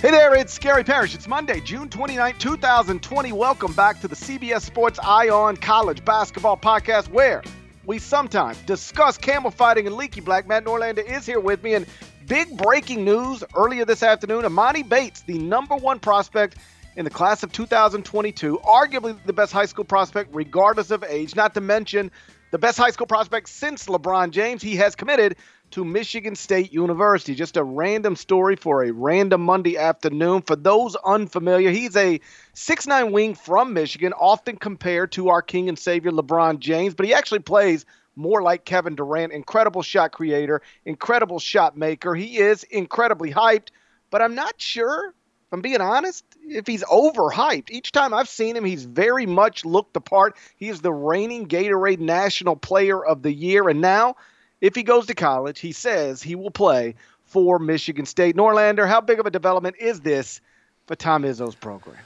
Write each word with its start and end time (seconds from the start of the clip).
Hey 0.00 0.12
there, 0.12 0.32
it's 0.36 0.56
Gary 0.60 0.84
Parrish. 0.84 1.16
It's 1.16 1.26
Monday, 1.26 1.60
June 1.60 1.88
29, 1.88 2.38
2020. 2.38 3.32
Welcome 3.32 3.72
back 3.72 4.00
to 4.00 4.06
the 4.06 4.14
CBS 4.14 4.60
Sports 4.60 5.00
Eye 5.02 5.28
on 5.28 5.56
College 5.56 6.04
Basketball 6.04 6.56
Podcast, 6.56 7.08
where 7.08 7.42
we 7.84 7.98
sometimes 7.98 8.56
discuss 8.58 9.18
camel 9.18 9.50
fighting 9.50 9.88
and 9.88 9.96
leaky 9.96 10.20
black. 10.20 10.46
Matt 10.46 10.64
Norlander 10.64 11.04
is 11.04 11.26
here 11.26 11.40
with 11.40 11.64
me. 11.64 11.74
And 11.74 11.84
big 12.28 12.56
breaking 12.56 13.04
news 13.04 13.42
earlier 13.56 13.84
this 13.84 14.04
afternoon 14.04 14.44
Emoni 14.44 14.88
Bates, 14.88 15.22
the 15.22 15.36
number 15.36 15.74
one 15.74 15.98
prospect 15.98 16.58
in 16.94 17.04
the 17.04 17.10
class 17.10 17.42
of 17.42 17.50
2022, 17.50 18.60
arguably 18.64 19.18
the 19.26 19.32
best 19.32 19.52
high 19.52 19.66
school 19.66 19.84
prospect, 19.84 20.32
regardless 20.32 20.92
of 20.92 21.02
age, 21.02 21.34
not 21.34 21.54
to 21.54 21.60
mention 21.60 22.12
the 22.52 22.58
best 22.58 22.78
high 22.78 22.90
school 22.90 23.08
prospect 23.08 23.48
since 23.48 23.86
LeBron 23.86 24.30
James. 24.30 24.62
He 24.62 24.76
has 24.76 24.94
committed 24.94 25.34
to 25.70 25.84
Michigan 25.84 26.34
State 26.34 26.72
University. 26.72 27.34
Just 27.34 27.56
a 27.56 27.62
random 27.62 28.16
story 28.16 28.56
for 28.56 28.84
a 28.84 28.92
random 28.92 29.42
Monday 29.42 29.76
afternoon. 29.76 30.42
For 30.42 30.56
those 30.56 30.96
unfamiliar, 30.96 31.70
he's 31.70 31.96
a 31.96 32.20
six-nine 32.54 33.12
wing 33.12 33.34
from 33.34 33.72
Michigan, 33.72 34.12
often 34.12 34.56
compared 34.56 35.12
to 35.12 35.28
our 35.28 35.42
king 35.42 35.68
and 35.68 35.78
savior 35.78 36.10
LeBron 36.10 36.58
James, 36.58 36.94
but 36.94 37.06
he 37.06 37.14
actually 37.14 37.40
plays 37.40 37.84
more 38.16 38.42
like 38.42 38.64
Kevin 38.64 38.94
Durant. 38.94 39.32
Incredible 39.32 39.82
shot 39.82 40.12
creator, 40.12 40.62
incredible 40.84 41.38
shot 41.38 41.76
maker. 41.76 42.14
He 42.14 42.38
is 42.38 42.64
incredibly 42.64 43.32
hyped, 43.32 43.68
but 44.10 44.22
I'm 44.22 44.34
not 44.34 44.54
sure, 44.60 45.08
if 45.08 45.52
I'm 45.52 45.60
being 45.60 45.80
honest, 45.80 46.24
if 46.42 46.66
he's 46.66 46.84
overhyped. 46.84 47.70
Each 47.70 47.92
time 47.92 48.14
I've 48.14 48.28
seen 48.28 48.56
him, 48.56 48.64
he's 48.64 48.84
very 48.84 49.26
much 49.26 49.64
looked 49.64 49.94
the 49.94 50.00
part. 50.00 50.36
He 50.56 50.68
is 50.68 50.80
the 50.80 50.92
reigning 50.92 51.46
Gatorade 51.46 52.00
National 52.00 52.56
Player 52.56 53.04
of 53.04 53.22
the 53.22 53.32
Year, 53.32 53.68
and 53.68 53.80
now– 53.80 54.16
if 54.60 54.74
he 54.74 54.82
goes 54.82 55.06
to 55.06 55.14
college, 55.14 55.60
he 55.60 55.72
says 55.72 56.22
he 56.22 56.34
will 56.34 56.50
play 56.50 56.94
for 57.24 57.58
Michigan 57.58 58.06
State. 58.06 58.36
Norlander, 58.36 58.88
how 58.88 59.00
big 59.00 59.20
of 59.20 59.26
a 59.26 59.30
development 59.30 59.76
is 59.78 60.00
this 60.00 60.40
for 60.86 60.96
Tom 60.96 61.22
Izzo's 61.22 61.54
program? 61.54 61.98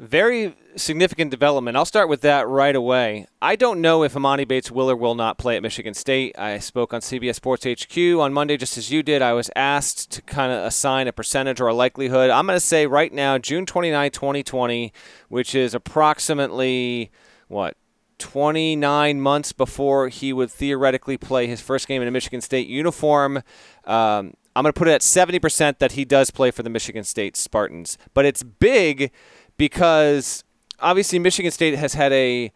Very 0.00 0.56
significant 0.76 1.30
development. 1.30 1.76
I'll 1.76 1.84
start 1.84 2.08
with 2.08 2.22
that 2.22 2.48
right 2.48 2.74
away. 2.74 3.26
I 3.42 3.54
don't 3.54 3.82
know 3.82 4.02
if 4.02 4.14
Emoni 4.14 4.48
Bates 4.48 4.70
will 4.70 4.90
or 4.90 4.96
will 4.96 5.14
not 5.14 5.36
play 5.36 5.56
at 5.56 5.62
Michigan 5.62 5.92
State. 5.92 6.38
I 6.38 6.58
spoke 6.58 6.94
on 6.94 7.02
CBS 7.02 7.34
Sports 7.34 7.66
HQ 7.66 7.98
on 8.18 8.32
Monday, 8.32 8.56
just 8.56 8.78
as 8.78 8.90
you 8.90 9.02
did. 9.02 9.20
I 9.20 9.34
was 9.34 9.50
asked 9.54 10.10
to 10.12 10.22
kind 10.22 10.52
of 10.52 10.64
assign 10.64 11.06
a 11.06 11.12
percentage 11.12 11.60
or 11.60 11.66
a 11.66 11.74
likelihood. 11.74 12.30
I'm 12.30 12.46
going 12.46 12.56
to 12.56 12.64
say 12.64 12.86
right 12.86 13.12
now, 13.12 13.36
June 13.36 13.66
29, 13.66 14.10
2020, 14.10 14.90
which 15.28 15.54
is 15.54 15.74
approximately, 15.74 17.10
what, 17.48 17.76
29 18.20 19.20
months 19.20 19.52
before 19.52 20.08
he 20.08 20.32
would 20.32 20.50
theoretically 20.50 21.16
play 21.16 21.46
his 21.48 21.60
first 21.60 21.88
game 21.88 22.00
in 22.02 22.06
a 22.06 22.10
Michigan 22.12 22.40
State 22.40 22.68
uniform. 22.68 23.38
Um, 23.84 24.34
I'm 24.54 24.62
going 24.62 24.72
to 24.72 24.78
put 24.78 24.88
it 24.88 24.92
at 24.92 25.00
70% 25.00 25.78
that 25.78 25.92
he 25.92 26.04
does 26.04 26.30
play 26.30 26.50
for 26.50 26.62
the 26.62 26.70
Michigan 26.70 27.02
State 27.02 27.36
Spartans. 27.36 27.98
But 28.14 28.26
it's 28.26 28.42
big 28.42 29.10
because 29.56 30.44
obviously 30.78 31.18
Michigan 31.18 31.50
State 31.50 31.76
has 31.76 31.94
had 31.94 32.12
a 32.12 32.52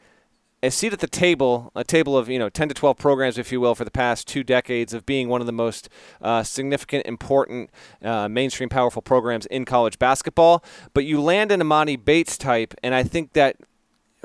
a 0.64 0.70
seat 0.70 0.94
at 0.94 1.00
the 1.00 1.06
table, 1.06 1.70
a 1.74 1.84
table 1.84 2.16
of 2.16 2.28
you 2.28 2.38
know 2.38 2.48
10 2.48 2.68
to 2.68 2.74
12 2.74 2.96
programs, 2.96 3.36
if 3.36 3.52
you 3.52 3.60
will, 3.60 3.74
for 3.74 3.84
the 3.84 3.90
past 3.90 4.26
two 4.26 4.42
decades 4.42 4.94
of 4.94 5.04
being 5.04 5.28
one 5.28 5.42
of 5.42 5.46
the 5.46 5.52
most 5.52 5.90
uh, 6.22 6.42
significant, 6.42 7.04
important, 7.06 7.70
uh, 8.02 8.28
mainstream, 8.28 8.70
powerful 8.70 9.02
programs 9.02 9.44
in 9.46 9.66
college 9.66 9.98
basketball. 9.98 10.64
But 10.94 11.04
you 11.04 11.20
land 11.20 11.52
an 11.52 11.60
Emoni 11.60 12.02
Bates 12.02 12.38
type, 12.38 12.72
and 12.82 12.94
I 12.94 13.02
think 13.02 13.34
that 13.34 13.56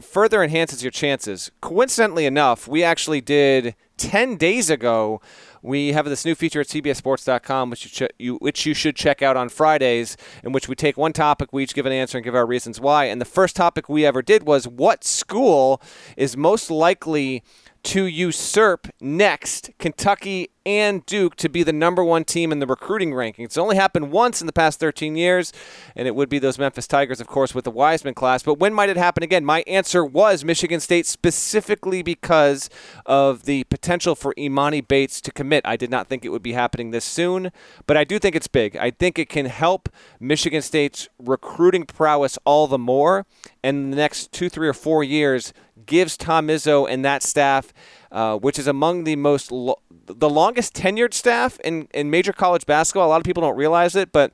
further 0.01 0.43
enhances 0.43 0.83
your 0.83 0.91
chances. 0.91 1.51
Coincidentally 1.61 2.25
enough, 2.25 2.67
we 2.67 2.83
actually 2.83 3.21
did 3.21 3.75
10 3.97 4.37
days 4.37 4.69
ago. 4.69 5.21
We 5.61 5.91
have 5.91 6.05
this 6.05 6.23
new 6.23 6.35
feature 6.35 6.61
at 6.61 6.67
CBSSports.com, 6.67 7.69
which 7.69 7.85
you, 7.85 8.07
ch- 8.07 8.11
you, 8.17 8.35
which 8.37 8.65
you 8.65 8.73
should 8.73 8.95
check 8.95 9.21
out 9.21 9.35
on 9.35 9.49
Fridays, 9.49 10.15
in 10.43 10.53
which 10.53 10.69
we 10.69 10.75
take 10.75 10.95
one 10.95 11.11
topic, 11.11 11.49
we 11.51 11.63
each 11.63 11.73
give 11.73 11.85
an 11.85 11.91
answer 11.91 12.17
and 12.17 12.23
give 12.23 12.35
our 12.35 12.45
reasons 12.45 12.79
why. 12.79 13.05
And 13.05 13.19
the 13.19 13.25
first 13.25 13.55
topic 13.55 13.89
we 13.89 14.05
ever 14.05 14.21
did 14.21 14.43
was 14.43 14.67
what 14.67 15.03
school 15.03 15.81
is 16.15 16.37
most 16.37 16.71
likely 16.71 17.43
to 17.83 18.05
usurp 18.05 18.87
next 19.01 19.71
Kentucky 19.79 20.49
and 20.69 21.03
Duke 21.07 21.35
to 21.37 21.49
be 21.49 21.63
the 21.63 21.73
number 21.73 22.03
one 22.03 22.23
team 22.23 22.51
in 22.51 22.59
the 22.59 22.67
recruiting 22.67 23.09
rankings. 23.09 23.45
It's 23.45 23.57
only 23.57 23.75
happened 23.75 24.11
once 24.11 24.39
in 24.39 24.45
the 24.45 24.53
past 24.53 24.79
13 24.79 25.15
years, 25.15 25.51
and 25.95 26.07
it 26.07 26.13
would 26.13 26.29
be 26.29 26.37
those 26.37 26.59
Memphis 26.59 26.85
Tigers, 26.85 27.19
of 27.19 27.25
course, 27.25 27.55
with 27.55 27.65
the 27.65 27.71
Wiseman 27.71 28.13
class. 28.13 28.43
But 28.43 28.59
when 28.59 28.71
might 28.71 28.89
it 28.89 28.95
happen 28.95 29.23
again? 29.23 29.43
My 29.43 29.63
answer 29.65 30.05
was 30.05 30.45
Michigan 30.45 30.79
State, 30.79 31.07
specifically 31.07 32.03
because 32.03 32.69
of 33.07 33.45
the 33.45 33.63
potential 33.63 34.13
for 34.13 34.35
Emoni 34.35 34.87
Bates 34.87 35.21
to 35.21 35.31
commit. 35.31 35.65
I 35.65 35.75
did 35.75 35.89
not 35.89 36.07
think 36.07 36.23
it 36.23 36.29
would 36.29 36.43
be 36.43 36.53
happening 36.53 36.91
this 36.91 37.05
soon, 37.05 37.51
but 37.87 37.97
I 37.97 38.03
do 38.03 38.19
think 38.19 38.35
it's 38.35 38.47
big. 38.47 38.77
I 38.77 38.91
think 38.91 39.17
it 39.17 39.27
can 39.27 39.47
help 39.47 39.89
Michigan 40.19 40.61
State's 40.61 41.09
recruiting 41.17 41.85
prowess 41.85 42.37
all 42.45 42.67
the 42.67 42.77
more. 42.77 43.25
And 43.63 43.91
the 43.91 43.97
next 43.97 44.31
two, 44.31 44.49
three, 44.49 44.67
or 44.67 44.73
four 44.73 45.03
years, 45.03 45.51
gives 45.85 46.17
Tom 46.17 46.47
Izzo 46.47 46.87
and 46.89 47.03
that 47.03 47.23
staff, 47.23 47.73
uh, 48.11 48.37
which 48.37 48.59
is 48.59 48.67
among 48.67 49.03
the 49.03 49.15
most 49.15 49.51
lo- 49.51 49.79
the 50.05 50.29
longest 50.29 50.73
tenured 50.73 51.13
staff 51.13 51.59
in, 51.61 51.87
in 51.93 52.09
major 52.09 52.33
college 52.33 52.65
basketball. 52.65 53.07
A 53.07 53.09
lot 53.09 53.17
of 53.17 53.23
people 53.23 53.41
don't 53.41 53.55
realize 53.55 53.95
it, 53.95 54.11
but 54.11 54.33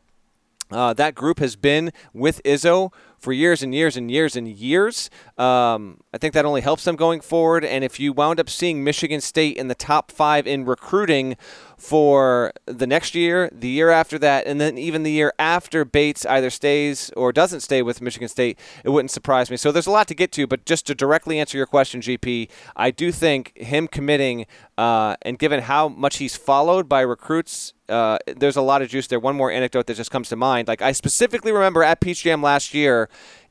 uh, 0.71 0.93
that 0.93 1.13
group 1.13 1.39
has 1.39 1.55
been 1.55 1.91
with 2.13 2.41
Izzo 2.43 2.91
for 3.19 3.31
years 3.31 3.61
and 3.61 3.73
years 3.73 3.95
and 3.95 4.09
years 4.09 4.35
and 4.35 4.47
years. 4.47 5.09
Um, 5.37 6.01
I 6.13 6.17
think 6.17 6.33
that 6.33 6.45
only 6.45 6.61
helps 6.61 6.83
them 6.85 6.95
going 6.95 7.21
forward. 7.21 7.63
And 7.63 7.83
if 7.83 7.99
you 7.99 8.13
wound 8.13 8.39
up 8.39 8.49
seeing 8.49 8.83
Michigan 8.83 9.21
State 9.21 9.57
in 9.57 9.67
the 9.67 9.75
top 9.75 10.11
five 10.11 10.47
in 10.47 10.65
recruiting 10.65 11.37
for 11.77 12.51
the 12.65 12.87
next 12.87 13.15
year, 13.15 13.49
the 13.51 13.67
year 13.67 13.89
after 13.89 14.17
that, 14.19 14.47
and 14.47 14.59
then 14.59 14.77
even 14.77 15.03
the 15.03 15.11
year 15.11 15.33
after 15.37 15.85
Bates 15.85 16.25
either 16.25 16.49
stays 16.49 17.11
or 17.17 17.31
doesn't 17.31 17.61
stay 17.61 17.81
with 17.81 18.01
Michigan 18.01 18.27
State, 18.27 18.59
it 18.83 18.89
wouldn't 18.89 19.11
surprise 19.11 19.49
me. 19.49 19.57
So 19.57 19.71
there's 19.71 19.87
a 19.87 19.91
lot 19.91 20.07
to 20.07 20.15
get 20.15 20.31
to, 20.33 20.47
but 20.47 20.65
just 20.65 20.87
to 20.87 20.95
directly 20.95 21.39
answer 21.39 21.57
your 21.57 21.67
question, 21.67 22.01
GP, 22.01 22.49
I 22.75 22.91
do 22.91 23.11
think 23.11 23.57
him 23.57 23.87
committing 23.87 24.45
uh, 24.77 25.15
and 25.21 25.37
given 25.39 25.61
how 25.61 25.87
much 25.87 26.17
he's 26.17 26.35
followed 26.35 26.87
by 26.89 27.01
recruits 27.01 27.73
uh, 27.89 28.17
there's 28.25 28.55
a 28.55 28.61
lot 28.61 28.81
of 28.81 28.89
juice 28.89 29.07
there. 29.07 29.19
One 29.19 29.35
more 29.35 29.51
anecdote 29.51 29.87
that 29.87 29.97
just 29.97 30.11
comes 30.11 30.29
to 30.29 30.35
mind. 30.35 30.67
Like 30.67 30.81
I 30.81 30.91
specifically 30.91 31.51
remember 31.51 31.83
at 31.83 31.99
Peach 31.99 32.23
Jam 32.23 32.41
last 32.41 32.73
year, 32.73 33.09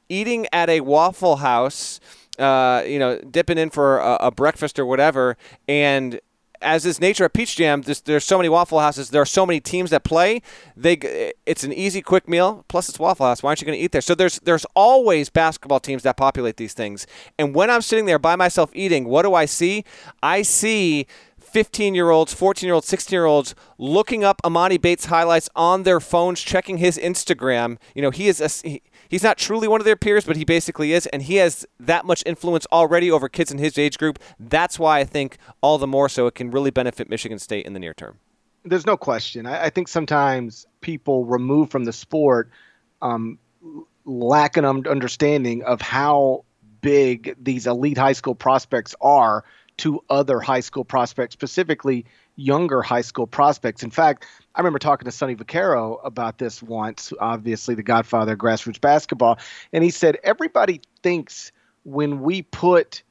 eating 0.08 0.46
at 0.52 0.68
a 0.68 0.80
Waffle 0.80 1.36
House. 1.36 2.00
Uh, 2.36 2.82
you 2.84 2.98
know, 2.98 3.16
dipping 3.18 3.58
in 3.58 3.70
for 3.70 3.98
a, 3.98 4.14
a, 4.22 4.30
breakfast 4.32 4.80
or 4.80 4.84
whatever, 4.84 5.36
and 5.68 6.20
as 6.60 6.86
is 6.86 7.00
nature 7.00 7.24
at 7.24 7.32
Peach 7.32 7.56
Jam, 7.56 7.82
there's, 7.82 8.00
there's, 8.02 8.24
so 8.24 8.38
many 8.38 8.48
Waffle 8.48 8.80
Houses. 8.80 9.10
There 9.10 9.22
are 9.22 9.26
so 9.26 9.44
many 9.44 9.60
teams 9.60 9.90
that 9.90 10.04
play. 10.04 10.42
They 10.76 11.32
it's 11.46 11.64
an 11.64 11.72
easy, 11.72 12.00
quick 12.02 12.28
meal. 12.28 12.64
Plus, 12.68 12.88
it's 12.88 12.98
Waffle 12.98 13.26
House. 13.26 13.42
Why 13.42 13.48
aren't 13.48 13.60
you 13.60 13.66
going 13.66 13.78
to 13.78 13.84
eat 13.84 13.92
there? 13.92 14.00
So 14.00 14.14
there's 14.14 14.38
there's 14.40 14.64
always 14.74 15.30
basketball 15.30 15.80
teams 15.80 16.02
that 16.04 16.16
populate 16.16 16.56
these 16.56 16.74
things. 16.74 17.06
And 17.38 17.54
when 17.54 17.70
I'm 17.70 17.82
sitting 17.82 18.06
there 18.06 18.18
by 18.18 18.36
myself 18.36 18.70
eating, 18.74 19.04
what 19.04 19.22
do 19.22 19.34
I 19.34 19.44
see? 19.44 19.84
I 20.22 20.42
see 20.42 21.06
15 21.54 21.94
year 21.94 22.10
olds, 22.10 22.34
14 22.34 22.66
year 22.66 22.74
olds, 22.74 22.88
16 22.88 23.14
year 23.14 23.26
olds 23.26 23.54
looking 23.78 24.24
up 24.24 24.42
Emoni 24.42 24.80
Bates 24.80 25.06
highlights 25.06 25.48
on 25.54 25.84
their 25.84 26.00
phones, 26.00 26.40
checking 26.40 26.78
his 26.78 26.98
Instagram. 26.98 27.78
You 27.94 28.02
know, 28.02 28.10
he 28.10 28.26
is 28.26 28.40
a, 28.40 28.80
he's 29.08 29.22
not 29.22 29.38
truly 29.38 29.68
one 29.68 29.80
of 29.80 29.84
their 29.84 29.96
peers, 29.96 30.24
but 30.24 30.36
he 30.36 30.44
basically 30.44 30.92
is, 30.92 31.06
and 31.08 31.22
he 31.22 31.36
has 31.36 31.66
that 31.80 32.04
much 32.04 32.22
influence 32.26 32.66
already 32.72 33.10
over 33.10 33.28
kids 33.28 33.50
in 33.50 33.58
his 33.58 33.78
age 33.78 33.98
group. 33.98 34.18
That's 34.38 34.78
why 34.78 35.00
I 35.00 35.04
think 35.04 35.38
all 35.60 35.78
the 35.78 35.86
more 35.86 36.08
so 36.08 36.26
it 36.26 36.34
can 36.34 36.50
really 36.50 36.70
benefit 36.70 37.08
Michigan 37.08 37.38
State 37.38 37.66
in 37.66 37.72
the 37.72 37.80
near 37.80 37.94
term. 37.94 38.18
There's 38.64 38.86
no 38.86 38.96
question. 38.96 39.46
I, 39.46 39.64
I 39.64 39.70
think 39.70 39.88
sometimes 39.88 40.66
people 40.80 41.24
remove 41.24 41.70
from 41.70 41.84
the 41.84 41.92
sport 41.92 42.50
um, 43.02 43.38
lack 44.04 44.56
an 44.56 44.64
understanding 44.64 45.62
of 45.64 45.80
how 45.80 46.44
big 46.80 47.34
these 47.42 47.66
elite 47.66 47.98
high 47.98 48.12
school 48.12 48.34
prospects 48.34 48.94
are 49.00 49.44
to 49.78 50.02
other 50.08 50.40
high 50.40 50.60
school 50.60 50.84
prospects, 50.84 51.32
specifically 51.32 52.04
younger 52.36 52.82
high 52.82 53.02
school 53.02 53.26
prospects. 53.26 53.82
In 53.82 53.90
fact, 53.90 54.26
I 54.54 54.60
remember 54.60 54.78
talking 54.78 55.04
to 55.06 55.12
Sonny 55.12 55.36
Vaccaro 55.36 56.00
about 56.04 56.38
this 56.38 56.62
once, 56.62 57.12
obviously 57.18 57.74
the 57.74 57.82
godfather 57.82 58.32
of 58.32 58.38
grassroots 58.38 58.80
basketball, 58.80 59.38
and 59.72 59.84
he 59.84 59.90
said 59.90 60.18
everybody 60.22 60.80
thinks 61.02 61.52
when 61.84 62.22
we 62.22 62.42
put 62.42 63.02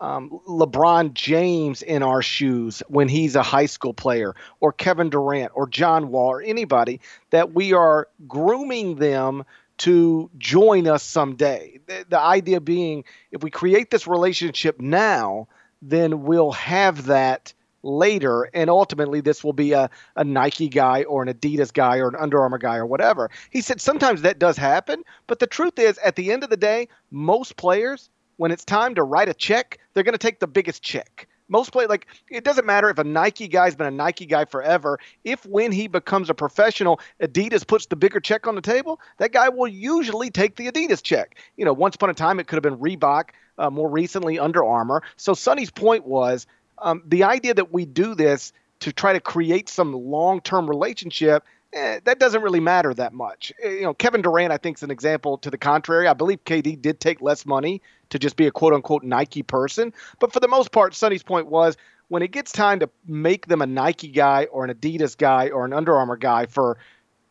um, 0.00 0.40
LeBron 0.48 1.12
James 1.12 1.82
in 1.82 2.02
our 2.02 2.22
shoes 2.22 2.82
when 2.88 3.08
he's 3.08 3.36
a 3.36 3.42
high 3.42 3.66
school 3.66 3.92
player, 3.92 4.34
or 4.58 4.72
Kevin 4.72 5.10
Durant, 5.10 5.52
or 5.54 5.68
John 5.68 6.08
Wall, 6.08 6.30
or 6.30 6.42
anybody, 6.42 7.00
that 7.30 7.52
we 7.52 7.74
are 7.74 8.08
grooming 8.26 8.96
them 8.96 9.44
to 9.78 10.30
join 10.38 10.86
us 10.86 11.02
someday. 11.02 11.80
The, 11.86 12.06
the 12.08 12.20
idea 12.20 12.60
being, 12.60 13.04
if 13.30 13.42
we 13.42 13.50
create 13.50 13.90
this 13.90 14.06
relationship 14.06 14.80
now, 14.80 15.48
then 15.82 16.22
we'll 16.22 16.52
have 16.52 17.06
that 17.06 17.52
later. 17.82 18.48
And 18.54 18.70
ultimately, 18.70 19.20
this 19.20 19.42
will 19.42 19.52
be 19.52 19.72
a, 19.72 19.90
a 20.16 20.24
Nike 20.24 20.68
guy 20.68 21.04
or 21.04 21.22
an 21.22 21.32
Adidas 21.32 21.72
guy 21.72 21.98
or 21.98 22.08
an 22.08 22.16
Under 22.16 22.40
Armour 22.40 22.58
guy 22.58 22.76
or 22.76 22.86
whatever. 22.86 23.30
He 23.50 23.60
said 23.60 23.80
sometimes 23.80 24.22
that 24.22 24.38
does 24.38 24.56
happen. 24.56 25.02
But 25.26 25.38
the 25.38 25.46
truth 25.46 25.78
is, 25.78 25.98
at 25.98 26.16
the 26.16 26.32
end 26.32 26.44
of 26.44 26.50
the 26.50 26.56
day, 26.56 26.88
most 27.10 27.56
players, 27.56 28.10
when 28.36 28.50
it's 28.50 28.64
time 28.64 28.94
to 28.94 29.02
write 29.02 29.28
a 29.28 29.34
check, 29.34 29.78
they're 29.92 30.04
going 30.04 30.12
to 30.12 30.18
take 30.18 30.40
the 30.40 30.46
biggest 30.46 30.82
check. 30.82 31.28
Most 31.50 31.72
play 31.72 31.86
like 31.86 32.06
it 32.30 32.44
doesn't 32.44 32.64
matter 32.64 32.88
if 32.90 32.98
a 32.98 33.04
Nike 33.04 33.48
guy's 33.48 33.74
been 33.74 33.88
a 33.88 33.90
Nike 33.90 34.24
guy 34.24 34.44
forever. 34.44 35.00
If 35.24 35.44
when 35.44 35.72
he 35.72 35.88
becomes 35.88 36.30
a 36.30 36.34
professional, 36.34 37.00
Adidas 37.20 37.66
puts 37.66 37.86
the 37.86 37.96
bigger 37.96 38.20
check 38.20 38.46
on 38.46 38.54
the 38.54 38.60
table, 38.60 39.00
that 39.18 39.32
guy 39.32 39.48
will 39.48 39.66
usually 39.66 40.30
take 40.30 40.54
the 40.54 40.70
Adidas 40.70 41.02
check. 41.02 41.36
You 41.56 41.64
know, 41.64 41.72
once 41.72 41.96
upon 41.96 42.08
a 42.08 42.14
time 42.14 42.38
it 42.38 42.46
could 42.46 42.54
have 42.54 42.62
been 42.62 42.78
Reebok, 42.78 43.30
uh, 43.58 43.68
more 43.68 43.90
recently 43.90 44.38
Under 44.38 44.64
Armour. 44.64 45.02
So 45.16 45.34
Sonny's 45.34 45.72
point 45.72 46.06
was 46.06 46.46
um, 46.80 47.02
the 47.06 47.24
idea 47.24 47.54
that 47.54 47.72
we 47.72 47.86
do 47.86 48.14
this 48.14 48.52
to 48.80 48.92
try 48.92 49.12
to 49.12 49.20
create 49.20 49.68
some 49.68 49.92
long-term 49.92 50.68
relationship 50.68 51.44
eh, 51.72 52.00
that 52.04 52.18
doesn't 52.18 52.42
really 52.42 52.60
matter 52.60 52.92
that 52.94 53.12
much. 53.12 53.52
Eh, 53.62 53.70
you 53.70 53.82
know, 53.82 53.94
Kevin 53.94 54.22
Durant, 54.22 54.52
I 54.52 54.56
think, 54.56 54.78
is 54.78 54.82
an 54.82 54.90
example 54.90 55.38
to 55.38 55.50
the 55.50 55.58
contrary. 55.58 56.08
I 56.08 56.14
believe 56.14 56.44
KD 56.44 56.80
did 56.80 57.00
take 57.00 57.20
less 57.20 57.46
money 57.46 57.82
to 58.10 58.18
just 58.18 58.36
be 58.36 58.46
a 58.46 58.50
quote 58.50 58.72
unquote 58.72 59.04
Nike 59.04 59.42
person. 59.42 59.92
But 60.18 60.32
for 60.32 60.40
the 60.40 60.48
most 60.48 60.72
part, 60.72 60.94
Sonny's 60.94 61.22
point 61.22 61.46
was 61.46 61.76
when 62.08 62.22
it 62.22 62.32
gets 62.32 62.52
time 62.52 62.80
to 62.80 62.90
make 63.06 63.46
them 63.46 63.62
a 63.62 63.66
Nike 63.66 64.08
guy 64.08 64.46
or 64.46 64.64
an 64.64 64.74
Adidas 64.74 65.16
guy 65.16 65.50
or 65.50 65.64
an 65.64 65.72
Under 65.72 65.96
Armour 65.96 66.16
guy 66.16 66.46
for 66.46 66.78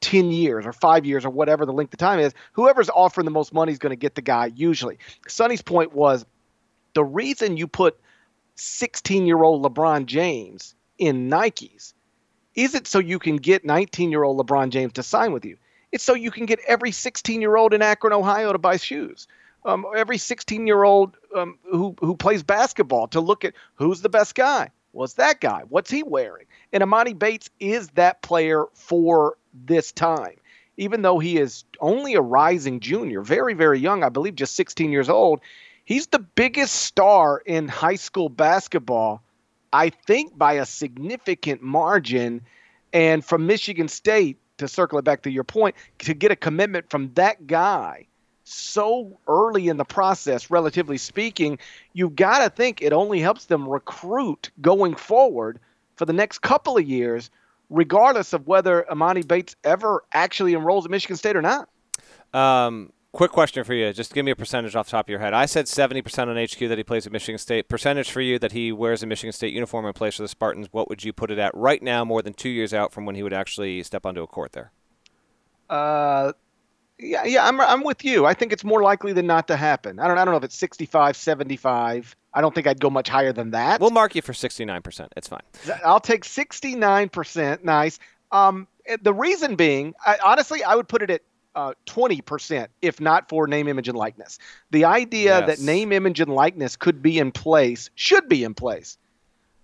10 0.01 0.31
years 0.31 0.65
or 0.65 0.71
five 0.71 1.05
years 1.05 1.25
or 1.25 1.29
whatever 1.29 1.65
the 1.65 1.73
length 1.73 1.93
of 1.93 1.99
time 1.99 2.19
is, 2.19 2.33
whoever's 2.53 2.89
offering 2.89 3.25
the 3.25 3.31
most 3.31 3.53
money 3.53 3.71
is 3.71 3.79
going 3.79 3.91
to 3.91 3.97
get 3.97 4.15
the 4.15 4.21
guy 4.21 4.51
usually. 4.55 4.97
Sonny's 5.27 5.61
point 5.61 5.93
was 5.93 6.25
the 6.93 7.03
reason 7.03 7.57
you 7.57 7.67
put 7.67 7.99
16 8.59 9.25
year 9.25 9.41
old 9.41 9.63
LeBron 9.63 10.05
James 10.05 10.75
in 10.97 11.29
Nikes 11.29 11.93
is 12.55 12.75
it 12.75 12.87
so 12.87 12.99
you 12.99 13.19
can 13.19 13.37
get 13.37 13.63
19 13.63 14.11
year 14.11 14.23
old 14.23 14.45
LeBron 14.45 14.69
James 14.69 14.93
to 14.93 15.03
sign 15.03 15.31
with 15.31 15.45
you? 15.45 15.57
It's 15.91 16.03
so 16.03 16.13
you 16.13 16.29
can 16.31 16.45
get 16.45 16.59
every 16.67 16.91
16 16.91 17.41
year 17.41 17.55
old 17.55 17.73
in 17.73 17.81
Akron, 17.81 18.13
Ohio 18.13 18.51
to 18.51 18.59
buy 18.59 18.77
shoes 18.77 19.27
um, 19.65 19.85
every 19.95 20.17
16 20.17 20.67
year 20.67 20.83
old 20.83 21.17
um, 21.35 21.57
who 21.63 21.95
who 21.99 22.15
plays 22.15 22.43
basketball 22.43 23.07
to 23.09 23.21
look 23.21 23.45
at 23.45 23.53
who's 23.75 24.01
the 24.01 24.09
best 24.09 24.35
guy. 24.35 24.71
What's 24.91 25.13
that 25.13 25.39
guy? 25.39 25.63
What's 25.69 25.91
he 25.91 26.03
wearing? 26.03 26.45
And 26.73 26.83
Emoni 26.83 27.17
Bates 27.17 27.49
is 27.59 27.89
that 27.89 28.21
player 28.21 28.65
for 28.73 29.37
this 29.53 29.91
time. 29.91 30.35
Even 30.77 31.01
though 31.01 31.19
he 31.19 31.37
is 31.37 31.65
only 31.79 32.15
a 32.15 32.21
rising 32.21 32.79
junior, 32.79 33.21
very, 33.21 33.53
very 33.53 33.79
young, 33.79 34.03
I 34.03 34.09
believe 34.09 34.35
just 34.35 34.55
16 34.55 34.91
years 34.91 35.09
old, 35.09 35.41
he's 35.89 36.05
the 36.07 36.19
biggest 36.19 36.75
star 36.75 37.41
in 37.43 37.67
high 37.67 37.95
school 37.95 38.29
basketball, 38.29 39.23
I 39.73 39.89
think 39.89 40.37
by 40.37 40.53
a 40.53 40.65
significant 40.65 41.63
margin. 41.63 42.41
And 42.93 43.25
from 43.25 43.47
Michigan 43.47 43.87
State, 43.87 44.37
to 44.59 44.67
circle 44.67 44.99
it 44.99 45.01
back 45.03 45.23
to 45.23 45.31
your 45.31 45.43
point, 45.43 45.75
to 45.99 46.13
get 46.13 46.31
a 46.31 46.35
commitment 46.35 46.89
from 46.91 47.11
that 47.15 47.47
guy 47.47 48.05
so 48.43 49.19
early 49.27 49.67
in 49.67 49.77
the 49.77 49.85
process, 49.85 50.51
relatively 50.51 50.97
speaking, 50.97 51.57
you've 51.93 52.15
got 52.15 52.43
to 52.43 52.49
think 52.49 52.81
it 52.81 52.93
only 52.93 53.19
helps 53.19 53.45
them 53.45 53.67
recruit 53.67 54.51
going 54.61 54.95
forward 54.95 55.59
for 55.95 56.05
the 56.05 56.13
next 56.13 56.39
couple 56.39 56.77
of 56.77 56.87
years, 56.87 57.31
regardless 57.69 58.33
of 58.33 58.47
whether 58.47 58.85
Emoni 58.91 59.27
Bates 59.27 59.55
ever 59.63 60.03
actually 60.13 60.53
enrolls 60.53 60.85
at 60.85 60.91
Michigan 60.91 61.17
State 61.17 61.35
or 61.35 61.41
not. 61.41 61.67
Um, 62.33 62.91
quick 63.11 63.31
question 63.31 63.63
for 63.63 63.73
you. 63.73 63.91
Just 63.93 64.13
give 64.13 64.25
me 64.25 64.31
a 64.31 64.35
percentage 64.35 64.75
off 64.75 64.87
the 64.87 64.91
top 64.91 65.05
of 65.05 65.09
your 65.09 65.19
head. 65.19 65.33
I 65.33 65.45
said 65.45 65.65
70% 65.65 66.27
on 66.27 66.37
HQ 66.37 66.69
that 66.69 66.77
he 66.77 66.83
plays 66.83 67.05
at 67.05 67.11
Michigan 67.11 67.37
State. 67.37 67.67
Percentage 67.67 68.11
for 68.11 68.21
you 68.21 68.39
that 68.39 68.51
he 68.51 68.71
wears 68.71 69.03
a 69.03 69.07
Michigan 69.07 69.33
State 69.33 69.53
uniform 69.53 69.85
and 69.85 69.95
plays 69.95 70.15
for 70.15 70.21
the 70.21 70.27
Spartans. 70.27 70.67
What 70.71 70.89
would 70.89 71.03
you 71.03 71.13
put 71.13 71.31
it 71.31 71.39
at 71.39 71.55
right 71.55 71.81
now, 71.81 72.05
more 72.05 72.21
than 72.21 72.33
two 72.33 72.49
years 72.49 72.73
out 72.73 72.93
from 72.93 73.05
when 73.05 73.15
he 73.15 73.23
would 73.23 73.33
actually 73.33 73.83
step 73.83 74.05
onto 74.05 74.21
a 74.21 74.27
court 74.27 74.53
there? 74.53 74.71
Uh, 75.69 76.33
yeah, 76.97 77.23
yeah, 77.23 77.47
I'm 77.47 77.61
I'm 77.61 77.83
with 77.83 78.03
you. 78.03 78.25
I 78.25 78.33
think 78.33 78.51
it's 78.51 78.63
more 78.63 78.81
likely 78.81 79.13
than 79.13 79.25
not 79.25 79.47
to 79.47 79.55
happen. 79.55 79.99
I 79.99 80.07
don't 80.07 80.17
I 80.17 80.25
don't 80.25 80.33
know 80.33 80.37
if 80.37 80.43
it's 80.43 80.57
65, 80.57 81.15
75. 81.15 82.15
I 82.33 82.41
don't 82.41 82.53
think 82.53 82.67
I'd 82.67 82.79
go 82.79 82.89
much 82.89 83.09
higher 83.09 83.31
than 83.31 83.51
that. 83.51 83.79
We'll 83.79 83.89
mark 83.89 84.15
you 84.15 84.21
for 84.21 84.33
69%. 84.33 85.07
It's 85.15 85.27
fine. 85.27 85.41
I'll 85.83 85.99
take 85.99 86.23
69%. 86.23 87.63
Nice. 87.63 87.99
Um, 88.31 88.67
eh, 88.85 88.97
the 89.01 89.13
reason 89.13 89.55
being, 89.55 89.95
I, 90.05 90.17
honestly, 90.23 90.63
I 90.63 90.75
would 90.75 90.87
put 90.87 91.01
it 91.01 91.09
at 91.09 91.21
uh, 91.55 91.73
20% 91.85 92.67
if 92.81 93.01
not 93.01 93.29
for 93.29 93.47
name, 93.47 93.67
image, 93.67 93.87
and 93.87 93.97
likeness. 93.97 94.39
The 94.71 94.85
idea 94.85 95.39
yes. 95.39 95.47
that 95.47 95.65
name, 95.65 95.91
image, 95.91 96.19
and 96.19 96.33
likeness 96.33 96.75
could 96.75 97.01
be 97.01 97.17
in 97.17 97.31
place, 97.31 97.89
should 97.95 98.29
be 98.29 98.43
in 98.43 98.53
place, 98.53 98.97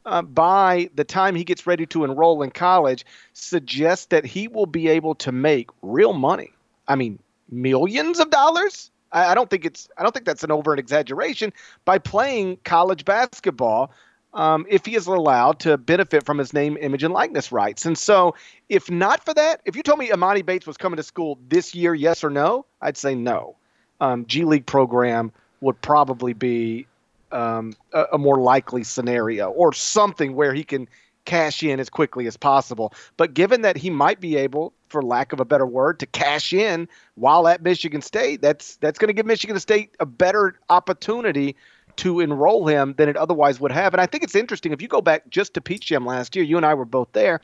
uh, 0.05 0.21
by 0.21 0.89
the 0.95 1.03
time 1.03 1.35
he 1.35 1.43
gets 1.43 1.65
ready 1.65 1.85
to 1.87 2.03
enroll 2.03 2.43
in 2.43 2.51
college 2.51 3.05
suggests 3.33 4.07
that 4.07 4.25
he 4.25 4.47
will 4.47 4.65
be 4.67 4.87
able 4.87 5.15
to 5.15 5.31
make 5.31 5.69
real 5.81 6.13
money. 6.13 6.51
I 6.87 6.95
mean, 6.95 7.19
millions 7.49 8.19
of 8.19 8.29
dollars. 8.29 8.91
I, 9.11 9.31
I 9.31 9.35
don't 9.35 9.49
think 9.49 9.65
it's 9.65 9.89
I 9.97 10.03
don't 10.03 10.11
think 10.11 10.25
that's 10.25 10.43
an 10.43 10.51
over 10.51 10.73
an 10.73 10.79
exaggeration 10.79 11.53
by 11.85 11.97
playing 11.97 12.57
college 12.63 13.05
basketball. 13.05 13.91
Um, 14.35 14.65
if 14.69 14.85
he 14.85 14.95
is 14.95 15.07
allowed 15.07 15.59
to 15.59 15.77
benefit 15.77 16.25
from 16.25 16.37
his 16.37 16.53
name, 16.53 16.77
image, 16.79 17.03
and 17.03 17.13
likeness 17.13 17.53
rights. 17.53 17.85
And 17.85 17.97
so, 17.97 18.35
if 18.67 18.91
not 18.91 19.23
for 19.23 19.33
that, 19.33 19.61
if 19.63 19.77
you 19.77 19.81
told 19.81 19.97
me 19.97 20.09
Emoni 20.09 20.45
Bates 20.45 20.67
was 20.67 20.75
coming 20.75 20.97
to 20.97 21.03
school 21.03 21.39
this 21.47 21.73
year, 21.73 21.93
yes 21.93 22.21
or 22.21 22.29
no, 22.29 22.65
I'd 22.81 22.97
say 22.97 23.15
no. 23.15 23.55
Um, 24.01 24.25
G 24.25 24.43
League 24.43 24.65
program 24.65 25.31
would 25.61 25.81
probably 25.81 26.33
be 26.33 26.85
um, 27.31 27.73
a, 27.93 28.03
a, 28.13 28.17
more 28.17 28.39
likely 28.39 28.83
scenario, 28.83 29.49
or 29.51 29.73
something 29.73 30.35
where 30.35 30.53
he 30.53 30.63
can 30.63 30.87
cash 31.25 31.63
in 31.63 31.79
as 31.79 31.89
quickly 31.89 32.27
as 32.27 32.37
possible. 32.37 32.93
But 33.17 33.33
given 33.33 33.61
that 33.61 33.77
he 33.77 33.89
might 33.89 34.19
be 34.19 34.37
able, 34.37 34.73
for 34.89 35.01
lack 35.01 35.33
of 35.33 35.39
a 35.39 35.45
better 35.45 35.65
word, 35.65 35.99
to 35.99 36.05
cash 36.05 36.53
in 36.53 36.87
while 37.15 37.47
at 37.47 37.63
Michigan 37.63 38.01
State, 38.01 38.41
that's 38.41 38.75
that's 38.77 38.99
going 38.99 39.07
to 39.07 39.13
give 39.13 39.25
Michigan 39.25 39.59
State 39.59 39.95
a 39.99 40.05
better 40.05 40.59
opportunity 40.69 41.55
to 41.97 42.19
enroll 42.19 42.67
him 42.67 42.93
than 42.97 43.09
it 43.09 43.17
otherwise 43.17 43.59
would 43.59 43.71
have. 43.71 43.93
And 43.93 44.01
I 44.01 44.05
think 44.05 44.23
it's 44.23 44.35
interesting 44.35 44.71
if 44.71 44.81
you 44.81 44.87
go 44.87 45.01
back 45.01 45.29
just 45.29 45.53
to 45.55 45.61
Peach 45.61 45.85
Jam 45.85 46.05
last 46.05 46.35
year, 46.35 46.45
you 46.45 46.57
and 46.57 46.65
I 46.65 46.73
were 46.73 46.85
both 46.85 47.11
there. 47.13 47.41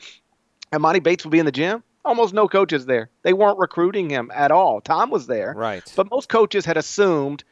Emoni 0.72 1.02
Bates 1.02 1.24
would 1.24 1.30
be 1.30 1.38
in 1.38 1.46
the 1.46 1.52
gym. 1.52 1.82
Almost 2.04 2.34
no 2.34 2.48
coaches 2.48 2.86
there. 2.86 3.10
They 3.22 3.32
weren't 3.32 3.58
recruiting 3.58 4.10
him 4.10 4.30
at 4.34 4.50
all. 4.50 4.80
Tom 4.80 5.10
was 5.10 5.26
there. 5.26 5.54
Right. 5.56 5.84
But 5.94 6.10
most 6.10 6.28
coaches 6.28 6.64
had 6.64 6.76
assumed 6.76 7.44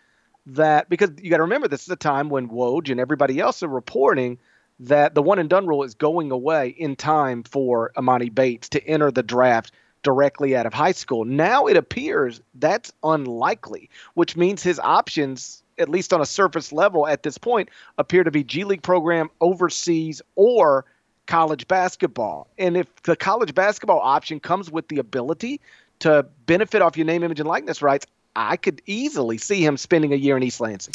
that 0.47 0.89
because 0.89 1.11
you 1.21 1.31
got 1.31 1.37
to 1.37 1.45
remember 1.45 1.69
this 1.69 1.83
is 1.83 1.91
a 1.91 1.97
time 1.97 2.31
when 2.31 2.49
Woj 2.49 2.91
and 2.91 2.99
everybody 2.99 3.39
else 3.39 3.63
are 3.63 3.69
reporting 3.69 4.39
that 4.81 5.15
the 5.15 5.23
one 5.23 5.39
and 5.39 5.49
done 5.49 5.67
rule 5.67 5.85
is 5.85 5.95
going 5.95 6.31
away 6.31 6.69
in 6.69 6.97
time 6.97 7.43
for 7.43 7.93
Emoni 7.97 8.35
Bates 8.35 8.71
to 8.71 8.85
enter 8.87 9.11
the 9.11 9.23
draft 9.23 9.73
directly 10.03 10.57
out 10.57 10.67
of 10.67 10.73
high 10.73 10.93
school. 10.93 11.25
Now 11.25 11.67
it 11.67 11.77
appears 11.77 12.41
that's 12.55 12.93
unlikely, 13.03 13.91
which 14.15 14.37
means 14.37 14.63
his 14.63 14.81
options, 14.81 15.63
at 15.81 15.89
least 15.89 16.13
on 16.13 16.21
a 16.21 16.27
surface 16.27 16.73
level 16.73 17.07
at 17.07 17.23
this 17.23 17.39
point, 17.39 17.69
appear 17.99 18.23
to 18.25 18.31
be 18.31 18.45
G 18.45 18.65
League 18.65 18.83
program 18.83 19.31
overseas 19.41 20.23
or 20.37 20.85
college 21.27 21.67
basketball. 21.69 22.49
And 22.59 22.77
if 22.77 23.03
the 23.03 23.17
college 23.17 23.55
basketball 23.55 24.01
option 24.01 24.41
comes 24.41 24.71
with 24.71 24.89
the 24.89 24.99
ability 24.99 25.61
to 26.01 26.27
benefit 26.47 26.83
off 26.83 26.97
your 26.97 27.07
name, 27.07 27.23
image, 27.23 27.41
and 27.41 27.49
likeness 27.49 27.83
rights, 27.83 28.07
I 28.37 28.57
could 28.57 28.81
easily 28.87 29.39
see 29.39 29.65
him 29.65 29.77
spending 29.77 30.13
a 30.13 30.17
year 30.17 30.37
in 30.37 30.43
East 30.43 30.61
Lansing 30.61 30.95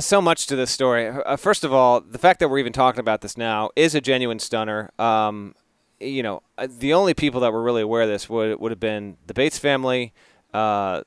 so 0.00 0.20
much 0.20 0.46
to 0.48 0.56
this 0.56 0.70
story. 0.70 1.08
Uh, 1.08 1.36
first 1.36 1.64
of 1.64 1.72
all, 1.72 2.00
the 2.00 2.18
fact 2.18 2.40
that 2.40 2.48
we're 2.48 2.58
even 2.58 2.72
talking 2.72 3.00
about 3.00 3.20
this 3.20 3.36
now 3.36 3.70
is 3.76 3.94
a 3.94 4.00
genuine 4.00 4.38
stunner. 4.38 4.90
Um, 4.98 5.54
you 6.00 6.22
know, 6.22 6.42
uh, 6.58 6.66
the 6.68 6.94
only 6.94 7.14
people 7.14 7.40
that 7.40 7.52
were 7.52 7.62
really 7.62 7.82
aware 7.82 8.02
of 8.02 8.08
this 8.08 8.28
would 8.28 8.60
would 8.60 8.72
have 8.72 8.80
been 8.80 9.16
the 9.26 9.34
Bates 9.34 9.58
family, 9.58 10.12
uh, 10.52 11.02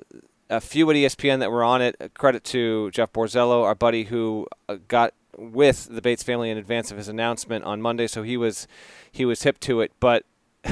a 0.50 0.62
few 0.62 0.89
at 0.89 0.96
ESPN 0.96 1.39
that 1.39 1.51
were 1.51 1.63
on 1.63 1.82
it. 1.82 2.12
Credit 2.13 2.44
to 2.46 2.92
Jeff 2.92 3.12
Borzello, 3.13 3.63
our 3.63 3.75
buddy 3.75 4.06
who 4.06 4.48
uh, 4.70 4.77
got 4.88 5.13
with 5.38 5.88
the 5.92 6.01
Bates 6.01 6.24
family 6.24 6.50
in 6.50 6.58
advance 6.58 6.92
of 6.92 6.98
his 6.98 7.08
announcement 7.08 7.63
on 7.63 7.82
Monday, 7.82 8.08
so 8.08 8.24
he 8.24 8.38
was 8.38 8.68
he 9.12 9.25
was 9.25 9.44
hip 9.44 9.60
to 9.62 9.82
it. 9.82 9.92
But 10.00 10.25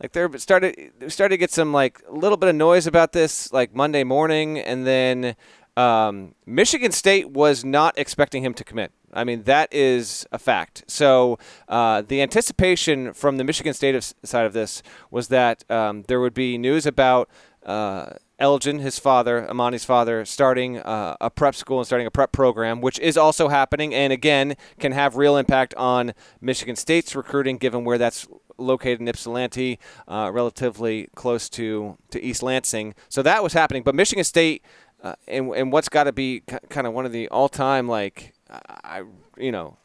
like 0.00 0.12
there 0.12 0.30
started 0.38 0.92
started 1.08 1.34
to 1.34 1.38
get 1.38 1.50
some 1.50 1.72
like 1.72 2.02
a 2.08 2.12
little 2.14 2.36
bit 2.36 2.48
of 2.48 2.56
noise 2.56 2.86
about 2.86 3.12
this 3.12 3.52
like 3.52 3.74
Monday 3.74 4.04
morning, 4.04 4.58
and 4.58 4.86
then 4.86 5.36
um, 5.76 6.34
Michigan 6.46 6.92
State 6.92 7.30
was 7.30 7.64
not 7.64 7.98
expecting 7.98 8.44
him 8.44 8.54
to 8.54 8.64
commit. 8.64 8.92
I 9.12 9.24
mean, 9.24 9.44
that 9.44 9.72
is 9.72 10.26
a 10.32 10.38
fact. 10.38 10.84
So 10.88 11.38
uh, 11.68 12.02
the 12.02 12.20
anticipation 12.20 13.12
from 13.12 13.36
the 13.36 13.44
Michigan 13.44 13.72
State 13.72 13.94
of, 13.94 14.12
side 14.24 14.44
of 14.44 14.52
this 14.52 14.82
was 15.10 15.28
that 15.28 15.68
um, 15.70 16.02
there 16.08 16.20
would 16.20 16.34
be 16.34 16.58
news 16.58 16.84
about 16.84 17.28
uh, 17.64 18.14
Elgin, 18.38 18.80
his 18.80 18.98
father, 18.98 19.46
Emoni's 19.48 19.84
father, 19.84 20.24
starting 20.24 20.78
uh, 20.78 21.16
a 21.20 21.30
prep 21.30 21.54
school 21.54 21.78
and 21.78 21.86
starting 21.86 22.06
a 22.06 22.10
prep 22.10 22.32
program, 22.32 22.80
which 22.80 22.98
is 22.98 23.16
also 23.16 23.48
happening, 23.48 23.94
and 23.94 24.12
again 24.12 24.56
can 24.78 24.92
have 24.92 25.16
real 25.16 25.36
impact 25.36 25.74
on 25.74 26.14
Michigan 26.40 26.76
State's 26.76 27.14
recruiting, 27.14 27.58
given 27.58 27.84
where 27.84 27.98
that's 27.98 28.26
located 28.58 29.00
in 29.00 29.08
Ypsilanti, 29.08 29.78
uh, 30.08 30.30
relatively 30.32 31.08
close 31.14 31.48
to 31.50 31.96
to 32.10 32.22
East 32.22 32.42
Lansing. 32.42 32.94
So 33.08 33.22
that 33.22 33.42
was 33.42 33.52
happening, 33.52 33.82
but 33.82 33.94
Michigan 33.94 34.24
State. 34.24 34.64
Uh, 35.02 35.14
and, 35.28 35.50
and 35.50 35.70
what's 35.70 35.90
got 35.90 36.04
to 36.04 36.12
be 36.12 36.42
kind 36.70 36.86
of 36.86 36.94
one 36.94 37.04
of 37.04 37.12
the 37.12 37.28
all-time 37.28 37.86
like 37.86 38.32
I 38.48 39.02
you 39.36 39.52
know 39.52 39.76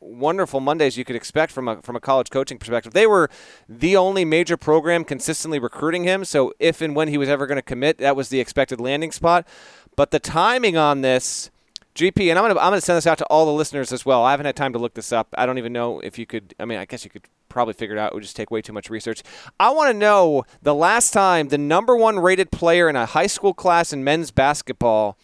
wonderful 0.00 0.60
Mondays 0.60 0.96
you 0.96 1.04
could 1.04 1.16
expect 1.16 1.52
from 1.52 1.68
a 1.68 1.82
from 1.82 1.96
a 1.96 2.00
college 2.00 2.30
coaching 2.30 2.58
perspective. 2.58 2.92
They 2.92 3.06
were 3.06 3.28
the 3.68 3.96
only 3.96 4.24
major 4.24 4.56
program 4.56 5.04
consistently 5.04 5.58
recruiting 5.58 6.04
him, 6.04 6.24
so 6.24 6.52
if 6.58 6.80
and 6.80 6.94
when 6.94 7.08
he 7.08 7.18
was 7.18 7.28
ever 7.28 7.46
going 7.46 7.56
to 7.56 7.62
commit, 7.62 7.98
that 7.98 8.16
was 8.16 8.28
the 8.28 8.40
expected 8.40 8.80
landing 8.80 9.12
spot. 9.12 9.46
But 9.96 10.10
the 10.10 10.20
timing 10.20 10.76
on 10.76 11.00
this, 11.00 11.50
GP, 11.94 12.30
and 12.30 12.38
I'm 12.38 12.44
gonna 12.44 12.60
I'm 12.60 12.70
gonna 12.70 12.80
send 12.80 12.96
this 12.96 13.06
out 13.06 13.18
to 13.18 13.26
all 13.26 13.46
the 13.46 13.52
listeners 13.52 13.92
as 13.92 14.06
well. 14.06 14.22
I 14.22 14.30
haven't 14.30 14.46
had 14.46 14.56
time 14.56 14.72
to 14.72 14.78
look 14.78 14.94
this 14.94 15.12
up. 15.12 15.28
I 15.36 15.46
don't 15.46 15.58
even 15.58 15.72
know 15.72 16.00
if 16.00 16.18
you 16.18 16.26
could. 16.26 16.54
I 16.60 16.64
mean, 16.64 16.78
I 16.78 16.84
guess 16.84 17.04
you 17.04 17.10
could 17.10 17.26
probably 17.48 17.74
figure 17.74 17.96
it 17.96 17.98
out. 17.98 18.12
It 18.12 18.14
would 18.14 18.22
just 18.22 18.36
take 18.36 18.50
way 18.50 18.62
too 18.62 18.72
much 18.72 18.90
research. 18.90 19.22
I 19.58 19.70
want 19.70 19.90
to 19.90 19.98
know 19.98 20.44
the 20.62 20.74
last 20.74 21.12
time 21.12 21.48
the 21.48 21.58
number 21.58 21.96
one 21.96 22.18
rated 22.18 22.52
player 22.52 22.88
in 22.88 22.94
a 22.94 23.06
high 23.06 23.26
school 23.26 23.52
class 23.54 23.92
in 23.92 24.04
men's 24.04 24.30
basketball 24.30 25.18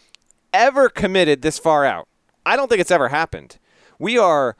ever 0.53 0.89
committed 0.89 1.41
this 1.41 1.59
far 1.59 1.85
out. 1.85 2.07
I 2.45 2.55
don't 2.55 2.67
think 2.67 2.81
it's 2.81 2.91
ever 2.91 3.09
happened. 3.09 3.57
We 3.99 4.17
are 4.17 4.55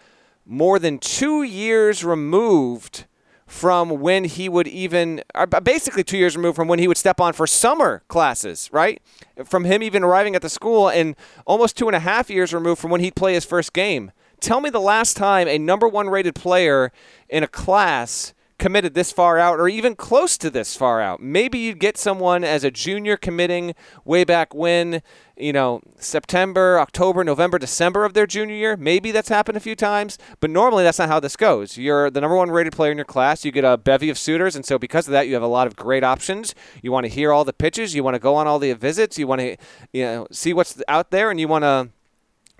more 0.45 0.79
than 0.79 0.99
two 0.99 1.43
years 1.43 2.03
removed 2.03 3.05
from 3.47 4.01
when 4.01 4.23
he 4.23 4.49
would 4.49 4.67
even, 4.67 5.21
uh, 5.35 5.45
basically 5.45 6.03
two 6.03 6.17
years 6.17 6.35
removed 6.35 6.55
from 6.55 6.67
when 6.67 6.79
he 6.79 6.87
would 6.87 6.97
step 6.97 7.19
on 7.19 7.33
for 7.33 7.45
summer 7.45 8.03
classes, 8.07 8.69
right? 8.71 9.01
From 9.43 9.65
him 9.65 9.83
even 9.83 10.03
arriving 10.03 10.35
at 10.35 10.41
the 10.41 10.49
school, 10.49 10.89
and 10.89 11.15
almost 11.45 11.77
two 11.77 11.87
and 11.87 11.95
a 11.95 11.99
half 11.99 12.29
years 12.29 12.53
removed 12.53 12.81
from 12.81 12.91
when 12.91 13.01
he'd 13.01 13.15
play 13.15 13.33
his 13.33 13.45
first 13.45 13.73
game. 13.73 14.11
Tell 14.39 14.61
me 14.61 14.69
the 14.69 14.81
last 14.81 15.15
time 15.15 15.47
a 15.47 15.57
number 15.57 15.87
one 15.87 16.09
rated 16.09 16.35
player 16.35 16.91
in 17.29 17.43
a 17.43 17.47
class 17.47 18.33
committed 18.57 18.93
this 18.93 19.11
far 19.11 19.37
out 19.37 19.59
or 19.59 19.67
even 19.67 19.95
close 19.95 20.37
to 20.37 20.49
this 20.49 20.75
far 20.75 21.01
out. 21.01 21.21
Maybe 21.21 21.57
you'd 21.59 21.79
get 21.79 21.97
someone 21.97 22.43
as 22.43 22.63
a 22.63 22.71
junior 22.71 23.17
committing 23.17 23.75
way 24.05 24.23
back 24.23 24.53
when, 24.53 25.01
you 25.35 25.51
know, 25.51 25.81
September, 25.97 26.79
October, 26.79 27.23
November, 27.23 27.59
December 27.59 28.05
of 28.05 28.13
their 28.13 28.25
junior 28.25 28.55
year. 28.55 28.77
Maybe 28.77 29.11
that's 29.11 29.29
happened 29.29 29.57
a 29.57 29.61
few 29.61 29.75
times, 29.75 30.17
but 30.39 30.49
normally 30.49 30.83
that's 30.83 30.99
not 30.99 31.09
how 31.09 31.19
this 31.19 31.35
goes. 31.35 31.77
You're 31.77 32.09
the 32.09 32.21
number 32.21 32.37
one 32.37 32.49
rated 32.49 32.73
player 32.73 32.91
in 32.91 32.97
your 32.97 33.05
class. 33.05 33.43
You 33.43 33.51
get 33.51 33.65
a 33.65 33.77
bevy 33.77 34.09
of 34.09 34.17
suitors, 34.17 34.55
and 34.55 34.65
so 34.65 34.79
because 34.79 35.07
of 35.07 35.11
that, 35.11 35.27
you 35.27 35.33
have 35.33 35.43
a 35.43 35.47
lot 35.47 35.67
of 35.67 35.75
great 35.75 36.03
options. 36.03 36.55
You 36.81 36.91
want 36.91 37.05
to 37.05 37.09
hear 37.09 37.33
all 37.33 37.43
the 37.43 37.53
pitches. 37.53 37.93
You 37.93 38.03
want 38.03 38.15
to 38.15 38.19
go 38.19 38.35
on 38.35 38.47
all 38.47 38.59
the 38.59 38.71
visits. 38.73 39.19
You 39.19 39.27
want 39.27 39.41
to, 39.41 39.57
you 39.91 40.03
know, 40.03 40.27
see 40.31 40.53
what's 40.53 40.81
out 40.87 41.11
there, 41.11 41.29
and 41.29 41.39
you 41.39 41.47
want 41.47 41.63
to 41.63 41.89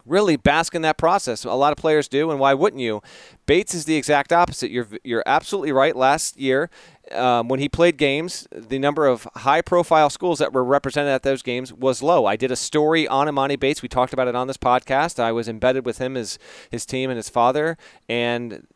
really 0.05 0.35
bask 0.35 0.75
in 0.75 0.81
that 0.83 0.97
process. 0.97 1.43
A 1.43 1.51
lot 1.53 1.71
of 1.71 1.77
players 1.77 2.07
do, 2.07 2.31
and 2.31 2.39
why 2.39 2.53
wouldn't 2.53 2.81
you? 2.81 3.01
Bates 3.45 3.73
is 3.73 3.85
the 3.85 3.95
exact 3.95 4.31
opposite. 4.31 4.71
You're 4.71 4.87
you're 5.03 5.23
absolutely 5.25 5.71
right. 5.71 5.95
Last 5.95 6.37
year, 6.39 6.69
um, 7.11 7.47
when 7.47 7.59
he 7.59 7.69
played 7.69 7.97
games, 7.97 8.47
the 8.51 8.79
number 8.79 9.07
of 9.07 9.27
high-profile 9.35 10.09
schools 10.09 10.39
that 10.39 10.53
were 10.53 10.63
represented 10.63 11.11
at 11.11 11.23
those 11.23 11.41
games 11.41 11.73
was 11.73 12.01
low. 12.01 12.25
I 12.25 12.35
did 12.35 12.51
a 12.51 12.55
story 12.55 13.07
on 13.07 13.27
Emoni 13.27 13.59
Bates. 13.59 13.81
We 13.81 13.89
talked 13.89 14.13
about 14.13 14.27
it 14.27 14.35
on 14.35 14.47
this 14.47 14.57
podcast. 14.57 15.19
I 15.19 15.31
was 15.31 15.47
embedded 15.47 15.85
with 15.85 15.97
him, 15.97 16.15
his 16.15 16.39
his 16.69 16.85
team, 16.85 17.09
and 17.09 17.17
his 17.17 17.29
father, 17.29 17.77
and 18.07 18.67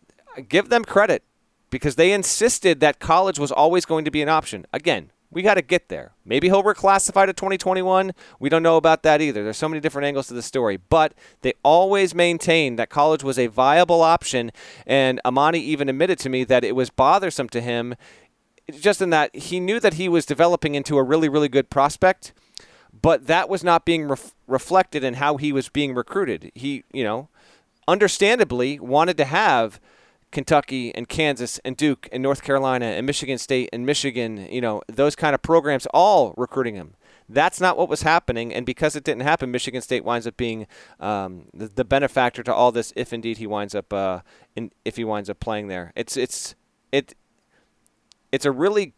give 0.48 0.70
them 0.70 0.84
credit 0.84 1.24
because 1.70 1.96
they 1.96 2.12
insisted 2.12 2.80
that 2.80 3.00
college 3.00 3.40
was 3.40 3.52
always 3.52 3.86
going 3.86 4.06
to 4.06 4.12
be 4.12 4.22
an 4.22 4.30
option. 4.30 4.66
Again, 4.74 5.12
we 5.32 5.42
got 5.42 5.56
to 5.56 5.62
get 5.62 5.90
there. 5.90 6.14
Maybe 6.26 6.48
he'll 6.48 6.64
reclassify 6.64 7.26
to 7.26 7.34
2021. 7.34 8.14
We 8.40 8.50
don't 8.50 8.64
know 8.64 8.78
about 8.78 9.04
that 9.04 9.22
either. 9.22 9.44
There's 9.44 9.58
so 9.58 9.70
many 9.70 9.80
different 9.80 10.08
angles 10.08 10.28
to 10.28 10.34
the 10.34 10.42
story. 10.42 10.78
But 10.78 11.14
they 11.42 11.54
always 11.64 12.16
maintained 12.16 12.80
that 12.80 12.90
college 12.90 13.24
was 13.24 13.38
a 13.38 13.48
viable 13.48 14.02
option. 14.02 14.52
And 14.88 15.22
Emoni 15.24 15.58
even 15.58 15.88
admitted 15.90 16.18
to 16.20 16.30
me 16.30 16.44
that 16.46 16.64
it 16.64 16.76
was 16.76 16.90
bothersome 16.90 17.50
to 17.50 17.62
him 17.62 17.96
just 18.80 19.02
in 19.02 19.10
that 19.10 19.36
he 19.36 19.60
knew 19.60 19.80
that 19.80 19.96
he 19.96 20.08
was 20.08 20.26
developing 20.26 20.76
into 20.76 20.98
a 20.98 21.04
really, 21.04 21.30
really 21.30 21.50
good 21.50 21.70
prospect. 21.70 22.34
But 23.00 23.28
that 23.28 23.50
was 23.50 23.64
not 23.64 23.86
being 23.86 24.08
ref- 24.08 24.34
reflected 24.48 25.04
in 25.04 25.16
how 25.16 25.38
he 25.38 25.52
was 25.52 25.70
being 25.70 25.94
recruited. 25.94 26.52
He, 26.56 26.84
you 26.92 27.04
know, 27.04 27.30
understandably 27.88 28.80
wanted 28.80 29.18
to 29.18 29.26
have– 29.26 29.80
Kentucky 30.32 30.94
and 30.94 31.10
Kansas 31.10 31.60
and 31.66 31.76
Duke 31.76 32.08
and 32.12 32.22
North 32.22 32.44
Carolina 32.44 32.86
and 32.86 33.06
Michigan 33.06 33.38
State 33.38 33.70
and 33.74 33.86
Michigan, 33.86 34.48
you 34.52 34.62
know, 34.62 34.82
those 34.88 35.16
kind 35.16 35.34
of 35.34 35.42
programs 35.42 35.88
all 35.94 36.34
recruiting 36.38 36.76
him. 36.76 36.96
That's 37.28 37.62
not 37.62 37.78
what 37.78 37.90
was 37.90 38.02
happening, 38.02 38.52
and 38.52 38.66
because 38.66 38.96
it 38.96 39.04
didn't 39.04 39.22
happen, 39.22 39.52
Michigan 39.52 39.82
State 39.82 40.04
winds 40.04 40.26
up 40.26 40.36
being 40.36 40.66
um, 41.00 41.46
the, 41.54 41.68
the, 41.68 41.86
benefactor 41.86 42.42
to 42.42 42.54
all 42.54 42.72
this. 42.72 42.92
If 42.96 43.14
indeed 43.14 43.38
he 43.38 43.46
winds 43.46 43.76
up, 43.76 43.94
uh, 43.94 44.22
in, 44.56 44.72
if 44.84 44.96
he 44.96 45.04
winds 45.04 45.30
up 45.30 45.40
playing 45.40 45.68
there, 45.68 45.94
it's 45.96 46.18
it's 46.18 46.56
it 46.92 47.14
it's 48.32 48.46
a 48.46 48.52
really 48.52 48.94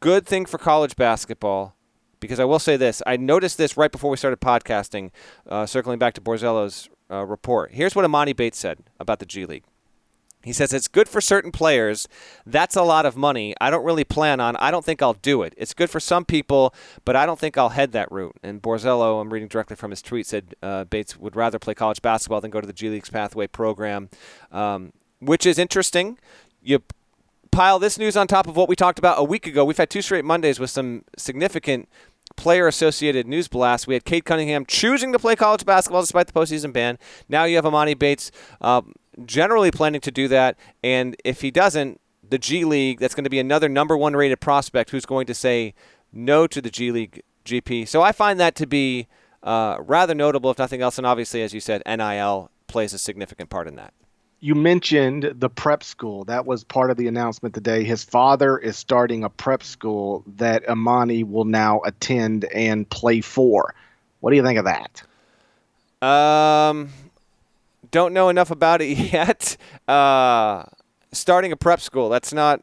good 0.00 0.26
thing 0.26 0.46
for 0.46 0.56
college 0.56 0.96
basketball 0.96 1.76
because 2.18 2.40
I 2.40 2.44
will 2.44 2.58
say 2.58 2.78
this: 2.78 3.02
I 3.06 3.18
noticed 3.18 3.58
this 3.58 3.76
right 3.76 3.92
before 3.92 4.10
we 4.10 4.16
started 4.16 4.40
podcasting. 4.40 5.10
Uh, 5.46 5.66
circling 5.66 5.98
back 5.98 6.14
to 6.14 6.22
Borzello's 6.22 6.88
uh, 7.10 7.26
report, 7.26 7.72
here's 7.72 7.94
what 7.94 8.06
Emoni 8.06 8.34
Bates 8.34 8.58
said 8.58 8.78
about 8.98 9.18
the 9.18 9.26
G 9.26 9.44
League. 9.44 9.64
He 10.46 10.52
says 10.52 10.72
it's 10.72 10.86
good 10.86 11.08
for 11.08 11.20
certain 11.20 11.50
players. 11.50 12.06
That's 12.46 12.76
a 12.76 12.82
lot 12.82 13.04
of 13.04 13.16
money. 13.16 13.52
I 13.60 13.68
don't 13.68 13.84
really 13.84 14.04
plan 14.04 14.38
on. 14.38 14.54
I 14.56 14.70
don't 14.70 14.84
think 14.84 15.02
I'll 15.02 15.14
do 15.14 15.42
it. 15.42 15.52
It's 15.56 15.74
good 15.74 15.90
for 15.90 15.98
some 15.98 16.24
people, 16.24 16.72
but 17.04 17.16
I 17.16 17.26
don't 17.26 17.36
think 17.36 17.58
I'll 17.58 17.70
head 17.70 17.90
that 17.92 18.12
route. 18.12 18.36
And 18.44 18.62
Borzello, 18.62 19.20
I'm 19.20 19.32
reading 19.32 19.48
directly 19.48 19.74
from 19.74 19.90
his 19.90 20.00
tweet, 20.00 20.24
said 20.24 20.54
uh, 20.62 20.84
Bates 20.84 21.16
would 21.18 21.34
rather 21.34 21.58
play 21.58 21.74
college 21.74 22.00
basketball 22.00 22.40
than 22.40 22.52
go 22.52 22.60
to 22.60 22.66
the 22.66 22.72
G 22.72 22.88
League's 22.88 23.10
pathway 23.10 23.48
program, 23.48 24.08
um, 24.52 24.92
which 25.18 25.46
is 25.46 25.58
interesting. 25.58 26.16
You 26.62 26.80
pile 27.50 27.80
this 27.80 27.98
news 27.98 28.16
on 28.16 28.28
top 28.28 28.46
of 28.46 28.54
what 28.54 28.68
we 28.68 28.76
talked 28.76 29.00
about 29.00 29.18
a 29.18 29.24
week 29.24 29.48
ago. 29.48 29.64
We've 29.64 29.76
had 29.76 29.90
two 29.90 30.00
straight 30.00 30.24
Mondays 30.24 30.60
with 30.60 30.70
some 30.70 31.02
significant 31.18 31.88
player 32.36 32.68
associated 32.68 33.26
news 33.26 33.48
blasts. 33.48 33.86
We 33.86 33.94
had 33.94 34.04
Cade 34.04 34.24
Cunningham 34.24 34.64
choosing 34.66 35.12
to 35.12 35.18
play 35.18 35.34
college 35.34 35.64
basketball 35.64 36.02
despite 36.02 36.28
the 36.28 36.32
postseason 36.32 36.72
ban. 36.72 36.98
Now 37.28 37.44
you 37.44 37.56
have 37.56 37.64
Emoni 37.64 37.98
Bates. 37.98 38.30
Um, 38.60 38.94
generally 39.24 39.70
planning 39.70 40.00
to 40.02 40.10
do 40.10 40.28
that. 40.28 40.58
And 40.82 41.16
if 41.24 41.40
he 41.40 41.50
doesn't, 41.50 42.00
the 42.28 42.38
G 42.38 42.64
League, 42.64 42.98
that's 42.98 43.14
going 43.14 43.24
to 43.24 43.30
be 43.30 43.38
another 43.38 43.68
number 43.68 43.96
one 43.96 44.14
rated 44.14 44.40
prospect 44.40 44.90
who's 44.90 45.06
going 45.06 45.26
to 45.26 45.34
say 45.34 45.74
no 46.12 46.46
to 46.46 46.60
the 46.60 46.70
G 46.70 46.90
League 46.90 47.22
GP. 47.44 47.88
So 47.88 48.02
I 48.02 48.12
find 48.12 48.38
that 48.40 48.54
to 48.56 48.66
be 48.66 49.06
uh, 49.42 49.76
rather 49.80 50.14
notable, 50.14 50.50
if 50.50 50.58
nothing 50.58 50.82
else. 50.82 50.98
And 50.98 51.06
obviously, 51.06 51.42
as 51.42 51.54
you 51.54 51.60
said, 51.60 51.82
NIL 51.86 52.50
plays 52.66 52.92
a 52.92 52.98
significant 52.98 53.48
part 53.48 53.68
in 53.68 53.76
that. 53.76 53.94
You 54.40 54.54
mentioned 54.54 55.32
the 55.36 55.48
prep 55.48 55.82
school. 55.82 56.24
That 56.24 56.44
was 56.44 56.62
part 56.62 56.90
of 56.90 56.98
the 56.98 57.08
announcement 57.08 57.54
today. 57.54 57.84
His 57.84 58.04
father 58.04 58.58
is 58.58 58.76
starting 58.76 59.24
a 59.24 59.30
prep 59.30 59.62
school 59.62 60.24
that 60.36 60.66
Emoni 60.66 61.24
will 61.24 61.46
now 61.46 61.80
attend 61.84 62.44
and 62.44 62.88
play 62.88 63.22
for. 63.22 63.74
What 64.20 64.30
do 64.30 64.36
you 64.36 64.42
think 64.42 64.58
of 64.58 64.66
that? 64.66 65.02
Um, 66.06 66.90
don't 67.90 68.12
know 68.12 68.28
enough 68.28 68.50
about 68.50 68.82
it 68.82 68.96
yet. 69.12 69.56
Uh, 69.86 70.64
starting 71.12 71.52
a 71.52 71.56
prep 71.56 71.80
school. 71.80 72.08
That's 72.08 72.32
not. 72.32 72.62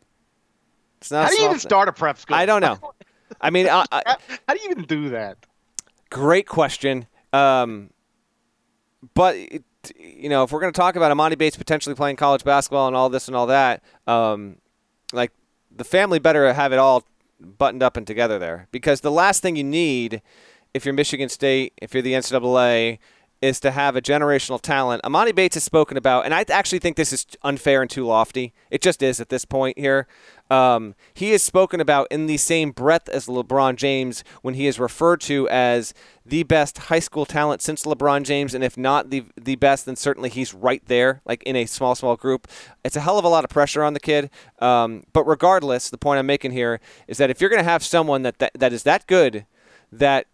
It's 1.00 1.12
not. 1.12 1.26
How 1.26 1.32
do 1.32 1.42
you 1.42 1.46
even 1.46 1.60
start 1.60 1.90
a 1.90 1.94
prep 1.94 2.18
school? 2.18 2.36
I 2.36 2.46
don't 2.46 2.62
know. 2.62 2.80
I 3.42 3.50
mean, 3.50 3.68
I, 3.68 3.86
I, 3.92 4.16
how 4.48 4.54
do 4.54 4.62
you 4.64 4.70
even 4.70 4.86
do 4.86 5.10
that? 5.10 5.38
Great 6.10 6.48
question. 6.48 7.08
Um, 7.34 7.90
but 9.16 9.36
it, 9.36 9.64
you 9.98 10.30
know, 10.30 10.44
if 10.44 10.52
we're 10.52 10.62
going 10.62 10.72
to 10.72 10.80
talk 10.80 10.96
about 10.96 11.16
Emoni 11.16 11.38
Bates 11.38 11.58
potentially 11.58 11.96
playing 11.96 12.16
college 12.16 12.44
basketball 12.44 12.88
and 12.88 12.96
all 12.96 13.10
this 13.10 13.28
and 13.28 13.36
all 13.36 13.48
that, 13.48 13.84
um, 14.08 14.58
like 15.12 15.32
the 15.76 15.84
family 15.84 16.20
better 16.20 16.54
have 16.54 16.72
it 16.72 16.80
all 16.80 17.04
buttoned 17.40 17.84
up 17.84 17.98
and 17.98 18.08
together 18.08 18.40
there 18.40 18.68
because 18.72 19.02
the 19.02 19.12
last 19.12 19.42
thing 19.42 19.58
you 19.58 19.64
need 19.64 20.22
if 20.74 20.86
you're 20.86 20.94
Michigan 20.94 21.30
State, 21.30 21.74
if 21.78 21.94
you're 21.94 22.02
the 22.02 22.14
NCAA, 22.14 22.98
is 23.44 23.60
to 23.60 23.72
have 23.72 23.98
a 23.98 24.02
generational 24.02 24.60
talent. 24.60 25.04
Emoni 25.04 25.36
Bates 25.36 25.56
has 25.56 25.66
spoken 25.66 25.98
about, 25.98 26.24
and 26.24 26.34
I 26.34 26.46
actually 26.50 26.80
think 26.80 26.96
this 26.96 27.12
is 27.12 27.28
unfair 27.44 27.82
and 27.82 27.92
too 27.92 28.06
lofty. 28.06 28.54
It 28.72 28.82
just 28.82 29.04
is 29.04 29.20
at 29.20 29.28
this 29.28 29.44
point 29.44 29.78
here. 29.78 30.08
Um, 30.50 30.96
he 31.14 31.32
has 31.32 31.44
spoken 31.44 31.82
about 31.82 32.08
in 32.10 32.26
the 32.28 32.38
same 32.38 32.72
breath 32.72 33.10
as 33.10 33.28
LeBron 33.28 33.76
James 33.76 34.24
when 34.44 34.54
he 34.54 34.66
is 34.66 34.80
referred 34.80 35.20
to 35.22 35.50
as 35.50 35.94
the 36.26 36.44
best 36.44 36.78
high 36.78 37.00
school 37.00 37.26
talent 37.26 37.62
since 37.62 37.84
LeBron 37.84 38.24
James, 38.24 38.54
and 38.54 38.64
if 38.64 38.78
not 38.78 39.10
the 39.10 39.26
the 39.36 39.58
best, 39.58 39.86
then 39.88 39.98
certainly 39.98 40.30
he's 40.30 40.54
right 40.54 40.82
there, 40.86 41.22
like 41.26 41.44
in 41.44 41.58
a 41.58 41.66
small 41.66 41.96
small 41.96 42.16
group. 42.16 42.48
It's 42.86 42.96
a 42.96 43.02
hell 43.02 43.20
of 43.20 43.26
a 43.26 43.30
lot 43.30 43.44
of 43.44 43.50
pressure 43.50 43.84
on 43.84 43.94
the 43.94 44.00
kid. 44.00 44.30
Um, 44.60 45.04
but 45.12 45.26
regardless, 45.26 45.90
the 45.90 45.98
point 45.98 46.20
I'm 46.20 46.26
making 46.28 46.52
here 46.52 46.80
is 47.10 47.18
that 47.18 47.30
if 47.30 47.42
you're 47.42 47.50
going 47.50 47.66
to 47.66 47.70
have 47.70 47.84
someone 47.84 48.22
that, 48.22 48.40
that 48.40 48.52
that 48.56 48.72
is 48.72 48.84
that 48.84 49.06
good, 49.08 49.46
that 49.92 50.28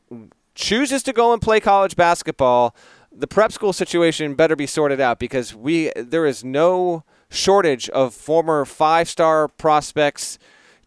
chooses 0.60 1.02
to 1.04 1.14
go 1.14 1.32
and 1.32 1.42
play 1.42 1.60
college 1.60 1.96
basketball 1.96 2.76
the 3.12 3.28
prep 3.28 3.52
school 3.52 3.74
situation 3.74 4.36
better 4.36 4.56
be 4.56 4.68
sorted 4.68 5.00
out 5.00 5.20
because 5.20 5.56
we 5.56 5.92
there 5.96 6.26
is 6.26 6.44
no 6.44 7.04
shortage 7.30 7.90
of 7.90 8.14
former 8.14 8.66
five-star 8.66 9.48
prospects, 9.48 10.40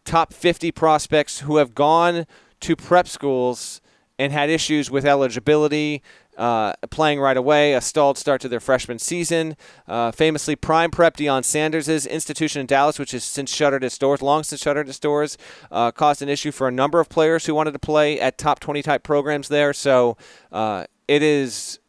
top 0.05 0.33
50 0.33 0.73
prospects 0.73 1.41
who 1.41 1.57
have 1.57 1.75
gone 1.75 2.27
to 2.61 2.77
prep 2.77 3.09
schools 3.09 3.81
and 4.19 4.33
had 4.33 4.51
issues 4.51 4.91
with 4.91 5.05
eligibility, 5.05 6.03
uh, 6.37 6.73
playing 6.91 7.21
right 7.21 7.37
away, 7.37 7.75
a 7.75 7.81
stalled 7.81 8.17
start 8.17 8.41
to 8.41 8.49
their 8.49 8.61
freshman 8.61 8.99
season. 8.99 9.57
Uh, 9.87 10.11
famously, 10.11 10.55
Prime 10.55 10.91
Prep 10.91 11.17
Deion 11.17 11.45
Sanders' 11.45 12.07
institution 12.07 12.61
in 12.61 12.67
Dallas, 12.67 12.99
which 12.99 13.13
has 13.13 13.25
since 13.25 13.53
shuttered 13.53 13.85
its 13.85 13.99
doors, 13.99 14.23
long 14.23 14.43
since 14.43 14.63
shuttered 14.63 14.89
its 14.89 14.99
doors, 14.99 15.37
uh, 15.71 15.91
caused 15.91 16.23
an 16.23 16.29
issue 16.29 16.53
for 16.53 16.69
a 16.69 16.73
number 16.73 17.01
of 17.01 17.09
players 17.09 17.47
who 17.47 17.55
wanted 17.55 17.73
to 17.73 17.79
play 17.79 18.21
at 18.21 18.39
top 18.39 18.61
20 18.61 18.83
type 18.83 19.03
programs 19.03 19.49
there. 19.49 19.73
So 19.73 20.17
uh, 20.51 20.87
it 21.09 21.23
is 21.23 21.81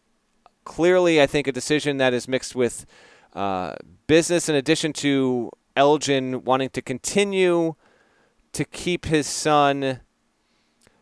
clearly, 0.63 1.21
I 1.21 1.27
think, 1.27 1.47
a 1.47 1.51
decision 1.51 1.97
that 1.97 2.13
is 2.13 2.27
mixed 2.27 2.55
with 2.55 2.85
uh, 3.33 3.75
business 4.07 4.49
in 4.49 4.55
addition 4.55 4.93
to 4.93 5.51
Elgin 5.75 6.43
wanting 6.43 6.69
to 6.69 6.81
continue 6.81 7.75
to 8.53 8.65
keep 8.65 9.05
his 9.05 9.25
son 9.25 10.01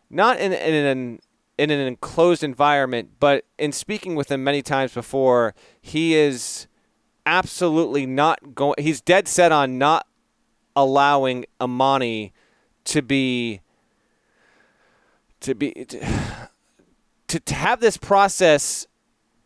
not 0.08 0.38
in, 0.38 0.52
in 0.52 0.74
an 0.74 1.20
in 1.58 1.70
an 1.70 1.80
enclosed 1.80 2.42
environment, 2.42 3.10
but 3.20 3.44
in 3.58 3.72
speaking 3.72 4.14
with 4.14 4.30
him 4.30 4.42
many 4.42 4.62
times 4.62 4.92
before, 4.92 5.54
he 5.80 6.14
is 6.14 6.66
absolutely 7.26 8.06
not 8.06 8.54
going. 8.54 8.74
He's 8.78 9.00
dead 9.00 9.28
set 9.28 9.52
on 9.52 9.78
not 9.78 10.06
allowing 10.74 11.44
Emoni 11.60 12.32
to 12.84 13.02
be 13.02 13.60
to 15.40 15.54
be 15.54 15.72
to, 15.72 16.00
to 17.40 17.54
have 17.54 17.80
this 17.80 17.96
process 17.96 18.86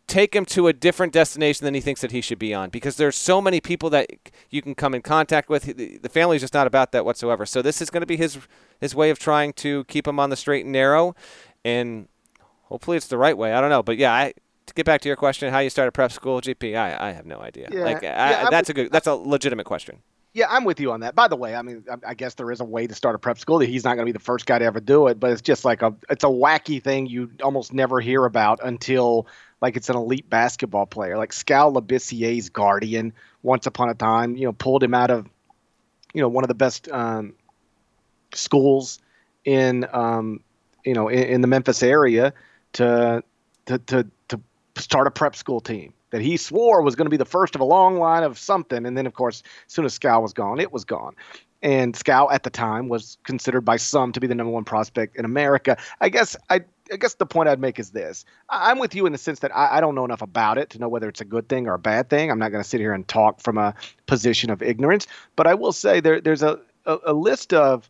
take 0.07 0.35
him 0.35 0.45
to 0.45 0.67
a 0.67 0.73
different 0.73 1.13
destination 1.13 1.65
than 1.65 1.73
he 1.73 1.81
thinks 1.81 2.01
that 2.01 2.11
he 2.11 2.21
should 2.21 2.39
be 2.39 2.53
on 2.53 2.69
because 2.69 2.95
there's 2.95 3.15
so 3.15 3.41
many 3.41 3.59
people 3.59 3.89
that 3.89 4.09
you 4.49 4.61
can 4.61 4.73
come 4.73 4.95
in 4.95 5.01
contact 5.01 5.49
with. 5.49 5.63
The 5.65 6.09
family's 6.09 6.41
just 6.41 6.53
not 6.53 6.65
about 6.65 6.93
that 6.93 7.05
whatsoever. 7.05 7.45
So 7.45 7.61
this 7.61 7.81
is 7.81 7.89
going 7.89 8.01
to 8.01 8.07
be 8.07 8.17
his 8.17 8.37
his 8.79 8.95
way 8.95 9.09
of 9.09 9.19
trying 9.19 9.53
to 9.53 9.83
keep 9.85 10.07
him 10.07 10.19
on 10.19 10.29
the 10.29 10.35
straight 10.35 10.63
and 10.65 10.71
narrow 10.71 11.15
and 11.65 12.07
hopefully 12.63 12.97
it's 12.97 13.07
the 13.07 13.17
right 13.17 13.37
way. 13.37 13.53
I 13.53 13.61
don't 13.61 13.69
know 13.69 13.83
but 13.83 13.97
yeah 13.97 14.13
i 14.13 14.33
to 14.65 14.73
get 14.73 14.85
back 14.85 15.01
to 15.01 15.09
your 15.09 15.15
question 15.15 15.51
how 15.51 15.59
you 15.59 15.69
start 15.69 15.87
a 15.87 15.91
prep 15.91 16.11
school 16.11 16.41
gp 16.41 16.75
i, 16.75 17.09
I 17.09 17.11
have 17.11 17.25
no 17.25 17.39
idea. 17.39 17.69
Yeah, 17.71 17.83
like 17.83 18.01
yeah, 18.01 18.45
I, 18.45 18.49
that's 18.49 18.69
a 18.69 18.73
good 18.73 18.91
that's 18.91 19.07
a 19.07 19.13
legitimate 19.13 19.65
question. 19.65 20.01
Yeah, 20.33 20.45
I'm 20.51 20.65
with 20.65 20.79
you 20.79 20.91
on 20.91 20.99
that. 20.99 21.15
By 21.15 21.27
the 21.27 21.35
way, 21.35 21.55
I 21.55 21.63
mean, 21.63 21.83
I 22.05 22.13
guess 22.13 22.35
there 22.35 22.51
is 22.51 22.59
a 22.59 22.63
way 22.63 22.85
to 22.85 22.93
start 22.93 23.15
a 23.15 23.17
prep 23.17 23.39
school 23.39 23.57
that 23.57 23.65
he's 23.65 23.83
not 23.83 23.95
going 23.95 24.05
to 24.05 24.05
be 24.05 24.11
the 24.11 24.23
first 24.23 24.45
guy 24.45 24.59
to 24.59 24.65
ever 24.65 24.79
do 24.79 25.07
it, 25.07 25.19
but 25.19 25.31
it's 25.31 25.41
just 25.41 25.65
like 25.65 25.81
a, 25.81 25.95
it's 26.11 26.23
a 26.23 26.27
wacky 26.27 26.83
thing 26.83 27.07
you 27.07 27.31
almost 27.41 27.73
never 27.73 27.99
hear 27.99 28.23
about 28.23 28.59
until 28.63 29.25
like 29.61 29.75
it's 29.75 29.89
an 29.89 29.95
elite 29.95 30.29
basketball 30.29 30.85
player. 30.85 31.17
Like 31.17 31.33
Skal 31.33 31.73
Labissiere's 31.73 32.49
guardian, 32.49 33.13
once 33.43 33.65
upon 33.65 33.89
a 33.89 33.95
time, 33.95 34.35
you 34.35 34.45
know, 34.45 34.53
pulled 34.53 34.83
him 34.83 34.93
out 34.93 35.09
of, 35.09 35.27
you 36.13 36.21
know, 36.21 36.27
one 36.27 36.43
of 36.43 36.47
the 36.47 36.55
best 36.55 36.89
um, 36.89 37.33
schools 38.33 38.99
in, 39.45 39.87
um, 39.93 40.41
you 40.85 40.93
know, 40.93 41.07
in, 41.07 41.23
in, 41.23 41.41
the 41.41 41.47
Memphis 41.47 41.81
area 41.81 42.33
to, 42.73 43.23
to, 43.65 43.77
to, 43.79 44.07
to 44.27 44.39
start 44.77 45.07
a 45.07 45.11
prep 45.11 45.35
school 45.35 45.59
team 45.59 45.93
that 46.11 46.21
he 46.21 46.37
swore 46.37 46.81
was 46.81 46.95
going 46.95 47.05
to 47.05 47.09
be 47.09 47.17
the 47.17 47.25
first 47.25 47.55
of 47.55 47.61
a 47.61 47.65
long 47.65 47.97
line 47.97 48.23
of 48.23 48.37
something. 48.37 48.85
And 48.85 48.97
then, 48.97 49.05
of 49.05 49.13
course, 49.13 49.43
as 49.65 49.73
soon 49.73 49.85
as 49.85 49.93
Skal 49.93 50.21
was 50.21 50.33
gone, 50.33 50.59
it 50.59 50.71
was 50.71 50.85
gone. 50.85 51.15
And 51.61 51.95
Skal 51.95 52.29
at 52.31 52.43
the 52.43 52.49
time 52.49 52.87
was 52.87 53.17
considered 53.23 53.61
by 53.61 53.77
some 53.77 54.11
to 54.11 54.19
be 54.19 54.27
the 54.27 54.35
number 54.35 54.51
one 54.51 54.63
prospect 54.63 55.17
in 55.17 55.25
America. 55.25 55.77
I 55.99 56.09
guess 56.09 56.35
I 56.49 56.61
I 56.91 56.97
guess 56.97 57.15
the 57.15 57.25
point 57.25 57.49
I'd 57.49 57.59
make 57.59 57.79
is 57.79 57.91
this: 57.91 58.25
I'm 58.49 58.79
with 58.79 58.95
you 58.95 59.05
in 59.05 59.11
the 59.11 59.17
sense 59.17 59.39
that 59.39 59.55
I, 59.55 59.77
I, 59.77 59.81
don't 59.81 59.95
know 59.95 60.05
enough 60.05 60.21
about 60.21 60.57
it 60.57 60.71
to 60.71 60.79
know 60.79 60.87
whether 60.87 61.09
it's 61.09 61.21
a 61.21 61.25
good 61.25 61.49
thing 61.49 61.67
or 61.67 61.73
a 61.73 61.79
bad 61.79 62.09
thing. 62.09 62.31
I'm 62.31 62.39
not 62.39 62.51
going 62.51 62.63
to 62.63 62.69
sit 62.69 62.79
here 62.79 62.93
and 62.93 63.07
talk 63.07 63.41
from 63.41 63.57
a 63.57 63.73
position 64.05 64.49
of 64.49 64.61
ignorance, 64.61 65.07
but 65.35 65.47
I 65.47 65.53
will 65.53 65.73
say 65.73 65.99
there, 65.99 66.21
there's 66.21 66.43
a, 66.43 66.59
a, 66.85 66.97
a 67.07 67.13
list 67.13 67.53
of 67.53 67.89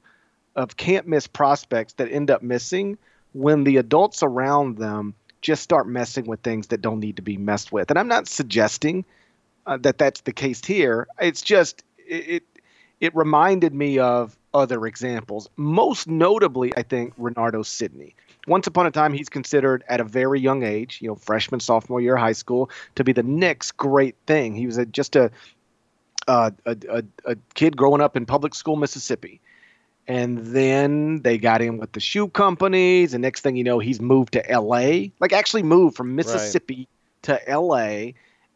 of 0.56 0.76
can't 0.76 1.08
miss 1.08 1.28
prospects 1.28 1.94
that 1.94 2.12
end 2.12 2.32
up 2.32 2.42
missing 2.42 2.98
when 3.34 3.64
the 3.64 3.78
adults 3.78 4.24
around 4.24 4.78
them 4.78 5.14
just 5.42 5.62
start 5.62 5.88
messing 5.88 6.26
with 6.26 6.42
things 6.42 6.68
that 6.68 6.82
don't 6.82 7.00
need 7.00 7.18
to 7.18 7.22
be 7.22 7.38
messed 7.38 7.72
with. 7.72 7.92
And 7.92 8.00
I'm 8.00 8.08
not 8.08 8.28
suggesting 8.28 9.06
uh, 9.68 9.78
that 9.78 10.00
that's 10.00 10.22
the 10.22 10.34
case 10.34 10.66
here. 10.66 11.08
It's 11.20 11.42
just 11.42 11.84
it, 11.98 12.30
it 12.30 12.44
it 13.00 13.16
reminded 13.16 13.74
me 13.74 14.00
of 14.00 14.36
other 14.54 14.88
examples. 14.88 15.50
Most 15.56 16.08
notably, 16.08 16.74
I 16.76 16.82
think 16.82 17.16
Renardo 17.18 17.64
Sidney 17.64 18.16
once 18.48 18.66
upon 18.66 18.88
a 18.88 18.92
time, 18.92 19.14
he's 19.14 19.30
considered 19.30 19.84
at 19.88 20.00
a 20.00 20.04
very 20.04 20.40
young 20.40 20.64
age, 20.64 21.00
you 21.02 21.08
know, 21.10 21.16
freshman, 21.16 21.60
sophomore 21.60 22.02
year 22.02 22.16
of 22.16 22.22
high 22.22 22.32
school, 22.32 22.70
to 22.96 23.04
be 23.04 23.12
the 23.12 23.24
next 23.24 23.74
great 23.74 24.16
thing. 24.26 24.56
He 24.56 24.66
was 24.66 24.78
a, 24.78 24.86
just 24.86 25.16
a, 25.18 25.30
a, 26.28 26.54
a, 26.66 27.04
a 27.26 27.36
kid 27.54 27.76
growing 27.76 28.02
up 28.02 28.16
in 28.16 28.26
public 28.26 28.56
school, 28.56 28.78
Mississippi. 28.78 29.42
And 30.08 30.38
then 30.38 31.22
they 31.24 31.38
got 31.38 31.62
him 31.62 31.78
with 31.78 31.92
the 31.92 32.00
shoe 32.00 32.30
companies. 32.30 33.14
And 33.14 33.22
next 33.22 33.42
thing 33.42 33.58
you 33.58 33.66
know, 33.66 33.80
he's 33.80 34.00
moved 34.00 34.34
to 34.34 34.44
LA, 34.50 35.10
like 35.20 35.34
actually 35.34 35.64
moved 35.64 35.98
from 35.98 36.16
Mississippi 36.16 36.88
right. 37.28 37.46
to 37.46 37.60
LA. 37.60 38.12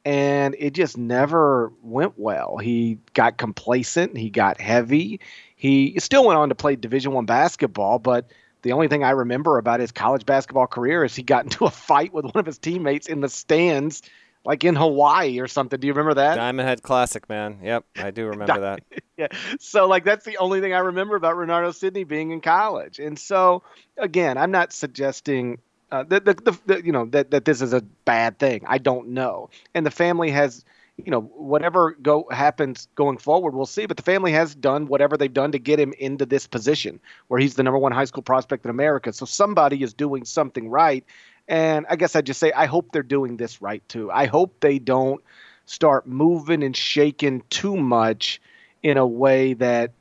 And 0.05 0.55
it 0.57 0.71
just 0.73 0.97
never 0.97 1.71
went 1.83 2.13
well. 2.17 2.57
He 2.57 2.97
got 3.13 3.37
complacent. 3.37 4.17
He 4.17 4.29
got 4.29 4.59
heavy. 4.61 5.19
He 5.57 5.99
still 5.99 6.25
went 6.25 6.39
on 6.39 6.49
to 6.49 6.55
play 6.55 6.77
Division 6.77 7.11
One 7.11 7.25
basketball, 7.25 7.99
but 7.99 8.31
the 8.61 8.73
only 8.73 8.87
thing 8.87 9.03
I 9.03 9.11
remember 9.11 9.57
about 9.57 9.79
his 9.79 9.91
college 9.91 10.25
basketball 10.25 10.67
career 10.67 11.03
is 11.03 11.15
he 11.15 11.23
got 11.23 11.43
into 11.45 11.65
a 11.65 11.71
fight 11.71 12.13
with 12.13 12.25
one 12.25 12.37
of 12.37 12.45
his 12.45 12.57
teammates 12.57 13.07
in 13.07 13.21
the 13.21 13.29
stands, 13.29 14.01
like 14.43 14.63
in 14.63 14.75
Hawaii 14.75 15.39
or 15.39 15.47
something. 15.47 15.79
Do 15.79 15.87
you 15.87 15.93
remember 15.93 16.15
that? 16.15 16.35
Diamond 16.35 16.67
Head 16.67 16.83
Classic, 16.83 17.27
man. 17.29 17.59
Yep, 17.63 17.85
I 17.97 18.11
do 18.11 18.27
remember 18.27 18.61
that. 18.61 18.83
yeah. 19.17 19.27
So 19.59 19.87
like 19.87 20.03
that's 20.03 20.25
the 20.25 20.37
only 20.37 20.61
thing 20.61 20.73
I 20.73 20.79
remember 20.79 21.15
about 21.15 21.35
Renardo 21.35 21.73
Sidney 21.73 22.03
being 22.03 22.31
in 22.31 22.41
college. 22.41 22.99
And 22.99 23.17
so 23.17 23.63
again, 23.97 24.37
I'm 24.37 24.51
not 24.51 24.73
suggesting 24.73 25.59
uh, 25.91 26.03
that 26.03 26.25
the, 26.25 26.33
the, 26.33 26.59
the, 26.65 26.85
you 26.85 26.91
know 26.91 27.05
that 27.05 27.31
that 27.31 27.45
this 27.45 27.61
is 27.61 27.73
a 27.73 27.81
bad 27.81 28.39
thing. 28.39 28.63
I 28.67 28.77
don't 28.77 29.09
know. 29.09 29.49
And 29.73 29.85
the 29.85 29.91
family 29.91 30.31
has 30.31 30.63
you 31.05 31.11
know 31.11 31.21
whatever 31.21 31.95
go 32.01 32.27
happens 32.31 32.87
going 32.95 33.17
forward 33.17 33.53
we'll 33.53 33.65
see. 33.65 33.85
But 33.85 33.97
the 33.97 34.03
family 34.03 34.31
has 34.31 34.55
done 34.55 34.87
whatever 34.87 35.17
they've 35.17 35.33
done 35.33 35.51
to 35.53 35.59
get 35.59 35.79
him 35.79 35.93
into 35.97 36.25
this 36.25 36.47
position 36.47 36.99
where 37.27 37.39
he's 37.39 37.55
the 37.55 37.63
number 37.63 37.77
one 37.77 37.91
high 37.91 38.05
school 38.05 38.23
prospect 38.23 38.65
in 38.65 38.71
america. 38.71 39.13
So 39.13 39.25
somebody 39.25 39.81
is 39.83 39.93
doing 39.93 40.25
something 40.25 40.69
right. 40.69 41.03
And 41.47 41.85
i 41.89 41.95
guess 41.95 42.15
i 42.15 42.21
just 42.21 42.39
say 42.39 42.51
i 42.51 42.65
hope 42.65 42.91
they're 42.91 43.03
doing 43.03 43.37
this 43.37 43.61
right 43.61 43.87
too. 43.87 44.11
I 44.11 44.25
hope 44.25 44.59
they 44.59 44.79
don't 44.79 45.21
start 45.65 46.07
moving 46.07 46.63
and 46.63 46.75
shaking 46.75 47.43
too 47.49 47.77
much 47.77 48.41
in 48.83 48.97
a 48.97 49.05
way 49.05 49.53
that 49.53 49.91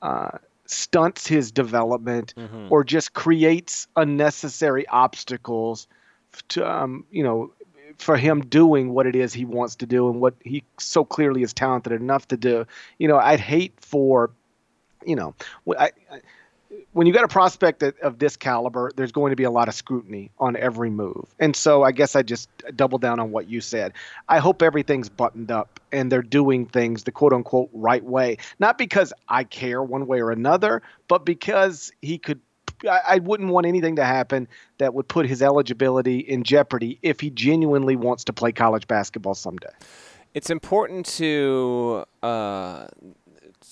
uh, 0.00 0.38
stunts 0.66 1.26
his 1.26 1.52
development 1.52 2.34
mm-hmm. 2.36 2.68
or 2.70 2.84
just 2.84 3.12
creates 3.12 3.88
unnecessary 3.96 4.86
obstacles 4.88 5.86
to 6.48 6.68
um, 6.68 7.04
you 7.10 7.22
know 7.22 7.52
for 7.98 8.16
him 8.16 8.40
doing 8.42 8.92
what 8.92 9.06
it 9.06 9.16
is 9.16 9.32
he 9.32 9.44
wants 9.44 9.76
to 9.76 9.86
do 9.86 10.08
and 10.08 10.20
what 10.20 10.34
he 10.44 10.64
so 10.78 11.04
clearly 11.04 11.42
is 11.42 11.52
talented 11.52 11.92
enough 11.92 12.28
to 12.28 12.36
do. 12.36 12.66
You 12.98 13.08
know, 13.08 13.18
I'd 13.18 13.40
hate 13.40 13.72
for, 13.80 14.30
you 15.04 15.16
know, 15.16 15.34
I, 15.78 15.90
I, 16.10 16.20
when 16.92 17.06
you 17.06 17.12
got 17.12 17.24
a 17.24 17.28
prospect 17.28 17.82
of 17.82 18.18
this 18.18 18.36
caliber, 18.36 18.90
there's 18.96 19.12
going 19.12 19.30
to 19.30 19.36
be 19.36 19.44
a 19.44 19.50
lot 19.50 19.68
of 19.68 19.74
scrutiny 19.74 20.30
on 20.38 20.56
every 20.56 20.90
move. 20.90 21.26
And 21.38 21.54
so 21.54 21.82
I 21.82 21.92
guess 21.92 22.16
I 22.16 22.22
just 22.22 22.48
double 22.74 22.98
down 22.98 23.20
on 23.20 23.30
what 23.30 23.48
you 23.48 23.60
said. 23.60 23.92
I 24.28 24.38
hope 24.38 24.62
everything's 24.62 25.08
buttoned 25.08 25.50
up 25.50 25.80
and 25.90 26.10
they're 26.10 26.22
doing 26.22 26.66
things 26.66 27.04
the 27.04 27.12
quote 27.12 27.32
unquote 27.32 27.70
right 27.72 28.04
way. 28.04 28.38
Not 28.58 28.78
because 28.78 29.12
I 29.28 29.44
care 29.44 29.82
one 29.82 30.06
way 30.06 30.20
or 30.20 30.30
another, 30.30 30.82
but 31.08 31.24
because 31.24 31.92
he 32.00 32.18
could 32.18 32.40
I, 32.88 33.18
wouldn't 33.18 33.50
want 33.50 33.66
anything 33.66 33.96
to 33.96 34.04
happen 34.04 34.48
that 34.78 34.94
would 34.94 35.08
put 35.08 35.26
his 35.26 35.42
eligibility 35.42 36.18
in 36.18 36.42
jeopardy 36.42 36.98
if 37.02 37.20
he 37.20 37.30
genuinely 37.30 37.96
wants 37.96 38.24
to 38.24 38.32
play 38.32 38.52
college 38.52 38.86
basketball 38.86 39.34
someday. 39.34 39.70
It's 40.34 40.50
important 40.50 41.06
to 41.16 42.04
uh, 42.22 42.86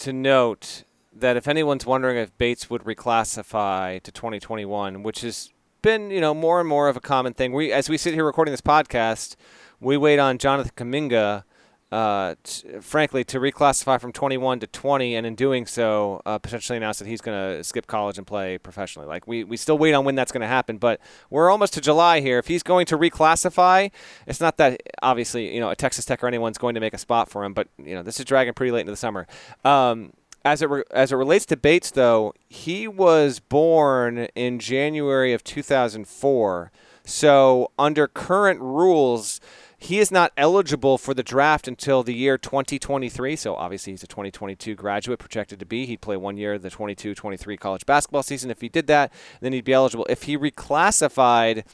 to 0.01 0.13
note 0.13 0.85
that 1.13 1.37
if 1.37 1.49
anyone's 1.49 1.87
wondering 1.87 2.17
if 2.17 2.37
Bates 2.39 2.69
would 2.71 2.85
reclassify 2.85 4.03
to 4.03 4.13
2021, 4.13 5.03
which 5.03 5.23
has 5.23 5.51
been 5.83 6.11
you 6.11 6.21
know 6.21 6.35
more 6.35 6.61
and 6.61 6.69
more 6.69 6.89
of 6.89 6.97
a 6.97 7.01
common 7.01 7.33
thing, 7.33 7.53
we 7.53 7.73
as 7.73 7.89
we 7.89 7.97
sit 7.97 8.15
here 8.15 8.25
recording 8.25 8.53
this 8.53 8.61
podcast, 8.61 9.37
we 9.81 9.97
wait 9.97 10.19
on 10.19 10.39
Jonathan 10.39 10.73
Kuminga 10.77 11.45
uh, 11.93 12.37
t- 12.45 12.69
frankly, 12.81 13.25
to 13.25 13.41
reclassify 13.41 14.01
from 14.01 14.13
21 14.13 14.61
to 14.61 14.67
20, 14.67 15.17
and 15.17 15.27
in 15.27 15.35
doing 15.35 15.67
so, 15.67 16.23
uh, 16.25 16.39
potentially 16.39 16.77
announce 16.77 16.99
that 17.01 17.09
he's 17.09 17.21
going 17.21 17.57
to 17.57 17.65
skip 17.65 17.87
college 17.87 18.17
and 18.17 18.27
play 18.27 18.59
professionally. 18.59 19.09
Like 19.09 19.27
we, 19.27 19.43
we 19.43 19.57
still 19.57 19.77
wait 19.77 19.93
on 19.93 20.05
when 20.05 20.15
that's 20.15 20.31
going 20.31 20.43
to 20.43 20.47
happen, 20.47 20.79
but 20.79 21.01
we're 21.31 21.51
almost 21.51 21.75
to 21.75 21.81
July 21.81 22.21
here. 22.21 22.39
If 22.39 22.47
he's 22.47 22.63
going 22.63 22.87
to 22.87 22.99
reclassify, 22.99 23.91
it's 24.27 24.41
not 24.41 24.57
that 24.59 24.81
obviously 25.03 25.53
you 25.53 25.61
know 25.61 25.71
a 25.71 25.77
Texas 25.77 26.05
Tech 26.05 26.23
or 26.23 26.29
anyone's 26.29 26.59
going 26.59 26.75
to 26.75 26.81
make 26.81 26.95
a 26.95 26.99
spot 26.99 27.29
for 27.29 27.45
him, 27.45 27.55
but 27.55 27.69
you 27.79 27.95
know 27.95 28.03
this 28.03 28.21
is 28.21 28.25
dragging 28.25 28.55
pretty 28.55 28.71
late 28.71 28.83
into 28.83 28.93
the 28.93 28.97
summer. 28.97 29.27
Um, 29.65 30.13
as 30.45 30.63
it 30.63 30.71
re- 30.71 30.85
as 30.91 31.13
it 31.13 31.17
relates 31.17 31.45
to 31.47 31.57
Bates, 31.57 31.91
though, 31.91 32.33
he 32.49 32.89
was 32.89 33.41
born 33.41 34.29
in 34.35 34.59
January 34.59 35.33
of 35.33 35.45
2004. 35.45 36.73
So 37.05 37.71
under 37.79 38.07
current 38.07 38.61
rules 38.61 39.41
he 39.83 39.99
is 39.99 40.11
not 40.11 40.31
eligible 40.37 40.99
for 40.99 41.15
the 41.15 41.23
draft 41.23 41.67
until 41.67 42.03
the 42.03 42.13
year 42.13 42.37
2023. 42.37 43.35
So 43.35 43.55
obviously 43.55 43.95
he's 43.95 44.03
a 44.03 44.07
2022 44.07 44.75
graduate 44.75 45.19
projected 45.19 45.59
to 45.59 45.65
be. 45.65 45.87
He'd 45.87 46.03
play 46.03 46.19
one 46.19 46.37
year 46.37 46.59
the 46.59 46.69
22-23 46.69 47.59
college 47.59 47.87
basketball 47.87 48.23
season. 48.23 48.51
If 48.51 48.61
he 48.61 48.69
did 48.69 48.87
that, 48.89 49.11
then 49.41 49.55
he'd 49.55 49.65
be 49.65 49.73
eligible. 49.73 50.07
If 50.11 50.25
he 50.25 50.37
reclassified 50.37 51.65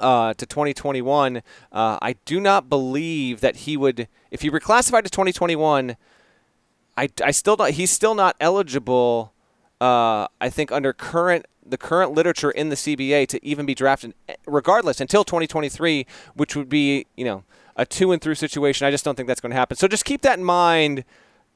uh, 0.00 0.32
to 0.32 0.46
2021, 0.46 1.42
uh, 1.70 1.98
I 2.00 2.16
do 2.24 2.40
not 2.40 2.70
believe 2.70 3.42
that 3.42 3.56
he 3.56 3.76
would. 3.76 4.08
If 4.30 4.40
he 4.40 4.50
reclassified 4.50 5.04
to 5.04 5.10
2021, 5.10 5.98
I, 6.96 7.08
I 7.22 7.30
still 7.30 7.56
not. 7.58 7.72
He's 7.72 7.90
still 7.90 8.14
not 8.14 8.36
eligible. 8.40 9.34
Uh, 9.82 10.28
I 10.40 10.48
think 10.48 10.72
under 10.72 10.94
current 10.94 11.44
the 11.70 11.78
current 11.78 12.12
literature 12.12 12.50
in 12.50 12.68
the 12.68 12.76
CBA 12.76 13.26
to 13.28 13.44
even 13.44 13.66
be 13.66 13.74
drafted, 13.74 14.14
regardless, 14.46 15.00
until 15.00 15.24
2023, 15.24 16.06
which 16.34 16.56
would 16.56 16.68
be 16.68 17.06
you 17.16 17.24
know 17.24 17.44
a 17.76 17.86
two 17.86 18.12
and 18.12 18.20
through 18.20 18.34
situation. 18.34 18.86
I 18.86 18.90
just 18.90 19.04
don't 19.04 19.14
think 19.14 19.28
that's 19.28 19.40
going 19.40 19.50
to 19.50 19.56
happen. 19.56 19.76
So 19.76 19.88
just 19.88 20.04
keep 20.04 20.22
that 20.22 20.38
in 20.38 20.44
mind 20.44 21.04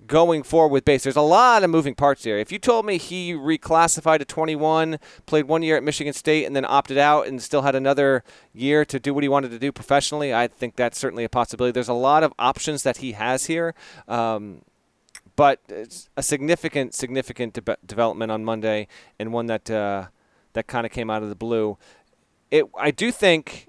going 0.07 0.42
forward 0.42 0.72
with 0.72 0.85
Bates. 0.85 1.05
There's 1.05 1.16
a 1.16 1.20
lot 1.20 1.62
of 1.62 1.70
moving 1.70 1.94
parts 1.94 2.25
here. 2.25 2.38
If 2.38 2.51
you 2.53 2.59
told 2.59 2.87
me 2.87 2.98
he 2.98 3.33
reclassified 3.33 4.18
to 4.18 4.25
21, 4.25 4.98
played 5.27 5.46
one 5.46 5.62
year 5.62 5.77
at 5.77 5.83
Michigan 5.83 6.12
State, 6.12 6.44
and 6.44 6.57
then 6.57 6.64
opted 6.64 6.98
out 6.98 7.27
and 7.27 7.40
still 7.42 7.62
had 7.62 7.75
another 7.75 8.25
year 8.53 8.85
to 8.85 8.98
do 8.98 9.14
what 9.14 9.22
he 9.22 9.29
wanted 9.29 9.51
to 9.51 9.59
do 9.59 9.72
professionally, 9.72 10.35
I 10.35 10.48
think 10.48 10.77
that's 10.77 10.98
certainly 10.98 11.25
a 11.25 11.29
possibility. 11.29 11.72
There's 11.72 11.88
a 11.88 11.94
lot 11.94 12.22
of 12.22 12.33
options 12.38 12.83
that 12.83 12.98
he 12.98 13.12
has 13.12 13.46
here. 13.46 13.75
Um, 14.09 14.62
but 15.42 15.59
it's 15.68 16.09
a 16.16 16.22
significant, 16.22 16.94
significant 16.94 17.52
de- 17.55 17.76
development 17.85 18.31
on 18.31 18.44
Monday, 18.44 18.87
and 19.18 19.33
one 19.33 19.46
that 19.46 19.68
uh, 19.68 20.07
that 20.52 20.68
kind 20.68 20.87
of 20.87 20.92
came 20.92 21.11
out 21.11 21.24
of 21.24 21.31
the 21.31 21.35
blue. 21.35 21.78
It, 22.52 22.66
I 22.78 22.92
do 22.92 23.11
think 23.11 23.68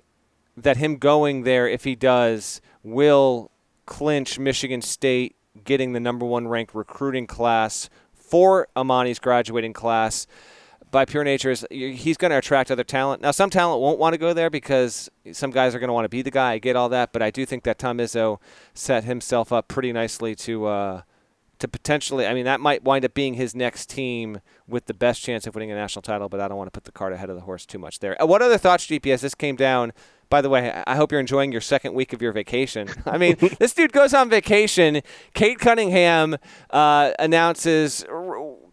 that 0.56 0.78
him 0.78 0.98
going 0.98 1.46
there, 1.46 1.68
if 1.68 1.84
he 1.84 1.96
does, 1.96 2.62
will 2.84 3.50
clinch 3.88 4.38
Michigan 4.38 4.84
State 4.84 5.36
getting 5.64 5.94
the 5.94 6.00
number 6.00 6.28
one 6.28 6.48
ranked 6.48 6.76
recruiting 6.76 7.26
class 7.26 7.90
for 8.14 8.68
Emoni's 8.76 9.18
graduating 9.18 9.74
class. 9.74 10.28
By 10.92 11.06
pure 11.06 11.24
nature, 11.24 11.50
is 11.50 11.66
he's 11.72 12.18
going 12.18 12.30
to 12.30 12.38
attract 12.38 12.70
other 12.70 12.84
talent. 12.84 13.24
Now, 13.24 13.32
some 13.32 13.50
talent 13.50 13.82
won't 13.82 13.98
want 13.98 14.14
to 14.14 14.20
go 14.20 14.32
there 14.32 14.52
because 14.52 15.10
some 15.32 15.50
guys 15.50 15.74
are 15.74 15.80
going 15.80 15.88
to 15.88 15.94
want 15.94 16.06
to 16.06 16.10
be 16.10 16.22
the 16.22 16.30
guy. 16.30 16.52
I 16.52 16.60
get 16.60 16.76
all 16.76 16.90
that, 16.90 17.12
but 17.12 17.24
I 17.24 17.32
do 17.32 17.48
think 17.48 17.64
that 17.64 17.80
Tom 17.80 17.98
Izzo 17.98 18.40
set 18.76 19.06
himself 19.06 19.52
up 19.52 19.68
pretty 19.68 19.92
nicely 19.92 20.36
to 20.36 20.68
uh, 20.68 21.02
to 21.64 21.68
potentially. 21.70 22.28
I 22.28 22.34
mean, 22.34 22.46
that 22.46 22.60
might 22.60 22.84
wind 22.84 23.06
up 23.06 23.14
being 23.14 23.36
his 23.36 23.56
next 23.56 23.90
team 23.90 24.42
with 24.68 24.86
the 24.86 24.94
best 24.94 25.22
chance 25.22 25.48
of 25.48 25.56
winning 25.56 25.72
a 25.72 25.76
national 25.76 26.02
title. 26.02 26.28
But 26.30 26.42
I 26.42 26.50
don't 26.50 26.58
want 26.58 26.68
to 26.68 26.72
put 26.72 26.84
the 26.84 26.92
cart 26.92 27.14
ahead 27.14 27.30
of 27.30 27.36
the 27.36 27.44
horse 27.44 27.66
too 27.66 27.80
much 27.80 28.00
there. 28.00 28.22
Uh, 28.22 28.26
what 28.26 28.42
other 28.42 28.58
thoughts, 28.58 28.86
GPS? 28.86 29.22
This 29.22 29.34
came 29.34 29.56
down 29.56 29.94
by 30.30 30.42
the 30.42 30.50
way, 30.50 30.82
I 30.88 30.96
hope 30.96 31.12
you're 31.12 31.22
enjoying 31.22 31.52
your 31.52 31.62
second 31.62 31.94
week 31.94 32.12
of 32.12 32.20
your 32.20 32.32
vacation. 32.32 32.90
I 33.06 33.20
mean, 33.20 33.38
this 33.60 33.72
dude 33.72 33.94
goes 33.94 34.16
on 34.16 34.32
vacation. 34.32 35.02
Cade 35.36 35.60
Cunningham 35.60 36.38
uh, 36.72 37.12
announces, 37.20 38.04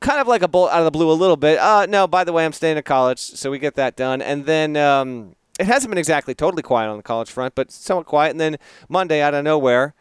kind 0.00 0.20
of 0.20 0.26
like 0.26 0.40
a 0.40 0.48
bolt 0.48 0.70
out 0.70 0.78
of 0.78 0.86
the 0.86 0.90
blue, 0.90 1.10
a 1.10 1.12
little 1.12 1.36
bit. 1.36 1.58
Uh, 1.58 1.84
no, 1.84 2.06
by 2.06 2.24
the 2.24 2.32
way, 2.32 2.46
I'm 2.46 2.54
staying 2.54 2.78
at 2.78 2.86
college, 2.86 3.18
so 3.18 3.50
we 3.50 3.58
get 3.58 3.74
that 3.74 3.94
done. 3.94 4.22
And 4.22 4.46
then 4.46 4.74
um, 4.78 5.36
it 5.58 5.66
hasn't 5.66 5.90
been 5.90 5.98
exactly 5.98 6.34
totally 6.34 6.62
quiet 6.62 6.88
on 6.88 6.96
the 6.96 7.02
college 7.02 7.30
front, 7.30 7.54
but 7.54 7.70
somewhat 7.70 8.06
quiet. 8.06 8.30
And 8.30 8.40
then 8.40 8.56
Monday, 8.88 9.20
out 9.20 9.34
of 9.34 9.44
nowhere, 9.44 9.94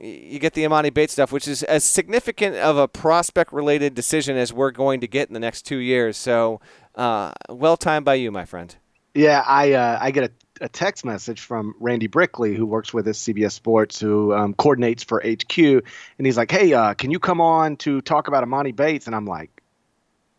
you 0.00 0.38
get 0.38 0.54
the 0.54 0.64
Emoni 0.64 0.92
Bates 0.92 1.12
stuff, 1.12 1.32
which 1.32 1.48
is 1.48 1.62
as 1.64 1.84
significant 1.84 2.56
of 2.56 2.76
a 2.76 2.86
prospect-related 2.86 3.94
decision 3.94 4.36
as 4.36 4.52
we're 4.52 4.70
going 4.70 5.00
to 5.00 5.08
get 5.08 5.28
in 5.28 5.34
the 5.34 5.40
next 5.40 5.62
two 5.62 5.78
years. 5.78 6.16
So, 6.16 6.60
uh, 6.94 7.32
well 7.48 7.76
timed 7.76 8.04
by 8.04 8.14
you, 8.14 8.30
my 8.30 8.44
friend. 8.44 8.74
Yeah, 9.14 9.42
I 9.44 9.72
uh, 9.72 9.98
I 10.00 10.10
get 10.10 10.24
a 10.24 10.30
a 10.60 10.68
text 10.68 11.04
message 11.04 11.40
from 11.40 11.74
Randy 11.80 12.06
Brickley, 12.06 12.54
who 12.54 12.66
works 12.66 12.92
with 12.92 13.06
us, 13.08 13.18
CBS 13.18 13.52
Sports, 13.52 14.00
who 14.00 14.32
um, 14.32 14.54
coordinates 14.54 15.04
for 15.04 15.20
HQ, 15.20 15.58
and 15.58 16.26
he's 16.26 16.36
like, 16.36 16.50
"Hey, 16.50 16.72
uh, 16.72 16.94
can 16.94 17.10
you 17.10 17.18
come 17.18 17.40
on 17.40 17.76
to 17.78 18.00
talk 18.00 18.28
about 18.28 18.44
Emoni 18.44 18.74
Bates?" 18.74 19.06
And 19.06 19.14
I'm 19.14 19.26
like, 19.26 19.62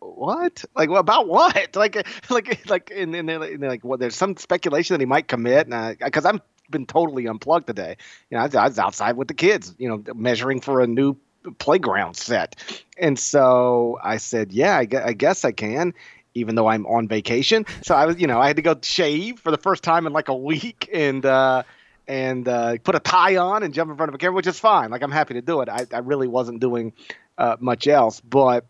"What? 0.00 0.64
Like, 0.74 0.90
well, 0.90 1.00
about 1.00 1.28
what? 1.28 1.56
Like, 1.76 2.06
like, 2.28 2.68
like, 2.68 2.92
and, 2.94 3.14
and, 3.14 3.28
they're, 3.28 3.42
and 3.42 3.62
they're 3.62 3.70
like, 3.70 3.84
well, 3.84 3.98
there's 3.98 4.16
some 4.16 4.36
speculation 4.36 4.94
that 4.94 5.00
he 5.00 5.06
might 5.06 5.28
commit, 5.28 5.68
and 5.68 5.98
because 5.98 6.24
I'm 6.24 6.40
been 6.70 6.86
totally 6.86 7.26
unplugged 7.26 7.66
today. 7.66 7.96
You 8.30 8.36
know, 8.36 8.42
I 8.42 8.46
was, 8.46 8.54
I 8.54 8.66
was 8.66 8.78
outside 8.78 9.16
with 9.16 9.28
the 9.28 9.34
kids, 9.34 9.74
you 9.78 9.88
know, 9.88 10.02
measuring 10.14 10.60
for 10.60 10.80
a 10.80 10.86
new 10.86 11.16
playground 11.58 12.16
set. 12.16 12.56
And 12.98 13.18
so 13.18 13.98
I 14.02 14.18
said, 14.18 14.52
yeah, 14.52 14.76
I, 14.76 14.86
I, 15.04 15.12
guess 15.14 15.44
I 15.44 15.52
can 15.52 15.94
even 16.34 16.54
though 16.54 16.68
I'm 16.68 16.86
on 16.86 17.08
vacation. 17.08 17.66
So 17.82 17.94
I 17.94 18.06
was, 18.06 18.20
you 18.20 18.26
know, 18.26 18.40
I 18.40 18.46
had 18.46 18.56
to 18.56 18.62
go 18.62 18.76
shave 18.80 19.40
for 19.40 19.50
the 19.50 19.58
first 19.58 19.82
time 19.82 20.06
in 20.06 20.12
like 20.12 20.28
a 20.28 20.34
week 20.34 20.88
and 20.92 21.24
uh, 21.24 21.64
and 22.06 22.46
uh, 22.48 22.76
put 22.82 22.94
a 22.94 23.00
tie 23.00 23.36
on 23.36 23.62
and 23.62 23.72
jump 23.74 23.90
in 23.90 23.96
front 23.96 24.08
of 24.08 24.14
a 24.14 24.18
camera, 24.18 24.34
which 24.34 24.46
is 24.46 24.58
fine. 24.58 24.90
Like 24.90 25.02
I'm 25.02 25.12
happy 25.12 25.34
to 25.34 25.42
do 25.42 25.60
it. 25.60 25.68
I, 25.68 25.86
I 25.92 25.98
really 25.98 26.28
wasn't 26.28 26.60
doing 26.60 26.92
uh, 27.38 27.56
much 27.60 27.86
else, 27.86 28.20
but 28.20 28.66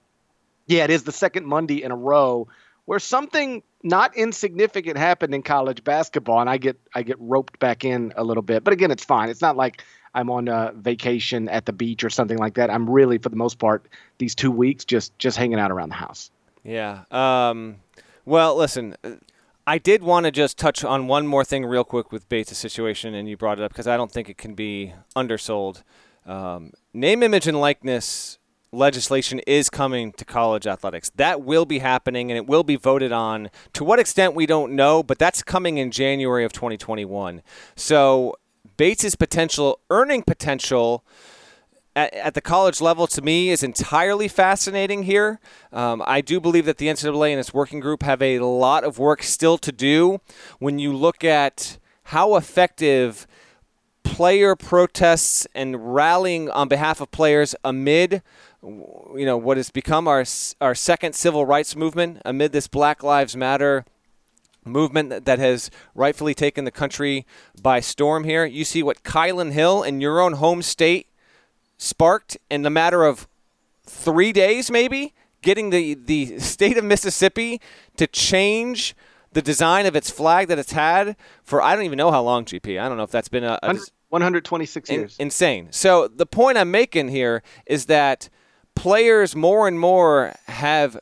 yeah, 0.66 0.84
it 0.84 0.90
is 0.90 1.02
the 1.02 1.12
second 1.12 1.46
Monday 1.46 1.82
in 1.82 1.90
a 1.90 1.96
row 1.96 2.48
where 2.84 2.98
something 2.98 3.62
not 3.82 4.16
insignificant 4.16 4.98
happened 4.98 5.34
in 5.34 5.42
college 5.42 5.82
basketball, 5.84 6.40
and 6.40 6.50
I 6.50 6.58
get 6.58 6.78
I 6.94 7.02
get 7.02 7.16
roped 7.18 7.58
back 7.58 7.84
in 7.84 8.12
a 8.16 8.24
little 8.24 8.42
bit. 8.42 8.64
But 8.64 8.72
again, 8.72 8.90
it's 8.90 9.04
fine. 9.04 9.28
It's 9.28 9.40
not 9.40 9.56
like 9.56 9.84
I'm 10.14 10.30
on 10.30 10.48
a 10.48 10.72
vacation 10.74 11.48
at 11.48 11.66
the 11.66 11.72
beach 11.72 12.04
or 12.04 12.10
something 12.10 12.38
like 12.38 12.54
that. 12.54 12.70
I'm 12.70 12.88
really, 12.88 13.18
for 13.18 13.28
the 13.28 13.36
most 13.36 13.58
part, 13.58 13.86
these 14.18 14.34
two 14.34 14.50
weeks 14.50 14.84
just 14.84 15.16
just 15.18 15.36
hanging 15.36 15.58
out 15.58 15.70
around 15.70 15.90
the 15.90 15.94
house. 15.94 16.30
Yeah. 16.64 17.04
Um, 17.10 17.76
well, 18.24 18.56
listen, 18.56 18.96
I 19.66 19.78
did 19.78 20.02
want 20.02 20.26
to 20.26 20.32
just 20.32 20.58
touch 20.58 20.84
on 20.84 21.06
one 21.06 21.26
more 21.26 21.44
thing 21.44 21.64
real 21.64 21.84
quick 21.84 22.12
with 22.12 22.28
Bates' 22.28 22.58
situation, 22.58 23.14
and 23.14 23.28
you 23.28 23.36
brought 23.36 23.58
it 23.58 23.62
up 23.62 23.72
because 23.72 23.86
I 23.86 23.96
don't 23.96 24.10
think 24.10 24.28
it 24.28 24.36
can 24.36 24.54
be 24.54 24.92
undersold. 25.16 25.82
Um, 26.26 26.72
name, 26.92 27.22
image, 27.22 27.46
and 27.46 27.58
likeness 27.60 28.38
legislation 28.72 29.40
is 29.40 29.68
coming 29.70 30.12
to 30.12 30.24
college 30.24 30.66
athletics. 30.66 31.10
That 31.16 31.42
will 31.42 31.64
be 31.64 31.78
happening 31.78 32.30
and 32.30 32.36
it 32.36 32.46
will 32.46 32.62
be 32.62 32.76
voted 32.76 33.12
on. 33.12 33.50
To 33.74 33.84
what 33.84 33.98
extent, 33.98 34.34
we 34.34 34.46
don't 34.46 34.72
know, 34.72 35.02
but 35.02 35.18
that's 35.18 35.42
coming 35.42 35.78
in 35.78 35.90
January 35.90 36.44
of 36.44 36.52
2021. 36.52 37.42
So 37.74 38.36
Bates' 38.76 39.14
potential 39.14 39.80
earning 39.90 40.22
potential 40.22 41.04
at, 41.96 42.14
at, 42.14 42.34
the 42.34 42.40
college 42.40 42.80
level 42.80 43.08
to 43.08 43.20
me 43.20 43.50
is 43.50 43.64
entirely 43.64 44.28
fascinating 44.28 45.02
here. 45.02 45.40
Um, 45.72 46.02
I 46.06 46.20
do 46.20 46.40
believe 46.40 46.64
that 46.66 46.78
the 46.78 46.86
NCAA 46.86 47.30
and 47.30 47.40
its 47.40 47.52
working 47.52 47.80
group 47.80 48.04
have 48.04 48.22
a 48.22 48.38
lot 48.38 48.84
of 48.84 48.98
work 48.98 49.24
still 49.24 49.58
to 49.58 49.72
do 49.72 50.20
when 50.60 50.78
you 50.78 50.92
look 50.92 51.24
at 51.24 51.78
how 52.04 52.36
effective 52.36 53.26
player 54.02 54.56
protests 54.56 55.46
and 55.54 55.94
rallying 55.94 56.50
on 56.50 56.68
behalf 56.68 57.00
of 57.00 57.10
players 57.10 57.54
amid 57.64 58.22
you 58.62 59.24
know 59.24 59.36
what 59.36 59.56
has 59.56 59.70
become 59.70 60.06
our 60.06 60.24
our 60.60 60.74
second 60.74 61.14
civil 61.14 61.46
rights 61.46 61.74
movement 61.74 62.20
amid 62.24 62.52
this 62.52 62.66
Black 62.66 63.02
Lives 63.02 63.36
Matter 63.36 63.84
movement 64.64 65.24
that 65.24 65.38
has 65.38 65.70
rightfully 65.94 66.34
taken 66.34 66.64
the 66.64 66.70
country 66.70 67.26
by 67.62 67.80
storm 67.80 68.24
here. 68.24 68.44
You 68.44 68.64
see 68.64 68.82
what 68.82 69.02
Kylin 69.02 69.52
Hill 69.52 69.82
in 69.82 70.00
your 70.00 70.20
own 70.20 70.34
home 70.34 70.62
state 70.62 71.06
sparked 71.78 72.36
in 72.50 72.62
the 72.62 72.70
matter 72.70 73.04
of 73.04 73.26
three 73.86 74.32
days, 74.32 74.70
maybe 74.70 75.14
getting 75.42 75.70
the, 75.70 75.94
the 75.94 76.38
state 76.38 76.76
of 76.76 76.84
Mississippi 76.84 77.60
to 77.96 78.06
change 78.06 78.94
the 79.32 79.40
design 79.40 79.86
of 79.86 79.96
its 79.96 80.10
flag 80.10 80.48
that 80.48 80.58
it's 80.58 80.72
had 80.72 81.16
for 81.42 81.62
I 81.62 81.74
don't 81.74 81.84
even 81.84 81.96
know 81.96 82.10
how 82.10 82.22
long. 82.22 82.44
GP, 82.44 82.80
I 82.80 82.88
don't 82.88 82.96
know 82.96 83.04
if 83.04 83.10
that's 83.10 83.28
been 83.28 83.44
a, 83.44 83.58
a 83.62 83.78
126 84.08 84.90
years. 84.90 85.16
In, 85.18 85.26
insane. 85.26 85.68
So 85.70 86.08
the 86.08 86.26
point 86.26 86.58
I'm 86.58 86.70
making 86.70 87.08
here 87.08 87.42
is 87.64 87.86
that 87.86 88.28
players 88.74 89.36
more 89.36 89.68
and 89.68 89.78
more 89.78 90.34
have 90.46 90.98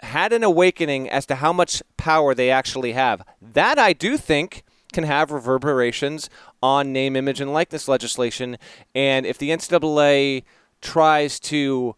had 0.00 0.32
an 0.32 0.44
awakening 0.44 1.08
as 1.10 1.26
to 1.26 1.36
how 1.36 1.52
much 1.52 1.82
power 1.96 2.34
they 2.34 2.50
actually 2.50 2.92
have. 2.92 3.22
That 3.42 3.78
I 3.78 3.92
do 3.92 4.16
think 4.16 4.62
can 4.92 5.04
have 5.04 5.30
reverberations 5.30 6.30
on 6.62 6.92
name, 6.92 7.16
image, 7.16 7.40
and 7.40 7.52
likeness 7.52 7.88
legislation. 7.88 8.56
And 8.94 9.26
if 9.26 9.38
the 9.38 9.50
NCAA 9.50 10.44
tries 10.80 11.40
to 11.40 11.94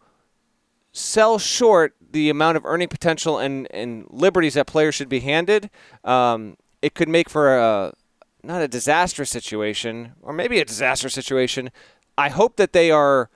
sell 0.91 1.39
short 1.39 1.95
the 2.11 2.29
amount 2.29 2.57
of 2.57 2.65
earning 2.65 2.89
potential 2.89 3.37
and, 3.37 3.67
and 3.71 4.05
liberties 4.09 4.55
that 4.55 4.67
players 4.67 4.95
should 4.95 5.07
be 5.09 5.21
handed, 5.21 5.69
um, 6.03 6.57
it 6.81 6.95
could 6.95 7.07
make 7.07 7.29
for 7.29 7.57
a 7.57 7.93
not 8.43 8.61
a 8.61 8.67
disastrous 8.67 9.29
situation, 9.29 10.13
or 10.21 10.33
maybe 10.33 10.59
a 10.59 10.65
disastrous 10.65 11.13
situation. 11.13 11.69
I 12.17 12.29
hope 12.29 12.55
that 12.55 12.73
they 12.73 12.89
are 12.89 13.29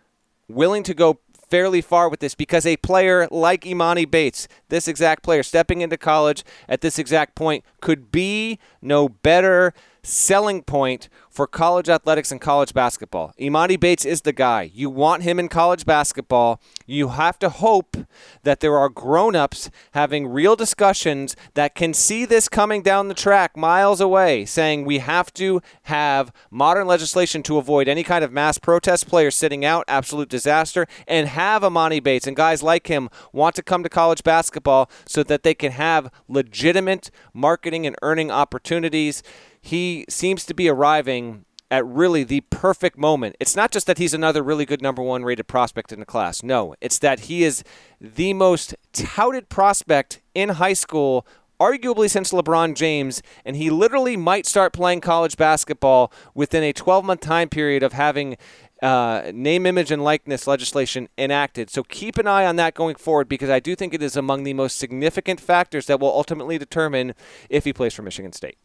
willing 0.48 0.82
to 0.84 0.94
go 0.96 1.20
fairly 1.50 1.82
far 1.82 2.10
with 2.10 2.20
this 2.20 2.36
because 2.36 2.66
a 2.66 2.78
player 2.78 3.28
like 3.32 3.64
Emoni 3.64 4.10
Bates, 4.10 4.48
this 4.70 4.88
exact 4.88 5.24
player 5.24 5.44
stepping 5.44 5.82
into 5.82 5.98
college 5.98 6.44
at 6.68 6.82
this 6.82 7.00
exact 7.00 7.36
point, 7.36 7.64
could 7.82 8.12
be 8.12 8.60
no 8.82 9.10
better 9.10 9.74
selling 10.06 10.62
point 10.62 11.10
for 11.36 11.48
college 11.48 11.90
athletics 11.90 12.32
and 12.32 12.40
college 12.40 12.74
basketball. 12.74 13.34
Emoni 13.38 13.78
Bates 13.78 14.06
is 14.06 14.22
the 14.22 14.32
guy. 14.32 14.72
You 14.74 14.90
want 14.90 15.24
him 15.24 15.38
in 15.38 15.50
college 15.50 15.86
basketball. 15.86 16.62
You 16.86 17.10
have 17.10 17.38
to 17.40 17.50
hope 17.50 17.98
that 18.44 18.62
there 18.62 18.78
are 18.78 18.88
grown 18.88 19.36
ups 19.36 19.70
having 19.92 20.28
real 20.28 20.56
discussions 20.56 21.36
that 21.56 21.76
can 21.76 21.94
see 21.94 22.24
this 22.24 22.48
coming 22.48 22.82
down 22.82 23.10
the 23.10 23.14
track 23.14 23.58
miles 23.58 24.00
away, 24.00 24.46
saying 24.46 24.86
we 24.86 25.00
have 25.00 25.34
to 25.34 25.62
have 25.84 26.32
modern 26.50 26.88
legislation 26.88 27.44
to 27.44 27.58
avoid 27.58 27.90
any 27.90 28.04
kind 28.04 28.24
of 28.24 28.32
mass 28.32 28.58
protest, 28.58 29.08
players 29.08 29.36
sitting 29.36 29.66
out, 29.66 29.84
absolute 29.90 30.30
disaster, 30.30 30.88
and 31.06 31.28
have 31.28 31.64
Emoni 31.64 32.02
Bates 32.02 32.28
and 32.28 32.38
guys 32.38 32.64
like 32.64 32.88
him 32.88 33.10
want 33.34 33.56
to 33.56 33.64
come 33.64 33.84
to 33.84 33.90
college 33.90 34.24
basketball 34.24 34.90
so 35.06 35.22
that 35.24 35.44
they 35.44 35.54
can 35.54 35.74
have 35.74 36.10
legitimate 36.30 37.12
marketing 37.34 37.86
and 37.86 37.98
earning 38.02 38.32
opportunities 38.32 39.22
he 39.66 40.06
seems 40.08 40.46
to 40.46 40.54
be 40.54 40.70
arriving 40.70 41.44
at 41.72 41.84
really 41.88 42.24
the 42.24 42.42
perfect 42.52 43.00
moment. 43.00 43.36
It's 43.40 43.56
not 43.56 43.72
just 43.72 43.88
that 43.88 43.98
he's 43.98 44.14
another 44.14 44.44
really 44.44 44.64
good 44.64 44.80
number 44.80 45.02
one 45.02 45.24
rated 45.24 45.48
prospect 45.48 45.92
in 45.92 46.00
the 46.00 46.06
class. 46.06 46.44
No, 46.44 46.76
it's 46.82 47.00
that 47.00 47.22
he 47.22 47.44
is 47.44 47.64
the 48.00 48.34
most 48.34 48.76
touted 48.94 49.50
prospect 49.50 50.22
in 50.36 50.50
high 50.50 50.74
school, 50.74 51.26
arguably 51.60 52.08
since 52.12 52.32
LeBron 52.32 52.76
James, 52.76 53.24
and 53.44 53.56
he 53.56 53.72
literally 53.72 54.16
might 54.16 54.46
start 54.46 54.72
playing 54.72 55.02
college 55.02 55.36
basketball 55.36 56.14
within 56.36 56.62
a 56.62 56.72
12 56.72 57.04
month 57.04 57.22
time 57.22 57.50
period 57.50 57.82
of 57.82 57.94
having. 57.94 58.38
Uh, 58.82 59.32
name, 59.34 59.66
image, 59.66 59.90
and 59.90 60.04
likeness 60.04 60.46
legislation 60.46 61.08
enacted. 61.18 61.70
So 61.70 61.82
keep 61.82 62.18
an 62.18 62.28
eye 62.28 62.46
on 62.46 62.58
that 62.58 62.74
going 62.74 62.96
forward 62.96 63.30
because 63.30 63.50
I 63.50 63.62
do 63.62 63.74
think 63.74 63.94
it 63.94 64.04
is 64.04 64.18
among 64.18 64.44
the 64.44 64.54
most 64.54 64.78
significant 64.78 65.40
factors 65.40 65.86
that 65.86 66.02
will 66.02 66.10
ultimately 66.10 66.58
determine 66.58 67.16
if 67.50 67.64
he 67.64 67.72
plays 67.72 67.94
for 67.94 68.02
Michigan 68.02 68.34
State 68.34 68.58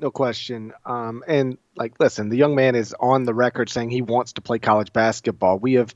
no 0.00 0.10
question. 0.10 0.72
Um, 0.84 1.22
and 1.26 1.58
like, 1.76 1.94
listen, 2.00 2.28
the 2.28 2.36
young 2.36 2.54
man 2.54 2.74
is 2.74 2.94
on 3.00 3.24
the 3.24 3.34
record 3.34 3.68
saying 3.68 3.90
he 3.90 4.02
wants 4.02 4.32
to 4.34 4.40
play 4.40 4.58
college 4.58 4.92
basketball. 4.92 5.58
We 5.58 5.74
have 5.74 5.94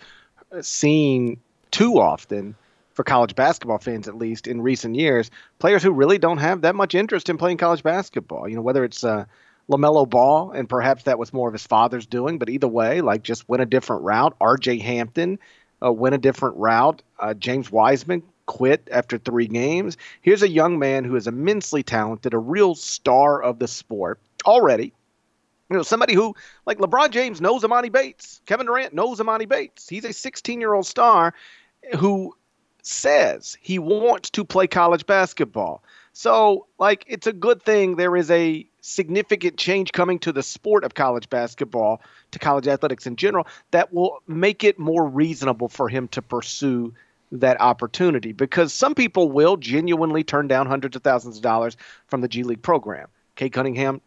seen 0.61 1.40
too 1.71 1.99
often, 1.99 2.55
for 2.93 3.03
college 3.03 3.35
basketball 3.35 3.79
fans 3.79 4.07
at 4.07 4.17
least, 4.17 4.47
in 4.47 4.62
recent 4.62 4.95
years, 4.95 5.31
players 5.59 5.83
who 5.83 5.90
really 5.90 6.19
don't 6.19 6.38
have 6.38 6.62
that 6.62 6.77
much 6.77 6.95
interest 6.95 7.29
in 7.29 7.37
playing 7.37 7.57
college 7.57 7.83
basketball. 7.83 8.49
You 8.49 8.55
know, 8.55 8.62
whether 8.62 8.85
it's 8.85 9.03
uh, 9.03 9.25
LaMelo 9.71 10.09
Ball, 10.09 10.53
and 10.53 10.69
perhaps 10.69 11.05
that 11.05 11.19
was 11.19 11.33
more 11.33 11.49
of 11.49 11.55
his 11.55 11.67
father's 11.67 12.07
doing, 12.07 12.38
but 12.38 12.49
either 12.49 12.69
way, 12.69 13.01
like 13.01 13.23
just 13.23 13.49
went 13.49 13.62
a 13.62 13.67
different 13.67 14.03
route. 14.03 14.37
R.J. 14.40 14.79
Hampton 14.79 15.38
uh, 15.85 15.93
went 15.93 16.14
a 16.14 16.19
different 16.19 16.57
route. 16.57 17.03
Uh, 17.19 17.35
James 17.35 17.71
Wiseman 17.71 18.23
quit 18.47 18.89
after 18.91 19.19
three 19.19 19.47
games. 19.47 19.97
Here's 20.23 20.43
a 20.43 20.49
young 20.49 20.79
man 20.79 21.05
who 21.05 21.17
is 21.17 21.27
immensely 21.27 21.83
talented, 21.83 22.35
a 22.35 22.39
real 22.39 22.75
star 22.75 23.43
of 23.43 23.59
the 23.59 23.69
sport 23.69 24.21
already. 24.45 24.93
You 25.71 25.77
know, 25.77 25.83
somebody 25.83 26.15
who, 26.15 26.35
like 26.67 26.79
LeBron 26.79 27.11
James, 27.11 27.41
knows 27.41 27.63
Emoni 27.63 27.91
Bates. 27.91 28.43
Kevin 28.47 28.67
Durant 28.67 28.93
knows 28.95 29.19
Emoni 29.19 29.49
Bates. 29.49 29.89
He's 29.89 30.05
a 30.05 30.13
16 30.13 30.61
year 30.61 30.75
old 30.75 30.87
star 30.87 31.35
who 31.99 32.35
says 32.83 33.57
he 33.61 33.79
wants 33.79 34.31
to 34.31 34.45
play 34.45 34.67
college 34.67 35.07
basketball. 35.07 35.83
So, 36.13 36.67
like, 36.79 37.05
it's 37.09 37.27
a 37.27 37.33
good 37.33 37.63
thing 37.63 37.97
there 37.97 38.15
is 38.15 38.31
a 38.31 38.67
significant 38.83 39.57
change 39.57 39.91
coming 39.93 40.19
to 40.21 40.33
the 40.33 40.43
sport 40.43 40.85
of 40.85 40.95
college 40.95 41.29
basketball, 41.29 42.03
to 42.31 42.39
college 42.39 42.69
athletics 42.69 43.07
in 43.07 43.17
general, 43.17 43.49
that 43.73 43.93
will 43.93 44.23
make 44.29 44.63
it 44.63 44.79
more 44.79 45.09
reasonable 45.09 45.69
for 45.69 45.89
him 45.89 46.07
to 46.09 46.23
pursue 46.23 46.95
that 47.40 47.61
opportunity 47.61 48.33
because 48.33 48.73
some 48.73 48.94
people 48.94 49.31
will 49.31 49.57
genuinely 49.57 50.25
turn 50.25 50.49
down 50.49 50.66
hundreds 50.66 50.97
of 50.97 51.03
thousands 51.03 51.37
of 51.37 51.42
dollars 51.42 51.77
from 52.07 52.20
the 52.20 52.29
G 52.29 52.42
League 52.42 52.62
program. 52.62 53.09
Cade 53.37 53.53
Cunningham 53.53 54.01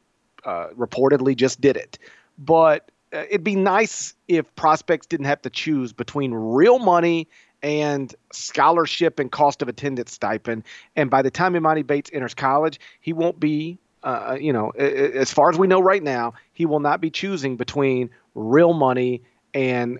uh, 0.46 0.68
reportedly 0.78 1.36
just 1.36 1.60
did 1.60 1.78
it. 1.78 2.00
But 2.38 2.92
uh, 3.14 3.24
it'd 3.30 3.44
be 3.44 3.56
nice 3.56 4.14
if 4.28 4.54
prospects 4.56 5.08
didn't 5.08 5.26
have 5.26 5.42
to 5.42 5.50
choose 5.50 5.94
between 5.94 6.34
real 6.34 6.80
money 6.80 7.28
and 7.64 8.14
scholarship 8.32 9.20
and 9.20 9.32
cost 9.32 9.62
of 9.62 9.68
attendance 9.68 10.12
stipend. 10.14 10.64
And 10.96 11.10
by 11.10 11.22
the 11.22 11.32
time 11.32 11.54
Emoni 11.54 11.86
Bates 11.86 12.10
enters 12.14 12.34
college, 12.34 12.80
he 13.02 13.14
won't 13.14 13.40
be, 13.40 13.80
uh, 14.04 14.38
you 14.40 14.54
know, 14.54 14.70
as 14.70 15.34
far 15.34 15.50
as 15.50 15.58
we 15.58 15.68
know 15.68 15.82
right 15.82 16.04
now, 16.04 16.34
he 16.54 16.66
will 16.66 16.80
not 16.80 17.02
be 17.02 17.10
choosing 17.10 17.58
between 17.58 18.10
real 18.36 18.74
money 18.74 19.24
and 19.54 20.00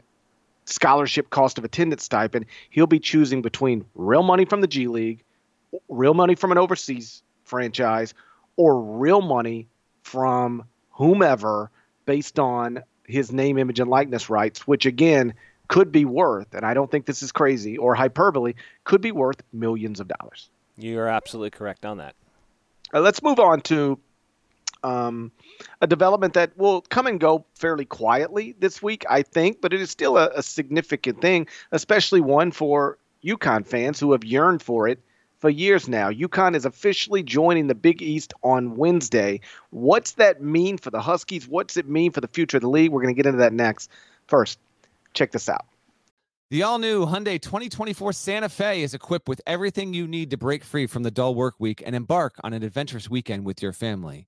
scholarship 0.68 1.30
cost 1.30 1.58
of 1.58 1.64
attendance 1.64 2.04
stipend, 2.04 2.46
he'll 2.70 2.88
be 2.88 3.00
choosing 3.00 3.42
between 3.42 3.86
real 3.96 4.24
money 4.24 4.46
from 4.46 4.62
the 4.62 4.68
G 4.68 4.88
League, 4.88 5.24
real 5.90 6.14
money 6.14 6.36
from 6.36 6.52
an 6.52 6.58
overseas 6.58 7.24
franchise, 7.44 8.14
or 8.56 8.82
real 8.82 9.22
money 9.22 9.68
from 10.04 10.64
whomever 10.92 11.72
based 12.06 12.40
on 12.40 12.84
his 13.06 13.32
name, 13.32 13.58
image, 13.58 13.80
and 13.80 13.90
likeness 13.90 14.30
rights, 14.30 14.68
which 14.68 14.86
again 14.86 15.34
could 15.68 15.92
be 15.92 16.06
worth, 16.06 16.54
and 16.54 16.66
I 16.66 16.74
don't 16.74 16.90
think 16.90 17.06
this 17.06 17.22
is 17.22 17.32
crazy 17.32 17.78
or 17.78 17.96
hyperbole, 17.96 18.54
could 18.84 19.02
be 19.02 19.12
worth 19.12 19.42
millions 19.52 20.00
of 20.00 20.08
dollars. 20.08 20.50
You 20.78 21.00
are 21.00 21.08
absolutely 21.08 21.52
correct 21.52 21.86
on 21.86 21.98
that. 21.98 22.16
Uh, 22.94 23.02
let's 23.02 23.22
move 23.22 23.40
on 23.40 23.62
to 23.62 24.00
um, 24.88 25.32
a 25.82 25.88
development 25.88 26.34
that 26.36 26.58
will 26.58 26.82
come 26.82 27.08
and 27.08 27.20
go 27.20 27.46
fairly 27.56 27.86
quietly 27.86 28.56
this 28.60 28.82
week, 28.82 29.06
I 29.10 29.22
think, 29.22 29.60
but 29.62 29.74
it 29.74 29.82
is 29.82 29.92
still 29.92 30.18
a, 30.18 30.30
a 30.36 30.44
significant 30.44 31.22
thing, 31.22 31.48
especially 31.72 32.22
one 32.22 32.52
for 32.52 32.98
UConn 33.24 33.66
fans 33.66 34.00
who 34.00 34.14
have 34.14 34.24
yearned 34.24 34.62
for 34.62 34.88
it 34.88 35.00
for 35.40 35.50
years 35.50 35.88
now. 35.90 36.10
UConn 36.10 36.56
is 36.56 36.66
officially 36.66 37.22
joining 37.22 37.68
the 37.68 37.76
Big 37.76 38.02
East 38.02 38.34
on 38.44 38.78
Wednesday. 38.78 39.42
What's 39.72 40.14
that 40.14 40.42
mean 40.42 40.78
for 40.78 40.90
the 40.90 41.02
Huskies? 41.02 41.48
What's 41.48 41.76
it 41.76 41.90
mean 41.90 42.12
for 42.12 42.22
the 42.22 42.28
future 42.28 42.58
of 42.58 42.62
the 42.62 42.70
league? 42.70 42.92
We're 42.92 43.02
going 43.02 43.14
to 43.14 43.22
get 43.22 43.28
into 43.28 43.40
that 43.40 43.54
next. 43.54 43.92
First, 44.28 44.58
check 45.14 45.32
this 45.32 45.50
out. 45.50 45.66
The 46.50 46.64
all 46.64 46.80
new 46.80 47.06
Hyundai 47.06 47.42
2024 47.42 48.14
Santa 48.14 48.48
Fe 48.48 48.82
is 48.82 48.94
equipped 48.94 49.28
with 49.28 49.42
everything 49.46 49.94
you 49.94 50.08
need 50.08 50.30
to 50.32 50.38
break 50.38 50.64
free 50.64 50.88
from 50.88 51.04
the 51.04 51.12
dull 51.12 51.36
work 51.36 51.56
week 51.60 51.84
and 51.86 51.94
embark 51.94 52.38
on 52.42 52.54
an 52.54 52.64
adventurous 52.64 53.10
weekend 53.10 53.46
with 53.46 53.62
your 53.62 53.74
family. 53.74 54.28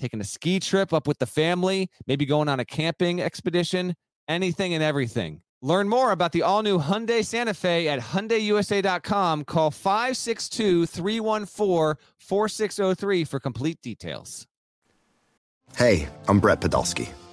taking 0.00 0.20
a 0.20 0.24
ski 0.24 0.58
trip 0.58 0.92
up 0.92 1.06
with 1.06 1.18
the 1.18 1.26
family, 1.26 1.90
maybe 2.06 2.26
going 2.26 2.48
on 2.48 2.58
a 2.58 2.64
camping 2.64 3.20
expedition, 3.20 3.94
anything 4.28 4.74
and 4.74 4.82
everything. 4.82 5.42
Learn 5.62 5.88
more 5.88 6.10
about 6.10 6.32
the 6.32 6.42
all 6.42 6.62
new 6.62 6.78
Hyundai 6.78 7.24
Santa 7.24 7.52
Fe 7.52 7.86
at 7.88 8.00
HyundaiUSA.com. 8.00 9.44
Call 9.44 9.70
562 9.70 10.86
314 10.86 12.02
4603 12.18 13.24
for 13.24 13.38
complete 13.38 13.80
details. 13.82 14.46
Hey, 15.76 16.08
I'm 16.26 16.40
Brett 16.40 16.60
Podolsky 16.60 17.10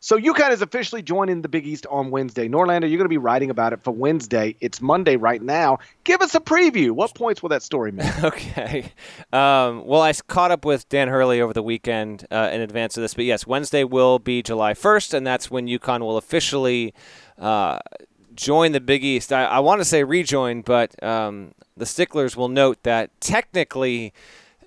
So 0.00 0.16
UConn 0.16 0.52
is 0.52 0.62
officially 0.62 1.02
joining 1.02 1.42
the 1.42 1.48
Big 1.48 1.66
East 1.66 1.84
on 1.90 2.12
Wednesday. 2.12 2.48
Norlander, 2.48 2.88
you're 2.88 2.98
going 2.98 3.00
to 3.00 3.08
be 3.08 3.18
writing 3.18 3.50
about 3.50 3.72
it 3.72 3.82
for 3.82 3.90
Wednesday. 3.90 4.54
It's 4.60 4.80
Monday 4.80 5.16
right 5.16 5.42
now. 5.42 5.80
Give 6.04 6.22
us 6.22 6.36
a 6.36 6.40
preview. 6.40 6.92
What 6.92 7.16
points 7.16 7.42
will 7.42 7.48
that 7.48 7.64
story 7.64 7.90
make? 7.90 8.16
okay. 8.24 8.92
Um, 9.32 9.84
well, 9.84 10.00
I 10.00 10.12
caught 10.28 10.52
up 10.52 10.64
with 10.64 10.88
Dan 10.88 11.08
Hurley 11.08 11.40
over 11.40 11.52
the 11.52 11.64
weekend 11.64 12.28
uh, 12.30 12.48
in 12.52 12.60
advance 12.60 12.96
of 12.96 13.02
this, 13.02 13.14
but 13.14 13.24
yes, 13.24 13.44
Wednesday 13.44 13.82
will 13.82 14.20
be 14.20 14.40
July 14.40 14.72
1st, 14.72 15.14
and 15.14 15.26
that's 15.26 15.50
when 15.50 15.66
UConn 15.66 16.00
will 16.00 16.16
officially 16.16 16.94
uh, 17.36 17.80
join 18.36 18.70
the 18.70 18.80
Big 18.80 19.04
East. 19.04 19.32
I, 19.32 19.46
I 19.46 19.58
want 19.58 19.80
to 19.80 19.84
say 19.84 20.04
rejoin, 20.04 20.62
but 20.62 21.02
um, 21.02 21.54
the 21.76 21.86
sticklers 21.86 22.36
will 22.36 22.48
note 22.48 22.84
that 22.84 23.20
technically 23.20 24.12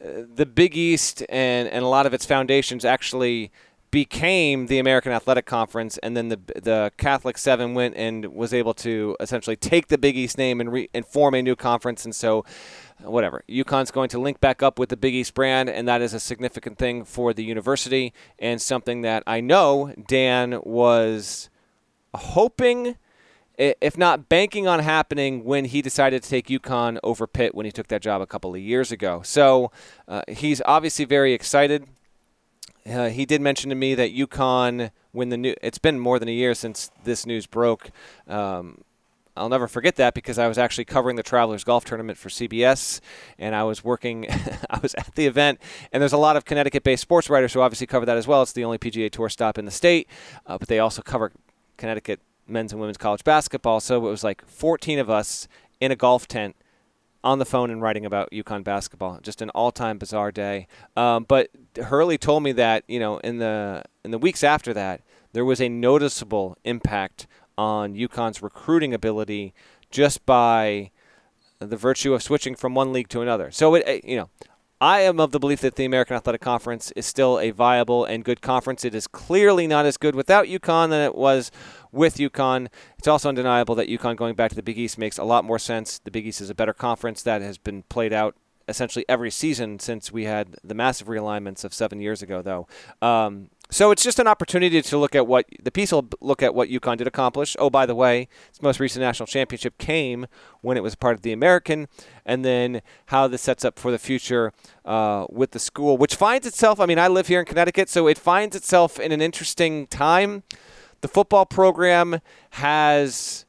uh, 0.03 0.23
the 0.35 0.45
Big 0.45 0.75
East 0.75 1.23
and, 1.29 1.69
and 1.69 1.85
a 1.85 1.87
lot 1.87 2.05
of 2.05 2.13
its 2.13 2.25
foundations 2.25 2.83
actually– 2.83 3.49
became 3.91 4.67
the 4.67 4.79
American 4.79 5.11
Athletic 5.11 5.45
Conference, 5.45 5.97
and 5.97 6.15
then 6.15 6.29
the 6.29 6.39
the 6.55 6.91
Catholic 6.97 7.37
Seven 7.37 7.73
went 7.73 7.95
and 7.97 8.33
was 8.33 8.53
able 8.53 8.73
to 8.75 9.17
essentially 9.19 9.57
take 9.57 9.87
the 9.87 9.97
Big 9.97 10.17
East 10.17 10.37
name 10.37 10.61
and, 10.61 10.71
re, 10.71 10.89
and 10.93 11.05
form 11.05 11.35
a 11.35 11.41
new 11.41 11.57
conference. 11.57 12.05
And 12.05 12.15
so, 12.15 12.45
whatever, 12.99 13.43
UConn's 13.49 13.91
going 13.91 14.09
to 14.09 14.19
link 14.19 14.39
back 14.39 14.63
up 14.63 14.79
with 14.79 14.89
the 14.89 14.97
Big 14.97 15.13
East 15.13 15.33
brand, 15.33 15.69
and 15.69 15.87
that 15.87 16.01
is 16.01 16.13
a 16.13 16.19
significant 16.19 16.77
thing 16.77 17.03
for 17.03 17.33
the 17.33 17.43
university 17.43 18.13
and 18.39 18.61
something 18.61 19.01
that 19.01 19.23
I 19.27 19.41
know 19.41 19.93
Dan 20.07 20.59
was 20.63 21.49
hoping. 22.15 22.95
If 23.57 23.95
not 23.95 24.27
banking 24.27 24.67
on 24.67 24.79
happening 24.79 25.43
when 25.43 25.65
he 25.65 25.83
decided 25.83 26.23
to 26.23 26.29
take 26.29 26.47
UConn 26.47 26.97
over 27.03 27.27
Pitt 27.27 27.53
when 27.53 27.67
he 27.67 27.71
took 27.71 27.89
that 27.89 28.01
job 28.01 28.19
a 28.19 28.25
couple 28.25 28.55
of 28.55 28.59
years 28.59 28.91
ago. 28.91 29.21
So 29.23 29.71
uh, 30.07 30.23
he's 30.27 30.63
obviously 30.65 31.05
very 31.05 31.33
excited 31.33 31.87
uh, 32.85 33.09
he 33.09 33.25
did 33.25 33.41
mention 33.41 33.69
to 33.69 33.75
me 33.75 33.95
that 33.95 34.13
UConn, 34.13 34.91
when 35.11 35.29
the 35.29 35.37
new, 35.37 35.55
it's 35.61 35.77
been 35.77 35.99
more 35.99 36.19
than 36.19 36.27
a 36.27 36.33
year 36.33 36.53
since 36.53 36.91
this 37.03 37.25
news 37.25 37.45
broke. 37.45 37.91
Um, 38.27 38.83
I'll 39.35 39.49
never 39.49 39.67
forget 39.67 39.95
that 39.95 40.13
because 40.13 40.37
I 40.37 40.47
was 40.47 40.57
actually 40.57 40.85
covering 40.85 41.15
the 41.15 41.23
Travelers 41.23 41.63
Golf 41.63 41.85
Tournament 41.85 42.17
for 42.17 42.29
CBS, 42.29 42.99
and 43.39 43.55
I 43.55 43.63
was 43.63 43.83
working, 43.83 44.27
I 44.69 44.79
was 44.79 44.93
at 44.95 45.15
the 45.15 45.25
event, 45.25 45.61
and 45.91 46.01
there's 46.01 46.13
a 46.13 46.17
lot 46.17 46.35
of 46.35 46.45
Connecticut-based 46.45 47.01
sports 47.01 47.29
writers 47.29 47.53
who 47.53 47.61
obviously 47.61 47.87
cover 47.87 48.05
that 48.05 48.17
as 48.17 48.27
well. 48.27 48.41
It's 48.41 48.51
the 48.51 48.65
only 48.65 48.77
PGA 48.77 49.09
Tour 49.09 49.29
stop 49.29 49.57
in 49.57 49.65
the 49.65 49.71
state, 49.71 50.07
uh, 50.45 50.57
but 50.57 50.67
they 50.67 50.79
also 50.79 51.01
cover 51.01 51.31
Connecticut 51.77 52.19
men's 52.47 52.73
and 52.73 52.81
women's 52.81 52.97
college 52.97 53.23
basketball. 53.23 53.79
So 53.79 54.05
it 54.05 54.09
was 54.09 54.23
like 54.23 54.45
14 54.45 54.99
of 54.99 55.09
us 55.09 55.47
in 55.79 55.91
a 55.91 55.95
golf 55.95 56.27
tent 56.27 56.55
on 57.23 57.39
the 57.39 57.45
phone 57.45 57.69
and 57.69 57.81
writing 57.81 58.05
about 58.05 58.31
UConn 58.31 58.63
basketball. 58.63 59.19
Just 59.21 59.41
an 59.41 59.49
all-time 59.51 59.97
bizarre 59.97 60.31
day. 60.31 60.67
Um, 60.95 61.25
but 61.27 61.49
Hurley 61.77 62.17
told 62.17 62.43
me 62.43 62.51
that 62.53 62.83
you 62.87 62.99
know 62.99 63.17
in 63.19 63.37
the 63.37 63.83
in 64.03 64.11
the 64.11 64.17
weeks 64.17 64.43
after 64.43 64.73
that 64.73 65.01
there 65.33 65.45
was 65.45 65.61
a 65.61 65.69
noticeable 65.69 66.57
impact 66.63 67.27
on 67.57 67.93
UConn's 67.93 68.41
recruiting 68.41 68.93
ability 68.93 69.53
just 69.89 70.25
by 70.25 70.91
the 71.59 71.77
virtue 71.77 72.13
of 72.13 72.23
switching 72.23 72.55
from 72.55 72.73
one 72.73 72.91
league 72.91 73.09
to 73.09 73.21
another. 73.21 73.51
So 73.51 73.75
it 73.75 74.03
you 74.03 74.17
know. 74.17 74.29
I 74.83 75.01
am 75.01 75.19
of 75.19 75.31
the 75.31 75.37
belief 75.37 75.61
that 75.61 75.75
the 75.75 75.85
American 75.85 76.15
Athletic 76.15 76.41
Conference 76.41 76.89
is 76.95 77.05
still 77.05 77.39
a 77.39 77.51
viable 77.51 78.03
and 78.03 78.25
good 78.25 78.41
conference. 78.41 78.83
It 78.83 78.95
is 78.95 79.05
clearly 79.05 79.67
not 79.67 79.85
as 79.85 79.95
good 79.95 80.15
without 80.15 80.47
UConn 80.47 80.89
than 80.89 81.05
it 81.05 81.13
was 81.13 81.51
with 81.91 82.17
UConn. 82.17 82.67
It's 82.97 83.07
also 83.07 83.29
undeniable 83.29 83.75
that 83.75 83.89
UConn 83.89 84.15
going 84.15 84.35
back 84.35 84.49
to 84.49 84.55
the 84.55 84.63
Big 84.63 84.77
East 84.77 84.97
makes 84.97 85.17
a 85.17 85.23
lot 85.23 85.45
more 85.45 85.59
sense. 85.59 85.99
The 85.99 86.11
Big 86.11 86.27
East 86.27 86.41
is 86.41 86.49
a 86.49 86.55
better 86.55 86.73
conference 86.73 87.21
that 87.23 87.41
has 87.41 87.57
been 87.57 87.83
played 87.83 88.13
out 88.13 88.35
essentially 88.67 89.05
every 89.09 89.31
season 89.31 89.79
since 89.79 90.11
we 90.11 90.25
had 90.25 90.55
the 90.63 90.73
massive 90.73 91.07
realignments 91.07 91.63
of 91.63 91.73
seven 91.73 91.99
years 91.99 92.21
ago, 92.21 92.41
though. 92.41 92.67
Um, 93.05 93.49
so 93.69 93.91
it's 93.91 94.03
just 94.03 94.19
an 94.19 94.27
opportunity 94.27 94.81
to 94.81 94.97
look 94.97 95.15
at 95.15 95.27
what 95.27 95.45
the 95.61 95.71
piece 95.71 95.93
will 95.93 96.07
look 96.19 96.43
at 96.43 96.53
what 96.53 96.69
UConn 96.69 96.97
did 96.97 97.07
accomplish. 97.07 97.55
Oh, 97.57 97.69
by 97.69 97.85
the 97.85 97.95
way, 97.95 98.27
its 98.49 98.61
most 98.61 98.81
recent 98.81 99.01
national 99.01 99.27
championship 99.27 99.77
came 99.77 100.27
when 100.59 100.75
it 100.75 100.83
was 100.83 100.95
part 100.95 101.15
of 101.15 101.21
the 101.21 101.31
American, 101.31 101.87
and 102.25 102.43
then 102.43 102.81
how 103.07 103.27
this 103.27 103.41
sets 103.41 103.63
up 103.63 103.79
for 103.79 103.89
the 103.89 103.97
future 103.97 104.51
uh, 104.83 105.25
with 105.29 105.51
the 105.51 105.59
school, 105.59 105.97
which 105.97 106.15
finds 106.15 106.45
itself. 106.45 106.81
I 106.81 106.85
mean, 106.85 106.99
I 106.99 107.07
live 107.07 107.27
here 107.27 107.39
in 107.39 107.45
Connecticut, 107.45 107.87
so 107.87 108.07
it 108.07 108.17
finds 108.17 108.57
itself 108.57 108.99
in 108.99 109.13
an 109.13 109.21
interesting 109.21 109.87
time 109.87 110.43
the 111.01 111.07
football 111.07 111.45
program 111.45 112.19
has 112.51 113.45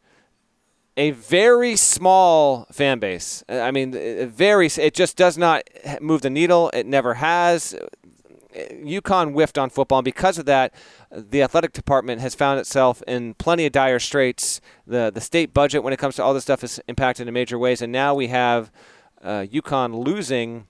a 0.97 1.13
very 1.13 1.77
small 1.77 2.67
fan 2.71 2.99
base. 2.99 3.45
I 3.49 3.71
mean, 3.71 3.93
very. 4.29 4.67
It 4.67 4.95
just 4.95 5.17
does 5.17 5.39
not 5.39 5.63
move 6.01 6.23
the 6.23 6.31
needle. 6.31 6.71
It 6.71 6.87
never 6.87 7.15
has. 7.15 7.75
UConn 8.55 9.33
whiffed 9.33 9.57
on 9.57 9.71
football, 9.71 10.01
and 10.01 10.05
because 10.05 10.37
of 10.37 10.45
that, 10.45 10.75
the 11.11 11.41
athletic 11.43 11.73
department 11.73 12.21
has 12.21 12.35
found 12.35 12.61
itself 12.61 13.03
in 13.09 13.33
plenty 13.35 13.65
of 13.65 13.73
dire 13.73 13.99
straits. 13.99 14.61
the 14.87 15.11
The 15.13 15.23
state 15.23 15.55
budget, 15.55 15.83
when 15.83 15.95
it 15.95 15.99
comes 15.99 16.17
to 16.17 16.23
all 16.23 16.35
this 16.35 16.43
stuff, 16.43 16.63
is 16.63 16.79
impacted 16.87 17.27
in 17.27 17.33
major 17.33 17.59
ways, 17.59 17.81
and 17.81 17.91
now 17.91 18.15
we 18.15 18.27
have 18.29 18.71
uh, 19.23 19.47
UConn 19.51 20.05
losing 20.05 20.67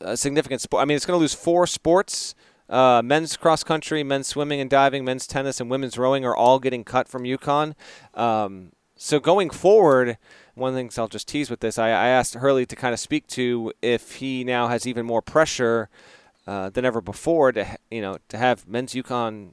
a 0.00 0.16
significant 0.16 0.60
sport. 0.60 0.82
I 0.82 0.84
mean, 0.84 0.96
it's 0.96 1.06
going 1.06 1.18
to 1.18 1.20
lose 1.20 1.34
four 1.34 1.66
sports 1.66 2.36
uh, 2.70 3.02
men's 3.04 3.36
cross 3.36 3.62
country, 3.64 4.02
men's 4.02 4.28
swimming 4.28 4.60
and 4.60 4.70
diving, 4.70 5.04
men's 5.04 5.26
tennis, 5.26 5.60
and 5.60 5.70
women's 5.70 5.98
rowing 5.98 6.24
are 6.24 6.36
all 6.36 6.58
getting 6.58 6.84
cut 6.84 7.08
from 7.08 7.24
UConn. 7.24 7.74
Um, 8.14 8.72
so 8.96 9.18
going 9.18 9.50
forward, 9.50 10.18
one 10.54 10.68
of 10.68 10.74
the 10.74 10.80
things 10.80 10.96
I'll 10.96 11.08
just 11.08 11.26
tease 11.26 11.50
with 11.50 11.60
this, 11.60 11.78
I, 11.78 11.88
I, 11.88 12.08
asked 12.08 12.34
Hurley 12.34 12.66
to 12.66 12.76
kind 12.76 12.92
of 12.94 13.00
speak 13.00 13.26
to 13.28 13.72
if 13.82 14.16
he 14.16 14.44
now 14.44 14.68
has 14.68 14.86
even 14.86 15.06
more 15.06 15.22
pressure 15.22 15.88
uh, 16.46 16.70
than 16.70 16.84
ever 16.84 17.00
before 17.00 17.52
to 17.52 17.78
you 17.90 18.00
know 18.00 18.18
to 18.28 18.36
have 18.36 18.66
men's 18.66 18.92
UConn 18.92 19.52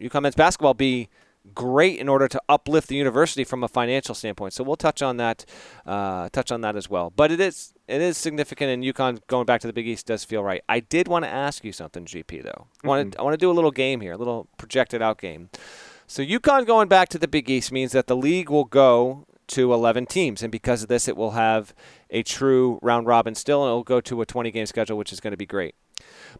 UConn 0.00 0.22
men's 0.22 0.34
basketball 0.34 0.74
be 0.74 1.08
great 1.54 1.98
in 1.98 2.08
order 2.08 2.28
to 2.28 2.40
uplift 2.48 2.88
the 2.88 2.96
university 2.96 3.44
from 3.44 3.64
a 3.64 3.68
financial 3.68 4.14
standpoint. 4.14 4.52
So 4.52 4.64
we'll 4.64 4.76
touch 4.76 5.02
on 5.02 5.16
that, 5.16 5.44
uh, 5.86 6.28
touch 6.30 6.52
on 6.52 6.60
that 6.62 6.76
as 6.76 6.88
well. 6.88 7.10
But 7.10 7.32
it 7.32 7.40
is 7.40 7.74
it 7.88 8.00
is 8.00 8.16
significant, 8.16 8.70
and 8.70 8.82
UConn 8.82 9.20
going 9.26 9.46
back 9.46 9.60
to 9.62 9.66
the 9.66 9.72
Big 9.72 9.86
East 9.86 10.06
does 10.06 10.24
feel 10.24 10.42
right. 10.42 10.62
I 10.68 10.80
did 10.80 11.08
want 11.08 11.24
to 11.24 11.30
ask 11.30 11.64
you 11.64 11.72
something, 11.72 12.04
GP 12.04 12.42
though. 12.42 12.66
Mm-hmm. 12.78 12.86
I 12.86 12.88
want 12.88 13.12
to 13.12 13.18
I 13.18 13.22
want 13.22 13.34
to 13.34 13.38
do 13.38 13.50
a 13.50 13.52
little 13.52 13.70
game 13.70 14.00
here, 14.00 14.12
a 14.12 14.18
little 14.18 14.48
projected 14.56 15.02
out 15.02 15.18
game. 15.18 15.50
So 16.06 16.22
UConn 16.22 16.66
going 16.66 16.88
back 16.88 17.08
to 17.10 17.18
the 17.18 17.28
Big 17.28 17.48
East 17.48 17.72
means 17.72 17.92
that 17.92 18.06
the 18.06 18.16
league 18.16 18.50
will 18.50 18.64
go 18.64 19.26
to 19.48 19.72
11 19.72 20.06
teams, 20.06 20.42
and 20.42 20.50
because 20.50 20.82
of 20.82 20.88
this, 20.88 21.08
it 21.08 21.16
will 21.16 21.32
have 21.32 21.74
a 22.10 22.22
true 22.22 22.78
round 22.82 23.06
robin 23.06 23.34
still, 23.34 23.62
and 23.64 23.70
it 23.70 23.74
will 23.74 23.82
go 23.82 24.00
to 24.00 24.20
a 24.22 24.26
20 24.26 24.50
game 24.50 24.66
schedule, 24.66 24.96
which 24.96 25.12
is 25.12 25.20
going 25.20 25.32
to 25.32 25.36
be 25.36 25.46
great. 25.46 25.74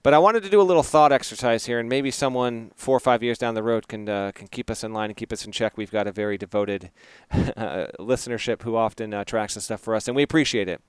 But 0.02 0.14
I 0.14 0.18
wanted 0.18 0.42
to 0.44 0.48
do 0.48 0.60
a 0.60 0.62
little 0.62 0.82
thought 0.82 1.12
exercise 1.12 1.66
here, 1.66 1.78
and 1.78 1.88
maybe 1.88 2.10
someone 2.10 2.72
four 2.76 2.96
or 2.96 3.00
five 3.00 3.22
years 3.22 3.38
down 3.38 3.54
the 3.54 3.62
road 3.62 3.88
can 3.88 4.08
uh, 4.08 4.32
can 4.34 4.48
keep 4.48 4.70
us 4.70 4.82
in 4.82 4.92
line 4.92 5.10
and 5.10 5.16
keep 5.16 5.32
us 5.32 5.44
in 5.44 5.52
check. 5.52 5.76
We've 5.76 5.90
got 5.90 6.06
a 6.06 6.12
very 6.12 6.38
devoted 6.38 6.90
listenership 7.32 8.62
who 8.62 8.76
often 8.76 9.12
uh, 9.12 9.24
tracks 9.24 9.54
the 9.54 9.60
stuff 9.60 9.80
for 9.80 9.94
us, 9.94 10.08
and 10.08 10.16
we 10.16 10.22
appreciate 10.22 10.68
it. 10.68 10.80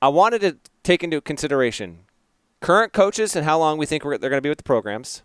I 0.00 0.08
wanted 0.08 0.40
to 0.42 0.58
take 0.82 1.02
into 1.02 1.20
consideration 1.20 2.00
current 2.60 2.92
coaches 2.92 3.36
and 3.36 3.44
how 3.44 3.58
long 3.58 3.78
we 3.78 3.86
think 3.86 4.02
they're 4.02 4.18
going 4.18 4.32
to 4.32 4.40
be 4.40 4.48
with 4.48 4.58
the 4.58 4.64
programs, 4.64 5.22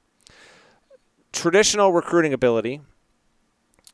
traditional 1.31 1.91
recruiting 1.91 2.33
ability, 2.33 2.81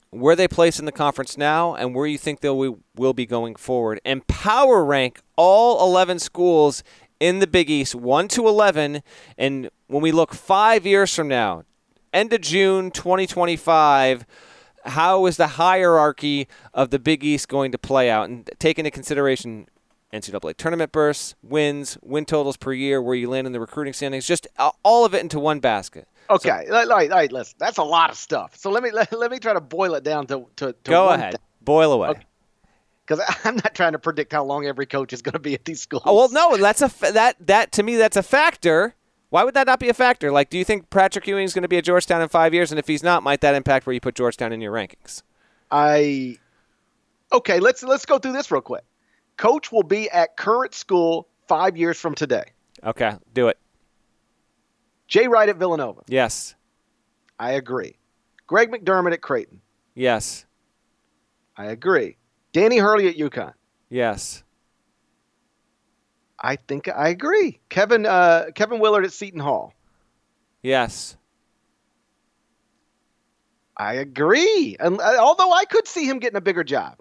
where 0.09 0.35
they 0.35 0.47
place 0.47 0.79
in 0.79 0.85
the 0.85 0.91
conference 0.91 1.37
now, 1.37 1.75
and 1.75 1.93
where 1.93 2.07
you 2.07 2.17
think 2.17 2.41
they 2.41 2.49
will 2.49 3.13
be 3.13 3.25
going 3.25 3.55
forward, 3.55 3.99
and 4.05 4.25
power 4.27 4.83
rank 4.83 5.21
all 5.35 5.85
11 5.87 6.19
schools 6.19 6.83
in 7.19 7.39
the 7.39 7.47
Big 7.47 7.69
East, 7.69 7.95
1 7.95 8.27
to 8.29 8.47
11. 8.47 9.01
And 9.37 9.69
when 9.87 10.01
we 10.01 10.11
look 10.11 10.33
five 10.33 10.85
years 10.85 11.13
from 11.13 11.27
now, 11.27 11.63
end 12.13 12.33
of 12.33 12.41
June 12.41 12.91
2025, 12.91 14.25
how 14.85 15.25
is 15.25 15.37
the 15.37 15.47
hierarchy 15.47 16.47
of 16.73 16.89
the 16.89 16.99
Big 16.99 17.23
East 17.23 17.49
going 17.49 17.71
to 17.71 17.77
play 17.77 18.09
out? 18.09 18.29
And 18.29 18.49
take 18.59 18.79
into 18.79 18.91
consideration 18.91 19.67
NCAA 20.13 20.55
tournament 20.55 20.91
bursts, 20.91 21.35
wins, 21.43 21.97
win 22.01 22.25
totals 22.25 22.57
per 22.57 22.73
year, 22.73 23.01
where 23.01 23.15
you 23.15 23.29
land 23.29 23.45
in 23.45 23.53
the 23.53 23.59
recruiting 23.59 23.93
standings, 23.93 24.25
just 24.25 24.47
all 24.83 25.05
of 25.05 25.13
it 25.13 25.21
into 25.21 25.39
one 25.39 25.59
basket. 25.59 26.07
Okay, 26.29 26.65
so, 26.67 26.73
all 26.73 26.85
right, 26.87 27.09
all 27.11 27.17
right, 27.17 27.31
listen, 27.31 27.55
that's 27.57 27.77
a 27.77 27.83
lot 27.83 28.09
of 28.09 28.17
stuff. 28.17 28.55
So 28.57 28.69
let 28.69 28.83
me 28.83 28.91
let, 28.91 29.11
let 29.17 29.31
me 29.31 29.39
try 29.39 29.53
to 29.53 29.61
boil 29.61 29.93
it 29.95 30.03
down 30.03 30.27
to 30.27 30.47
to, 30.57 30.73
to 30.73 30.91
go 30.91 31.09
ahead, 31.09 31.37
boil 31.61 31.91
away. 31.91 32.09
Okay 32.09 32.23
because 33.07 33.23
I'm 33.43 33.55
not 33.55 33.73
trying 33.73 33.93
to 33.93 33.99
predict 33.99 34.33
how 34.33 34.43
long 34.43 34.65
every 34.65 34.85
coach 34.85 35.13
is 35.13 35.21
going 35.21 35.33
to 35.33 35.39
be 35.39 35.53
at 35.53 35.65
these 35.65 35.81
schools. 35.81 36.03
Oh, 36.05 36.15
well, 36.15 36.29
no, 36.29 36.57
that's 36.57 36.81
a 36.81 37.11
that 37.13 37.35
that 37.39 37.71
to 37.73 37.83
me 37.83 37.95
that's 37.95 38.17
a 38.17 38.23
factor. 38.23 38.95
Why 39.29 39.43
would 39.43 39.55
that 39.55 39.67
not 39.67 39.79
be 39.79 39.89
a 39.89 39.93
factor? 39.93 40.31
Like, 40.31 40.49
do 40.49 40.57
you 40.57 40.63
think 40.63 40.89
Patrick 40.89 41.27
Ewing 41.27 41.43
is 41.43 41.53
going 41.53 41.63
to 41.63 41.67
be 41.67 41.77
at 41.77 41.83
Georgetown 41.83 42.21
in 42.21 42.29
five 42.29 42.53
years? 42.53 42.71
And 42.71 42.79
if 42.79 42.87
he's 42.87 43.03
not, 43.03 43.23
might 43.23 43.41
that 43.41 43.55
impact 43.55 43.85
where 43.85 43.93
you 43.93 43.99
put 43.99 44.15
Georgetown 44.15 44.53
in 44.53 44.61
your 44.61 44.71
rankings? 44.71 45.21
I 45.69 46.37
okay. 47.31 47.59
Let's 47.59 47.83
let's 47.83 48.05
go 48.05 48.19
through 48.19 48.33
this 48.33 48.51
real 48.51 48.61
quick. 48.61 48.83
Coach 49.37 49.71
will 49.71 49.83
be 49.83 50.09
at 50.09 50.37
current 50.37 50.73
school 50.73 51.27
five 51.47 51.77
years 51.77 51.99
from 51.99 52.15
today. 52.15 52.45
Okay, 52.83 53.15
do 53.33 53.47
it. 53.47 53.57
Jay 55.07 55.27
Wright 55.27 55.49
at 55.49 55.57
Villanova. 55.57 56.01
Yes. 56.07 56.55
I 57.39 57.51
agree. 57.51 57.97
Greg 58.45 58.71
McDermott 58.71 59.13
at 59.13 59.21
Creighton. 59.21 59.61
Yes. 59.93 60.45
I 61.55 61.65
agree. 61.65 62.17
Danny 62.57 62.79
Hurley 62.79 63.07
at 63.07 63.17
UConn. 63.17 63.53
Yes. 63.87 64.43
I 66.39 66.55
think 66.55 66.87
I 66.89 67.09
agree. 67.09 67.59
Kevin 67.69 68.07
uh, 68.07 68.45
Kevin 68.55 68.79
Willard 68.79 69.05
at 69.05 69.13
Seton 69.13 69.39
Hall. 69.39 69.73
Yes. 70.63 71.17
I 73.77 73.93
agree. 73.93 74.75
And 74.79 74.99
uh, 74.99 75.17
although 75.19 75.53
I 75.53 75.65
could 75.65 75.87
see 75.87 76.09
him 76.09 76.17
getting 76.17 76.37
a 76.37 76.41
bigger 76.41 76.63
job, 76.63 76.95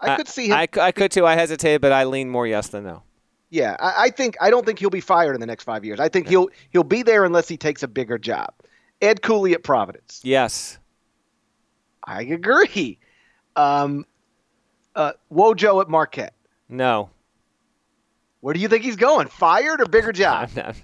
I, 0.00 0.16
could 0.16 0.26
see 0.26 0.46
him. 0.46 0.54
I, 0.54 0.68
I 0.80 0.90
could 0.90 1.12
too. 1.12 1.26
I 1.26 1.34
hesitated, 1.34 1.82
but 1.82 1.92
I 1.92 2.04
lean 2.04 2.30
more 2.30 2.46
yes 2.46 2.68
than 2.68 2.84
no. 2.84 3.02
Yeah, 3.50 3.76
I, 3.78 4.04
I, 4.04 4.10
think 4.10 4.38
I 4.40 4.48
don't 4.48 4.64
think 4.64 4.78
he'll 4.78 4.88
be 4.88 5.02
fired 5.02 5.34
in 5.34 5.40
the 5.42 5.46
next 5.46 5.64
five 5.64 5.84
years. 5.84 6.00
I 6.00 6.08
think 6.08 6.28
he'll 6.28 6.48
he'll 6.70 6.82
be 6.82 7.02
there 7.02 7.26
unless 7.26 7.46
he 7.46 7.58
takes 7.58 7.82
a 7.82 7.88
bigger 7.88 8.16
job. 8.16 8.54
Ed 9.02 9.20
Cooley 9.20 9.52
at 9.52 9.62
Providence. 9.62 10.22
Yes. 10.24 10.78
I 12.02 12.22
agree. 12.22 12.98
Um, 13.54 14.06
uh, 14.94 15.12
Wojo 15.32 15.80
at 15.80 15.88
Marquette? 15.88 16.34
No. 16.68 17.10
Where 18.40 18.54
do 18.54 18.60
you 18.60 18.68
think 18.68 18.84
he's 18.84 18.96
going? 18.96 19.28
Fired 19.28 19.80
or 19.80 19.86
bigger 19.86 20.12
job? 20.12 20.50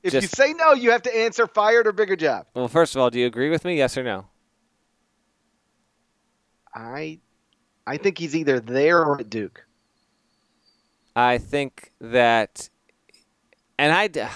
If 0.00 0.14
you 0.14 0.20
say 0.22 0.52
no, 0.52 0.74
you 0.74 0.92
have 0.92 1.02
to 1.02 1.16
answer 1.16 1.46
fired 1.46 1.86
or 1.88 1.92
bigger 1.92 2.14
job. 2.14 2.46
Well, 2.54 2.68
first 2.68 2.94
of 2.94 3.02
all, 3.02 3.10
do 3.10 3.18
you 3.18 3.26
agree 3.26 3.50
with 3.50 3.64
me? 3.64 3.76
Yes 3.76 3.98
or 3.98 4.04
no? 4.04 4.26
I, 6.72 7.18
I 7.86 7.96
think 7.96 8.18
he's 8.18 8.36
either 8.36 8.60
there 8.60 9.04
or 9.04 9.18
at 9.20 9.28
Duke. 9.28 9.66
I 11.16 11.38
think 11.38 11.90
that, 12.00 12.70
and 13.76 13.92
I, 13.92 14.30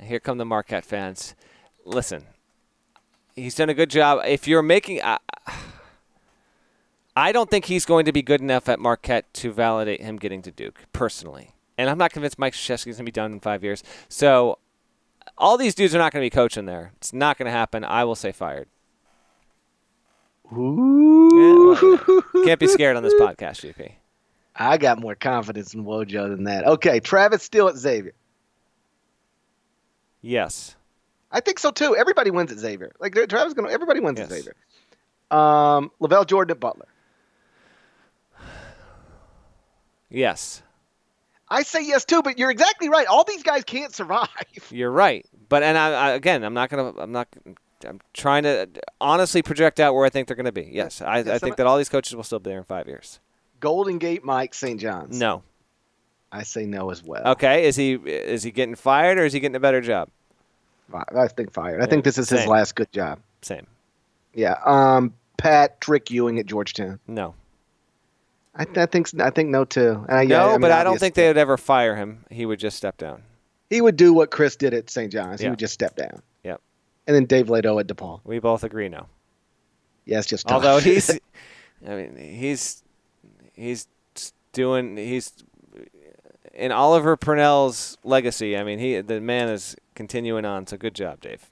here 0.02 0.18
come 0.18 0.38
the 0.38 0.44
Marquette 0.44 0.84
fans. 0.84 1.36
Listen, 1.84 2.24
he's 3.36 3.54
done 3.54 3.68
a 3.68 3.74
good 3.74 3.90
job. 3.90 4.20
If 4.26 4.48
you're 4.48 4.62
making, 4.62 5.02
I, 5.02 5.18
I 7.20 7.32
don't 7.32 7.50
think 7.50 7.66
he's 7.66 7.84
going 7.84 8.06
to 8.06 8.12
be 8.12 8.22
good 8.22 8.40
enough 8.40 8.66
at 8.66 8.80
Marquette 8.80 9.32
to 9.34 9.52
validate 9.52 10.00
him 10.00 10.16
getting 10.16 10.40
to 10.40 10.50
Duke 10.50 10.80
personally. 10.94 11.50
And 11.76 11.90
I'm 11.90 11.98
not 11.98 12.12
convinced 12.12 12.38
Mike 12.38 12.54
Krzyzewski's 12.54 12.84
going 12.84 12.96
to 12.96 13.02
be 13.04 13.10
done 13.10 13.32
in 13.32 13.40
five 13.40 13.62
years. 13.62 13.82
So 14.08 14.58
all 15.36 15.58
these 15.58 15.74
dudes 15.74 15.94
are 15.94 15.98
not 15.98 16.12
going 16.14 16.22
to 16.22 16.24
be 16.24 16.30
coaching 16.34 16.64
there. 16.64 16.92
It's 16.96 17.12
not 17.12 17.36
going 17.36 17.44
to 17.44 17.52
happen. 17.52 17.84
I 17.84 18.04
will 18.04 18.14
say 18.14 18.32
fired. 18.32 18.68
Ooh. 20.50 21.28
Yeah, 21.34 21.98
well, 22.08 22.44
Can't 22.46 22.58
be 22.58 22.66
scared 22.66 22.96
on 22.96 23.02
this 23.02 23.14
podcast, 23.14 23.70
GP. 23.70 23.92
I 24.56 24.78
got 24.78 24.98
more 24.98 25.14
confidence 25.14 25.74
in 25.74 25.84
Wojo 25.84 26.28
than 26.34 26.44
that. 26.44 26.66
Okay, 26.66 27.00
Travis 27.00 27.42
still 27.42 27.68
at 27.68 27.76
Xavier. 27.76 28.14
Yes. 30.22 30.74
I 31.30 31.40
think 31.40 31.58
so 31.58 31.70
too. 31.70 31.94
Everybody 31.96 32.30
wins 32.30 32.50
at 32.50 32.58
Xavier. 32.58 32.92
Like 32.98 33.12
Travis 33.28 33.52
going 33.52 33.68
to 33.68 33.74
everybody 33.74 34.00
wins 34.00 34.18
Yes. 34.18 34.30
at 34.30 34.36
Xavier. 34.36 34.56
Um, 35.30 35.90
LaVall 36.00 36.26
Jordan 36.26 36.52
at 36.56 36.60
Butler. 36.60 36.88
Yes. 40.10 40.62
I 41.48 41.62
say 41.62 41.84
yes 41.84 42.04
too, 42.04 42.22
but 42.22 42.38
you're 42.38 42.50
exactly 42.50 42.88
right. 42.88 43.06
All 43.06 43.24
these 43.24 43.42
guys 43.42 43.64
can't 43.64 43.92
survive. 43.92 44.28
You're 44.70 44.90
right, 44.92 45.26
but 45.48 45.64
and 45.64 45.76
I, 45.76 45.90
I 45.90 46.10
again, 46.12 46.44
I'm 46.44 46.54
not 46.54 46.70
gonna, 46.70 46.92
I'm 46.96 47.10
not, 47.10 47.26
I'm 47.84 48.00
trying 48.14 48.44
to 48.44 48.68
honestly 49.00 49.42
project 49.42 49.80
out 49.80 49.94
where 49.94 50.04
I 50.06 50.10
think 50.10 50.28
they're 50.28 50.36
gonna 50.36 50.52
be. 50.52 50.70
Yes, 50.72 51.02
I, 51.02 51.06
I 51.06 51.16
Yes, 51.18 51.40
think 51.40 51.52
I'm- 51.52 51.54
that 51.56 51.66
all 51.66 51.76
these 51.76 51.88
coaches 51.88 52.14
will 52.14 52.22
still 52.22 52.38
be 52.38 52.50
there 52.50 52.58
in 52.58 52.64
five 52.64 52.86
years. 52.86 53.18
Golden 53.58 53.98
Gate 53.98 54.22
Mike 54.24 54.54
St. 54.54 54.80
John's. 54.80 55.18
No. 55.18 55.42
I 56.32 56.44
say 56.44 56.66
no 56.66 56.90
as 56.90 57.02
well. 57.02 57.26
Okay, 57.32 57.66
is 57.66 57.74
he 57.74 57.94
is 57.94 58.44
he 58.44 58.52
getting 58.52 58.76
fired 58.76 59.18
or 59.18 59.24
is 59.24 59.32
he 59.32 59.40
getting 59.40 59.56
a 59.56 59.60
better 59.60 59.80
job? 59.80 60.08
I 60.94 61.26
think 61.28 61.52
fired. 61.52 61.82
I 61.82 61.86
think 61.86 62.04
this 62.04 62.16
is 62.18 62.28
his 62.30 62.46
last 62.46 62.76
good 62.76 62.92
job. 62.92 63.18
Same. 63.42 63.66
Yeah. 64.34 64.56
Um, 64.64 65.14
Patrick 65.36 66.10
Ewing 66.12 66.38
at 66.38 66.46
Georgetown. 66.46 67.00
No. 67.08 67.34
I, 68.54 68.66
I 68.76 68.86
think 68.86 69.08
I 69.20 69.30
think 69.30 69.50
no 69.50 69.64
too. 69.64 70.04
Uh, 70.10 70.20
yeah, 70.20 70.38
no, 70.38 70.48
I 70.48 70.52
mean, 70.52 70.60
but 70.62 70.72
I 70.72 70.82
don't 70.84 70.98
think 70.98 71.14
they 71.14 71.28
would 71.28 71.36
ever 71.38 71.56
fire 71.56 71.94
him. 71.96 72.24
He 72.30 72.46
would 72.46 72.58
just 72.58 72.76
step 72.76 72.96
down. 72.96 73.22
he 73.68 73.80
would 73.80 73.96
do 73.96 74.12
what 74.12 74.30
Chris 74.30 74.56
did 74.56 74.74
at 74.74 74.90
St. 74.90 75.12
John's. 75.12 75.40
He 75.40 75.48
would 75.48 75.58
just 75.58 75.74
step 75.74 75.94
down. 75.96 76.22
Yep. 76.42 76.60
And 77.06 77.14
then 77.14 77.24
Dave 77.26 77.46
Leitao 77.46 77.78
at 77.80 77.86
DePaul. 77.86 78.20
We 78.24 78.38
both 78.40 78.64
agree 78.64 78.88
no. 78.88 79.06
Yeah, 80.04 80.18
it's 80.18 80.26
just 80.26 80.48
tough. 80.48 80.56
Although 80.56 80.80
he's, 80.80 81.10
I 81.86 81.94
mean, 81.94 82.16
he's 82.16 82.82
he's 83.54 83.86
doing 84.52 84.96
he's 84.96 85.32
in 86.52 86.72
Oliver 86.72 87.16
Purnell's 87.16 87.96
legacy. 88.02 88.56
I 88.56 88.64
mean, 88.64 88.78
he 88.80 89.00
the 89.00 89.20
man 89.20 89.48
is 89.48 89.76
continuing 89.94 90.44
on. 90.44 90.66
So 90.66 90.76
good 90.76 90.94
job, 90.94 91.20
Dave. 91.20 91.48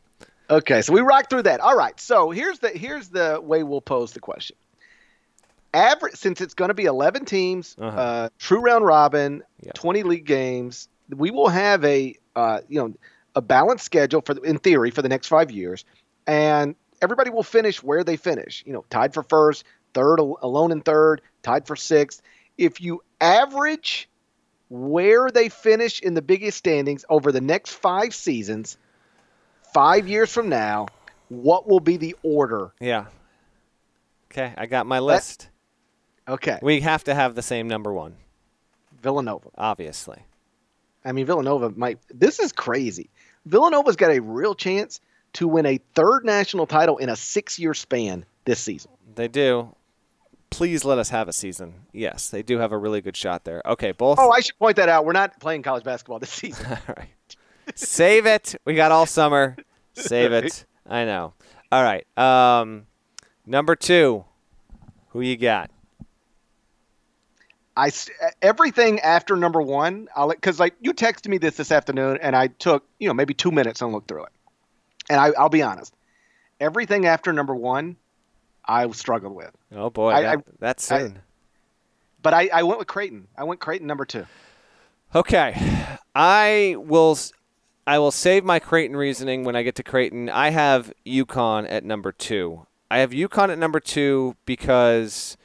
Okay, 0.51 0.81
so 0.83 0.93
we 0.95 1.03
rocked 1.03 1.31
through 1.31 1.43
that. 1.43 1.61
All 1.61 1.77
right. 1.77 1.99
So 2.01 2.31
here's 2.31 2.59
the 2.59 2.71
here's 2.71 3.09
the 3.09 3.39
way 3.41 3.63
we'll 3.63 3.81
pose 3.83 4.13
the 4.13 4.21
question. 4.21 4.57
Average 5.75 6.15
since 6.15 6.41
it's 6.41 6.55
going 6.55 6.69
to 6.69 6.75
be 6.75 6.85
11 6.85 7.25
teams, 7.25 7.77
uh 7.79 7.85
Uh-huh. 7.85 8.29
true 8.39 8.61
round 8.61 8.85
robin, 8.85 9.43
Yeah. 9.63 9.73
20 9.75 10.03
league 10.03 10.25
games. 10.25 10.89
We 11.15 11.31
will 11.31 11.49
have 11.49 11.85
a 11.85 12.15
uh, 12.37 12.61
you 12.69 12.81
know 12.81 12.95
a 13.35 13.41
balanced 13.43 13.85
schedule 13.85 14.21
for 14.23 14.37
in 14.45 14.59
theory 14.59 14.91
for 14.91 15.03
the 15.03 15.09
next 15.09 15.27
five 15.29 15.51
years, 15.51 15.85
and 16.27 16.75
everybody 17.03 17.31
will 17.31 17.43
finish 17.43 17.83
where 17.83 18.03
they 18.05 18.17
finish. 18.17 18.63
You 18.67 18.73
know, 18.73 18.85
tied 18.91 19.15
for 19.15 19.23
first, 19.23 19.65
third, 19.95 20.19
alone 20.21 20.73
in 20.73 20.81
third, 20.81 21.21
tied 21.43 21.67
for 21.67 21.77
sixth. 21.77 22.23
If 22.57 22.81
you 22.81 23.03
average 23.21 24.09
where 24.69 25.31
they 25.31 25.49
finish 25.49 26.01
in 26.01 26.15
the 26.15 26.23
Big 26.23 26.43
East 26.43 26.59
standings 26.59 27.05
over 27.09 27.31
the 27.33 27.41
next 27.41 27.73
five 27.73 28.15
seasons, 28.15 28.77
five 29.73 30.09
years 30.09 30.33
from 30.33 30.49
now, 30.49 30.87
what 31.29 31.67
will 31.69 31.81
be 31.81 31.97
the 31.97 32.17
order? 32.23 32.73
Yeah. 32.81 33.07
Okay, 34.31 34.53
I 34.59 34.67
got 34.67 34.87
my 34.87 34.99
list. 34.99 35.49
Okay, 36.29 36.59
We 36.63 36.81
have 36.81 37.05
to 37.05 37.15
have 37.15 37.35
the 37.35 37.43
same 37.43 37.69
number 37.69 37.93
one, 37.93 38.17
Villanova. 39.03 39.49
obviously. 39.57 40.23
I 41.05 41.13
mean, 41.13 41.27
Villanova 41.27 41.71
might. 41.71 41.99
This 42.13 42.39
is 42.39 42.53
crazy. 42.53 43.09
Villanova's 43.47 43.97
got 43.97 44.11
a 44.11 44.21
real 44.21 44.55
chance 44.55 45.01
to 45.35 45.49
win 45.49 45.65
a 45.65 45.79
third 45.95 46.25
national 46.25 46.67
title 46.67 46.99
in 46.99 47.09
a 47.09 47.17
six-year 47.17 47.73
span 47.73 48.27
this 48.45 48.61
season. 48.61 48.91
They 49.15 49.29
do. 49.29 49.75
Please 50.51 50.85
let 50.85 50.99
us 50.99 51.11
have 51.11 51.29
a 51.29 51.33
season. 51.33 51.75
Yes, 51.93 52.31
they 52.31 52.43
do 52.43 52.59
have 52.59 52.73
a 52.73 52.79
really 52.79 53.01
good 53.01 53.17
shot 53.17 53.45
there. 53.45 53.63
Okay, 53.65 53.93
both. 53.93 54.19
Oh, 54.21 54.31
I 54.31 54.41
should 54.41 54.59
point 54.59 54.77
that 54.77 54.89
out. 54.89 55.05
We're 55.05 55.13
not 55.13 55.39
playing 55.41 55.63
college 55.63 55.85
basketball 55.85 56.19
this 56.19 56.31
season. 56.31 56.67
all 56.71 56.95
right. 56.97 57.09
Save 57.75 58.27
it. 58.27 58.55
We 58.65 58.75
got 58.75 58.93
all 58.93 59.07
summer. 59.07 59.57
Save 59.95 60.33
it. 60.33 60.65
I 60.87 61.05
know. 61.05 61.35
All 61.71 61.83
right. 61.83 62.07
Um, 62.19 62.87
number 63.47 63.77
two. 63.77 64.25
Who 65.11 65.21
you 65.21 65.37
got? 65.37 65.71
I 67.79 67.91
everything 68.43 69.01
after 69.01 69.37
number 69.37 69.63
one, 69.63 70.09
I'll 70.17 70.29
because 70.31 70.59
like 70.59 70.75
you 70.81 70.93
texted 70.93 71.29
me 71.29 71.39
this 71.39 71.57
this 71.57 71.71
afternoon, 71.71 72.19
and 72.21 72.35
I 72.35 72.49
took 72.49 72.85
you 72.99 73.07
know 73.09 73.15
maybe 73.15 73.35
two 73.35 73.51
minutes 73.53 73.81
and 73.83 73.93
looked 73.93 74.09
through 74.09 74.25
it, 74.25 74.33
and 75.09 75.21
I, 75.21 75.29
I'll 75.39 75.49
be 75.49 75.63
honest, 75.63 75.95
everything 76.61 77.07
after 77.07 77.33
number 77.33 77.55
one, 77.55 77.97
I 78.67 78.91
struggled 78.91 79.35
with, 79.35 79.51
Oh 79.75 79.91
boy, 79.91 80.11
I- 80.11 80.23
that, 80.23 80.39
I- 80.39 80.43
that's 80.59 80.91
I- 80.91 81.13
but 82.21 82.35
I, 82.35 82.51
I 82.53 82.63
went 82.65 82.81
with 82.81 82.89
Creighton. 82.89 83.29
I 83.37 83.45
went 83.45 83.61
Creighton 83.61 83.87
number 83.87 84.05
two. 84.05 84.27
Okay, 85.15 85.55
I 86.15 86.75
will. 86.79 87.13
s- 87.13 87.33
I 87.87 87.99
will 88.01 88.11
save 88.11 88.45
my 88.45 88.59
Creighton 88.59 88.97
reasoning 88.97 89.45
when 89.45 89.57
I 89.57 89.63
get 89.63 89.75
to 89.77 89.83
Creighton. 89.83 90.29
I 90.29 90.51
have 90.51 90.93
UConn 91.07 91.67
at 91.71 91.85
number 91.85 92.13
two. 92.13 92.67
I 92.91 92.99
have 92.99 93.13
UConn 93.13 93.49
at 93.51 93.57
number 93.59 93.81
two 93.81 94.37
because 94.45 95.39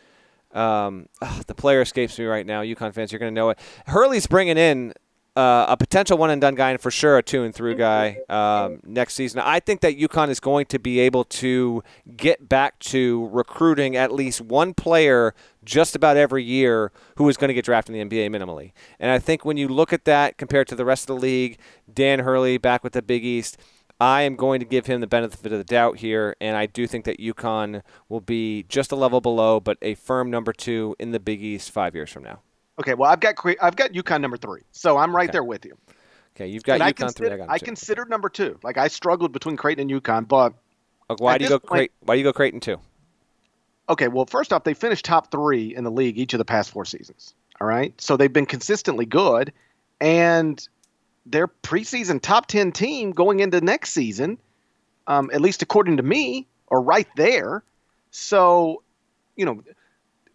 um, 0.53 1.07
ugh, 1.21 1.43
the 1.47 1.55
player 1.55 1.81
escapes 1.81 2.17
me 2.17 2.25
right 2.25 2.45
now. 2.45 2.61
UConn 2.61 2.93
fans, 2.93 3.11
you're 3.11 3.19
going 3.19 3.33
to 3.33 3.35
know 3.35 3.49
it. 3.49 3.59
Hurley's 3.87 4.27
bringing 4.27 4.57
in 4.57 4.93
uh, 5.35 5.65
a 5.67 5.77
potential 5.77 6.17
one 6.17 6.29
and 6.29 6.39
done 6.39 6.53
guy, 6.53 6.71
and 6.71 6.79
for 6.79 6.91
sure 6.91 7.17
a 7.17 7.23
two 7.23 7.43
and 7.43 7.55
through 7.55 7.75
guy 7.75 8.19
um, 8.29 8.79
next 8.83 9.15
season. 9.15 9.39
I 9.39 9.59
think 9.59 9.81
that 9.81 9.97
UConn 9.97 10.29
is 10.29 10.39
going 10.39 10.67
to 10.67 10.77
be 10.77 10.99
able 10.99 11.23
to 11.25 11.83
get 12.15 12.47
back 12.47 12.77
to 12.79 13.27
recruiting 13.31 13.95
at 13.95 14.11
least 14.11 14.41
one 14.41 14.75
player 14.75 15.33
just 15.63 15.95
about 15.95 16.17
every 16.17 16.43
year 16.43 16.91
who 17.15 17.27
is 17.29 17.37
going 17.37 17.47
to 17.47 17.53
get 17.53 17.65
drafted 17.65 17.95
in 17.95 18.07
the 18.07 18.15
NBA 18.15 18.29
minimally. 18.29 18.73
And 18.99 19.09
I 19.09 19.17
think 19.17 19.43
when 19.43 19.57
you 19.57 19.67
look 19.67 19.91
at 19.91 20.05
that 20.05 20.37
compared 20.37 20.67
to 20.67 20.75
the 20.75 20.85
rest 20.85 21.09
of 21.09 21.15
the 21.15 21.21
league, 21.21 21.57
Dan 21.91 22.19
Hurley 22.19 22.59
back 22.59 22.83
with 22.83 22.93
the 22.93 23.01
Big 23.01 23.25
East. 23.25 23.57
I 24.03 24.23
am 24.23 24.35
going 24.35 24.59
to 24.59 24.65
give 24.65 24.85
him 24.85 24.99
the 24.99 25.07
benefit 25.07 25.45
of 25.49 25.57
the 25.57 25.63
doubt 25.63 25.97
here, 25.97 26.35
and 26.41 26.57
I 26.57 26.65
do 26.65 26.87
think 26.87 27.05
that 27.05 27.19
UConn 27.21 27.81
will 28.09 28.19
be 28.19 28.63
just 28.67 28.91
a 28.91 28.97
level 28.97 29.21
below, 29.21 29.61
but 29.61 29.77
a 29.81 29.95
firm 29.95 30.29
number 30.29 30.51
two 30.51 30.93
in 30.99 31.11
the 31.11 31.21
Big 31.21 31.41
East 31.41 31.71
five 31.71 31.95
years 31.95 32.11
from 32.11 32.23
now. 32.23 32.41
Okay, 32.79 32.95
well 32.95 33.09
I've 33.09 33.21
got 33.21 33.35
I've 33.61 33.77
got 33.77 33.93
UConn 33.93 34.19
number 34.19 34.35
three, 34.35 34.63
so 34.73 34.97
I'm 34.97 35.15
right 35.15 35.29
Okay. 35.29 35.31
there 35.31 35.43
with 35.45 35.63
you. 35.63 35.77
Okay, 36.35 36.47
you've 36.47 36.63
got 36.63 36.73
And 36.73 36.83
I, 36.83 36.91
UConn 36.91 37.15
three. 37.15 37.27
I 37.27 37.29
consider, 37.29 37.37
got 37.37 37.49
I 37.49 37.59
considered 37.59 38.09
number 38.09 38.27
two. 38.27 38.59
Like 38.61 38.77
I 38.77 38.89
struggled 38.89 39.31
between 39.31 39.55
Creighton 39.55 39.89
and 39.89 40.01
UConn, 40.01 40.27
but 40.27 40.53
Uh, 41.09 41.15
Why 41.19 41.37
do 41.37 41.45
you 41.45 41.49
go 41.49 41.59
point- 41.59 41.69
Creighton? 41.69 41.95
Why 42.01 42.15
do 42.15 42.17
you 42.19 42.23
go 42.25 42.33
Creighton 42.33 42.59
two? 42.59 42.79
okay, 43.87 44.09
well 44.09 44.25
first 44.25 44.51
off, 44.51 44.65
they 44.65 44.73
finished 44.73 45.05
top 45.05 45.31
three 45.31 45.73
in 45.73 45.85
the 45.85 45.91
league 45.91 46.17
each 46.17 46.33
of 46.33 46.39
the 46.39 46.45
past 46.45 46.71
four 46.71 46.83
seasons. 46.83 47.35
All 47.61 47.67
right, 47.67 47.93
so 48.01 48.17
they've 48.17 48.33
been 48.33 48.47
consistently 48.47 49.05
good, 49.05 49.53
and 50.01 50.67
their 51.25 51.47
preseason 51.47 52.21
top 52.21 52.47
ten 52.47 52.71
team 52.71 53.11
going 53.11 53.39
into 53.39 53.61
next 53.61 53.91
season, 53.91 54.37
um, 55.07 55.29
at 55.33 55.41
least 55.41 55.61
according 55.61 55.97
to 55.97 56.03
me, 56.03 56.47
are 56.69 56.81
right 56.81 57.07
there. 57.15 57.63
So, 58.11 58.83
you 59.35 59.45
know, 59.45 59.63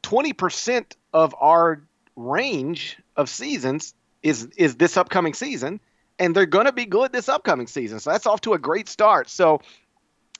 twenty 0.02 0.32
percent 0.32 0.96
of 1.12 1.34
our 1.40 1.82
range 2.16 2.98
of 3.16 3.28
seasons 3.28 3.94
is 4.22 4.48
is 4.56 4.76
this 4.76 4.96
upcoming 4.96 5.34
season, 5.34 5.80
and 6.18 6.34
they're 6.34 6.46
going 6.46 6.66
to 6.66 6.72
be 6.72 6.86
good 6.86 7.12
this 7.12 7.28
upcoming 7.28 7.66
season. 7.66 8.00
So 8.00 8.10
that's 8.10 8.26
off 8.26 8.40
to 8.42 8.54
a 8.54 8.58
great 8.58 8.88
start. 8.88 9.28
So 9.28 9.60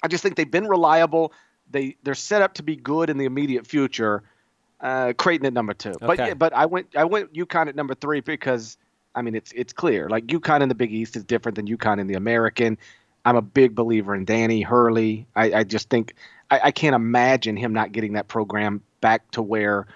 I 0.03 0.09
just 0.09 0.23
think 0.23 0.37
they've 0.37 0.51
been 0.51 0.67
reliable. 0.67 1.33
They 1.71 1.97
they're 2.03 2.15
set 2.15 2.43
up 2.43 2.55
to 2.55 2.63
be 2.63 2.77
good 2.77 3.11
in 3.11 3.19
the 3.19 3.25
immediate 3.25 3.67
future. 3.67 4.23
Uh, 4.81 5.13
Creighton 5.13 5.45
at 5.45 5.53
number 5.53 5.75
two, 5.75 5.93
but 6.01 6.11
Okay. 6.11 6.29
yeah, 6.29 6.35
but 6.35 6.53
I 6.53 6.67
went 6.67 6.97
I 6.97 7.05
went 7.05 7.33
UConn 7.33 7.67
at 7.69 7.75
number 7.75 7.95
three 7.95 8.21
because 8.21 8.77
I 9.19 9.23
mean 9.23 9.35
it's 9.35 9.53
it's 9.53 9.73
clear 9.73 10.09
like 10.09 10.27
UConn 10.27 10.61
in 10.63 10.69
the 10.69 10.75
Big 10.75 10.93
East 10.93 11.17
is 11.17 11.25
different 11.25 11.57
than 11.57 11.67
UConn 11.67 11.99
in 11.99 12.07
the 12.07 12.15
American. 12.15 12.79
I'm 13.25 13.37
a 13.37 13.43
big 13.43 13.75
believer 13.75 14.15
in 14.15 14.25
Danny 14.25 14.63
Hurley. 14.63 15.27
I, 15.35 15.53
I 15.53 15.65
just 15.65 15.91
think 15.91 16.15
I, 16.51 16.61
I 16.65 16.71
can't 16.71 16.95
imagine 16.95 17.57
him 17.57 17.73
not 17.73 17.91
getting 17.91 18.13
that 18.13 18.29
program 18.29 18.81
back 19.01 19.29
to 19.33 19.43
where 19.43 19.89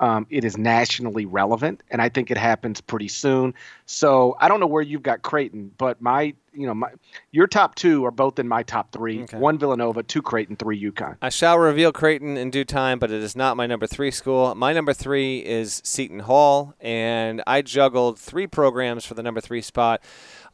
um, 0.00 0.26
it 0.30 0.44
is 0.44 0.56
nationally 0.58 1.26
relevant, 1.26 1.82
and 1.90 2.02
I 2.02 2.08
think 2.08 2.30
it 2.30 2.38
happens 2.38 2.80
pretty 2.80 3.08
soon. 3.08 3.54
So 3.86 4.36
I 4.40 4.48
don't 4.48 4.58
know 4.58 4.66
where 4.66 4.82
you've 4.82 5.02
got 5.02 5.22
Creighton, 5.22 5.70
but 5.76 6.02
my, 6.02 6.34
you 6.52 6.66
know, 6.66 6.74
my 6.74 6.90
your 7.30 7.46
top 7.46 7.74
two 7.74 8.04
are 8.04 8.10
both 8.10 8.38
in 8.38 8.48
my 8.48 8.62
top 8.62 8.92
three. 8.92 9.22
Okay. 9.22 9.38
One 9.38 9.58
Villanova, 9.58 10.02
two 10.02 10.22
Creighton, 10.22 10.56
three 10.56 10.80
UConn. 10.80 11.16
I 11.22 11.28
shall 11.28 11.58
reveal 11.58 11.92
Creighton 11.92 12.36
in 12.36 12.50
due 12.50 12.64
time, 12.64 12.98
but 12.98 13.10
it 13.10 13.22
is 13.22 13.34
not 13.36 13.56
my 13.56 13.66
number 13.66 13.86
three 13.86 14.10
school. 14.10 14.54
My 14.54 14.72
number 14.72 14.92
three 14.92 15.38
is 15.38 15.80
Seton 15.84 16.20
Hall, 16.20 16.74
and 16.80 17.42
I 17.46 17.62
juggled 17.62 18.18
three 18.18 18.46
programs 18.46 19.04
for 19.04 19.14
the 19.14 19.22
number 19.22 19.40
three 19.40 19.62
spot. 19.62 20.02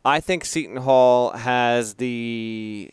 I 0.05 0.21
think 0.21 0.45
Seton 0.45 0.79
Hall 0.79 1.33
has 1.33 1.95
the 1.95 2.91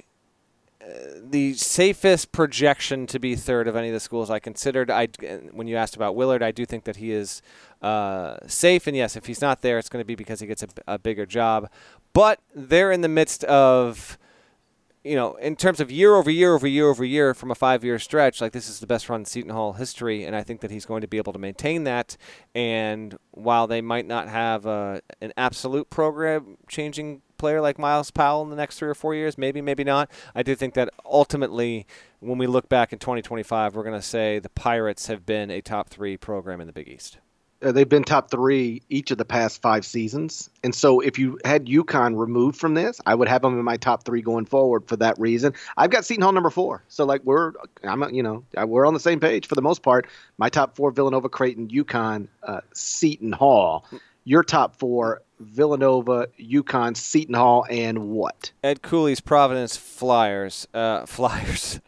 the 1.20 1.54
safest 1.56 2.32
projection 2.32 3.08
to 3.08 3.20
be 3.20 3.36
third 3.36 3.68
of 3.68 3.76
any 3.76 3.88
of 3.88 3.94
the 3.94 4.00
schools 4.00 4.30
I 4.30 4.40
considered. 4.40 4.92
I 4.92 5.08
when 5.52 5.68
you 5.68 5.78
asked 5.78 5.96
about 5.96 6.16
Willard, 6.16 6.44
I 6.44 6.52
do 6.52 6.66
think 6.66 6.84
that 6.84 6.98
he 6.98 7.12
is 7.12 7.42
uh, 7.82 8.38
safe, 8.48 8.88
and 8.88 8.96
yes, 8.96 9.16
if 9.16 9.26
he's 9.26 9.42
not 9.42 9.62
there, 9.62 9.80
it's 9.80 9.90
going 9.90 10.02
to 10.02 10.06
be 10.06 10.16
because 10.16 10.40
he 10.40 10.48
gets 10.48 10.64
a, 10.64 10.68
a 10.88 11.00
bigger 11.00 11.26
job. 11.26 11.70
But 12.16 12.40
they're 12.56 12.94
in 12.94 13.02
the 13.02 13.10
midst 13.10 13.44
of 13.44 14.18
you 15.04 15.16
know, 15.16 15.36
in 15.36 15.56
terms 15.56 15.80
of 15.80 15.92
year 15.92 16.16
over 16.16 16.32
year 16.32 16.56
over 16.56 16.66
year 16.66 16.90
over 16.90 17.06
year 17.06 17.34
from 17.36 17.52
a 17.52 17.56
five 17.56 17.84
year 17.84 18.00
stretch, 18.00 18.42
like 18.42 18.54
this 18.54 18.70
is 18.70 18.80
the 18.80 18.88
best 18.88 19.08
run 19.08 19.22
in 19.22 19.26
Seton 19.26 19.52
Hall 19.52 19.74
history, 19.74 20.24
and 20.24 20.36
I 20.36 20.42
think 20.42 20.62
that 20.62 20.72
he's 20.72 20.86
going 20.86 21.02
to 21.02 21.08
be 21.08 21.18
able 21.18 21.34
to 21.34 21.40
maintain 21.40 21.84
that. 21.84 22.18
And 22.56 23.16
while 23.32 23.68
they 23.68 23.82
might 23.82 24.08
not 24.08 24.30
have 24.30 24.66
uh, 24.66 25.02
an 25.22 25.34
absolute 25.38 25.92
program 25.92 26.58
changing 26.68 27.22
player 27.38 27.60
like 27.60 27.78
Myles 27.78 28.12
Powell 28.12 28.42
in 28.44 28.50
the 28.50 28.56
next 28.56 28.80
three 28.80 28.90
or 28.90 28.96
four 28.96 29.14
years? 29.14 29.38
Maybe, 29.38 29.62
maybe 29.62 29.84
not. 29.84 30.10
I 30.34 30.42
do 30.42 30.56
think 30.56 30.74
that 30.76 30.90
ultimately, 31.06 31.86
when 32.20 32.38
we 32.38 32.48
look 32.48 32.70
back 32.70 32.94
in 32.94 32.98
2025, 32.98 33.76
we're 33.76 33.84
going 33.84 33.94
to 33.94 34.02
say 34.02 34.40
the 34.40 34.50
Pirates 34.50 35.08
have 35.08 35.26
been 35.26 35.52
a 35.52 35.62
top 35.62 35.90
three 35.90 36.18
program 36.18 36.62
in 36.62 36.66
the 36.66 36.74
Big 36.74 36.88
East. 36.88 37.20
Uh, 37.62 37.72
they've 37.72 37.90
been 37.90 38.04
top 38.04 38.30
three 38.30 38.82
each 38.90 39.12
of 39.12 39.18
the 39.18 39.26
past 39.26 39.62
five 39.62 39.86
seasons. 39.86 40.50
And 40.64 40.76
so 40.76 41.00
if 41.00 41.18
you 41.18 41.40
had 41.46 41.66
UConn 41.66 42.18
removed 42.18 42.58
from 42.60 42.74
this, 42.74 43.00
I 43.06 43.16
would 43.16 43.28
have 43.28 43.42
them 43.42 43.58
in 43.58 43.66
my 43.66 43.78
top 43.78 44.04
three 44.04 44.22
going 44.22 44.46
forward 44.46 44.88
for 44.88 44.96
that 44.98 45.18
reason. 45.20 45.54
I've 45.78 45.90
got 45.90 46.06
Seton 46.06 46.22
Hall 46.22 46.34
number 46.34 46.50
four. 46.50 46.84
So 46.90 47.06
like 47.06 47.22
we're, 47.24 47.54
I'm, 47.84 48.14
you 48.14 48.24
know, 48.24 48.44
we're 48.66 48.86
on 48.86 48.94
the 48.94 49.00
same 49.00 49.20
page 49.20 49.48
for 49.48 49.56
the 49.56 49.62
most 49.62 49.84
part. 49.84 50.08
My 50.38 50.50
top 50.50 50.76
four, 50.76 50.92
Villanova, 50.92 51.30
Creighton, 51.30 51.70
UConn, 51.70 52.28
uh, 52.44 52.62
Seton 52.74 53.32
Hall. 53.32 53.86
Your 54.28 54.44
top 54.44 54.76
four, 54.78 55.22
Villanova, 55.40 56.28
UConn, 56.40 56.98
Seton 56.98 57.36
Hall, 57.36 57.66
and 57.70 58.10
what? 58.10 58.52
Ed 58.64 58.82
Cooley's 58.82 59.22
Providence 59.22 59.78
Flyers. 59.78 60.68
Uh, 60.74 61.06
Flyers. 61.06 61.80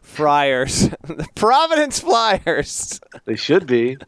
Friars. 0.00 0.88
the 1.02 1.26
Providence 1.34 2.00
Flyers. 2.00 3.00
They 3.24 3.36
should 3.36 3.66
be. 3.66 3.98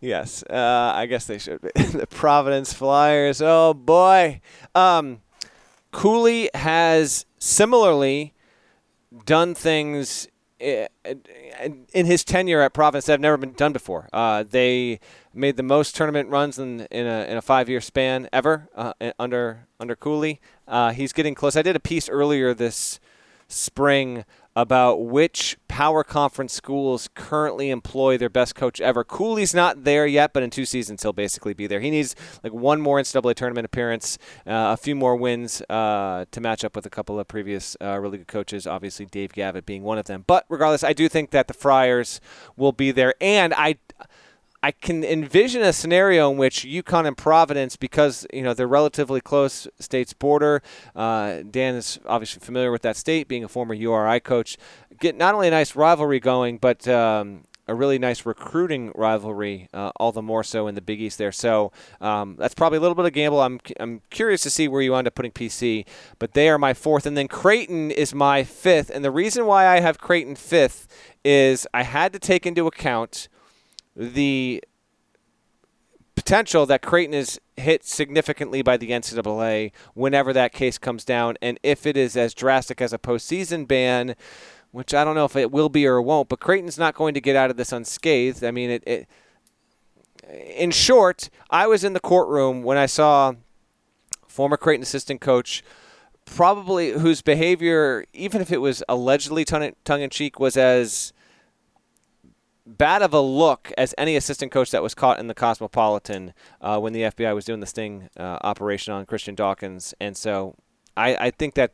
Yes, 0.00 0.42
uh, 0.44 0.92
I 0.94 1.06
guess 1.06 1.26
they 1.26 1.38
should 1.38 1.60
be. 1.60 1.70
the 1.82 2.06
Providence 2.06 2.72
Flyers. 2.72 3.40
Oh, 3.42 3.74
boy. 3.74 4.40
Um, 4.74 5.20
Cooley 5.92 6.50
has 6.54 7.26
similarly 7.38 8.34
done 9.24 9.54
things 9.54 10.28
in 10.60 12.06
his 12.06 12.24
tenure 12.24 12.60
at 12.60 12.74
Providence 12.74 13.06
that 13.06 13.12
have 13.12 13.20
never 13.20 13.36
been 13.36 13.52
done 13.52 13.72
before. 13.72 14.08
Uh, 14.12 14.44
they 14.48 15.00
made 15.32 15.56
the 15.56 15.62
most 15.62 15.94
tournament 15.94 16.28
runs 16.28 16.58
in, 16.58 16.80
in 16.90 17.06
a, 17.06 17.24
in 17.24 17.36
a 17.36 17.42
five 17.42 17.68
year 17.68 17.80
span 17.80 18.28
ever 18.32 18.68
uh, 18.74 18.92
under 19.18 19.68
under 19.80 19.94
Cooley. 19.94 20.40
Uh, 20.66 20.92
he's 20.92 21.12
getting 21.12 21.34
close. 21.34 21.56
I 21.56 21.62
did 21.62 21.76
a 21.76 21.80
piece 21.80 22.08
earlier 22.08 22.54
this 22.54 22.98
spring 23.46 24.24
about 24.58 25.04
which 25.04 25.56
power 25.68 26.02
conference 26.02 26.52
schools 26.52 27.08
currently 27.14 27.70
employ 27.70 28.18
their 28.18 28.28
best 28.28 28.56
coach 28.56 28.80
ever. 28.80 29.04
Cooley's 29.04 29.54
not 29.54 29.84
there 29.84 30.04
yet, 30.04 30.32
but 30.32 30.42
in 30.42 30.50
two 30.50 30.64
seasons 30.64 31.00
he'll 31.00 31.12
basically 31.12 31.54
be 31.54 31.68
there. 31.68 31.78
He 31.78 31.90
needs 31.90 32.16
like 32.42 32.52
one 32.52 32.80
more 32.80 32.98
NCAA 32.98 33.36
tournament 33.36 33.66
appearance, 33.66 34.18
uh, 34.48 34.74
a 34.74 34.76
few 34.76 34.96
more 34.96 35.14
wins 35.14 35.62
uh, 35.70 36.24
to 36.32 36.40
match 36.40 36.64
up 36.64 36.74
with 36.74 36.84
a 36.84 36.90
couple 36.90 37.20
of 37.20 37.28
previous 37.28 37.76
uh, 37.80 38.00
really 38.00 38.18
good 38.18 38.26
coaches. 38.26 38.66
Obviously, 38.66 39.06
Dave 39.06 39.32
Gavitt 39.32 39.64
being 39.64 39.84
one 39.84 39.96
of 39.96 40.06
them. 40.06 40.24
But 40.26 40.44
regardless, 40.48 40.82
I 40.82 40.92
do 40.92 41.08
think 41.08 41.30
that 41.30 41.46
the 41.46 41.54
Friars 41.54 42.20
will 42.56 42.72
be 42.72 42.90
there, 42.90 43.14
and 43.20 43.54
I. 43.54 43.76
I 44.62 44.72
can 44.72 45.04
envision 45.04 45.62
a 45.62 45.72
scenario 45.72 46.30
in 46.30 46.36
which 46.36 46.64
UConn 46.64 47.06
and 47.06 47.16
Providence, 47.16 47.76
because 47.76 48.26
you 48.32 48.42
know 48.42 48.54
they're 48.54 48.66
relatively 48.66 49.20
close 49.20 49.68
states 49.78 50.12
border. 50.12 50.62
Uh, 50.96 51.42
Dan 51.48 51.76
is 51.76 52.00
obviously 52.06 52.40
familiar 52.40 52.72
with 52.72 52.82
that 52.82 52.96
state, 52.96 53.28
being 53.28 53.44
a 53.44 53.48
former 53.48 53.74
URI 53.74 54.20
coach. 54.20 54.56
Get 54.98 55.16
not 55.16 55.34
only 55.34 55.48
a 55.48 55.52
nice 55.52 55.76
rivalry 55.76 56.18
going, 56.18 56.58
but 56.58 56.88
um, 56.88 57.44
a 57.68 57.74
really 57.74 57.98
nice 57.98 58.24
recruiting 58.26 58.90
rivalry, 58.94 59.68
uh, 59.72 59.92
all 59.96 60.10
the 60.10 60.22
more 60.22 60.42
so 60.42 60.66
in 60.66 60.74
the 60.74 60.80
Big 60.80 61.00
East 61.00 61.18
there. 61.18 61.30
So 61.30 61.70
um, 62.00 62.34
that's 62.38 62.54
probably 62.54 62.78
a 62.78 62.80
little 62.80 62.94
bit 62.94 63.04
of 63.04 63.12
gamble. 63.12 63.40
I'm, 63.40 63.60
I'm 63.78 64.00
curious 64.10 64.40
to 64.42 64.50
see 64.50 64.66
where 64.66 64.80
you 64.80 64.94
end 64.94 65.06
up 65.06 65.14
putting 65.14 65.32
PC, 65.32 65.86
but 66.18 66.32
they 66.32 66.48
are 66.48 66.58
my 66.58 66.72
fourth. 66.72 67.04
And 67.04 67.16
then 67.16 67.28
Creighton 67.28 67.90
is 67.90 68.14
my 68.14 68.42
fifth. 68.42 68.90
And 68.90 69.04
the 69.04 69.10
reason 69.10 69.44
why 69.44 69.66
I 69.66 69.80
have 69.80 69.98
Creighton 69.98 70.34
fifth 70.34 70.88
is 71.24 71.66
I 71.74 71.82
had 71.82 72.12
to 72.14 72.18
take 72.18 72.46
into 72.46 72.66
account 72.66 73.28
the 73.98 74.62
potential 76.14 76.64
that 76.66 76.82
Creighton 76.82 77.14
is 77.14 77.40
hit 77.56 77.84
significantly 77.84 78.62
by 78.62 78.76
the 78.76 78.90
NCAA 78.90 79.72
whenever 79.94 80.32
that 80.32 80.52
case 80.52 80.78
comes 80.78 81.04
down, 81.04 81.36
and 81.42 81.58
if 81.62 81.84
it 81.84 81.96
is 81.96 82.16
as 82.16 82.32
drastic 82.32 82.80
as 82.80 82.92
a 82.92 82.98
postseason 82.98 83.66
ban, 83.66 84.14
which 84.70 84.94
I 84.94 85.04
don't 85.04 85.16
know 85.16 85.24
if 85.24 85.34
it 85.34 85.50
will 85.50 85.68
be 85.68 85.86
or 85.86 86.00
won't, 86.00 86.28
but 86.28 86.38
Creighton's 86.38 86.78
not 86.78 86.94
going 86.94 87.14
to 87.14 87.20
get 87.20 87.34
out 87.34 87.50
of 87.50 87.56
this 87.56 87.72
unscathed. 87.72 88.44
I 88.44 88.52
mean, 88.52 88.70
it, 88.70 88.84
it 88.86 89.08
in 90.56 90.70
short, 90.70 91.28
I 91.50 91.66
was 91.66 91.82
in 91.82 91.92
the 91.94 92.00
courtroom 92.00 92.62
when 92.62 92.78
I 92.78 92.86
saw 92.86 93.34
former 94.26 94.56
Creighton 94.56 94.82
assistant 94.82 95.20
coach 95.20 95.64
probably 96.24 96.92
whose 96.92 97.22
behavior, 97.22 98.04
even 98.12 98.40
if 98.40 98.52
it 98.52 98.58
was 98.58 98.82
allegedly 98.88 99.44
tongue 99.44 99.72
in 99.88 100.10
cheek, 100.10 100.38
was 100.38 100.56
as 100.56 101.12
bad 102.68 103.02
of 103.02 103.14
a 103.14 103.20
look 103.20 103.72
as 103.78 103.94
any 103.96 104.16
assistant 104.16 104.52
coach 104.52 104.70
that 104.70 104.82
was 104.82 104.94
caught 104.94 105.18
in 105.18 105.26
the 105.26 105.34
Cosmopolitan 105.34 106.34
uh, 106.60 106.78
when 106.78 106.92
the 106.92 107.02
FBI 107.02 107.34
was 107.34 107.44
doing 107.44 107.60
the 107.60 107.66
sting 107.66 108.08
uh, 108.18 108.38
operation 108.42 108.92
on 108.92 109.06
Christian 109.06 109.34
Dawkins, 109.34 109.94
and 110.00 110.16
so 110.16 110.54
I, 110.96 111.16
I 111.16 111.30
think 111.30 111.54
that 111.54 111.72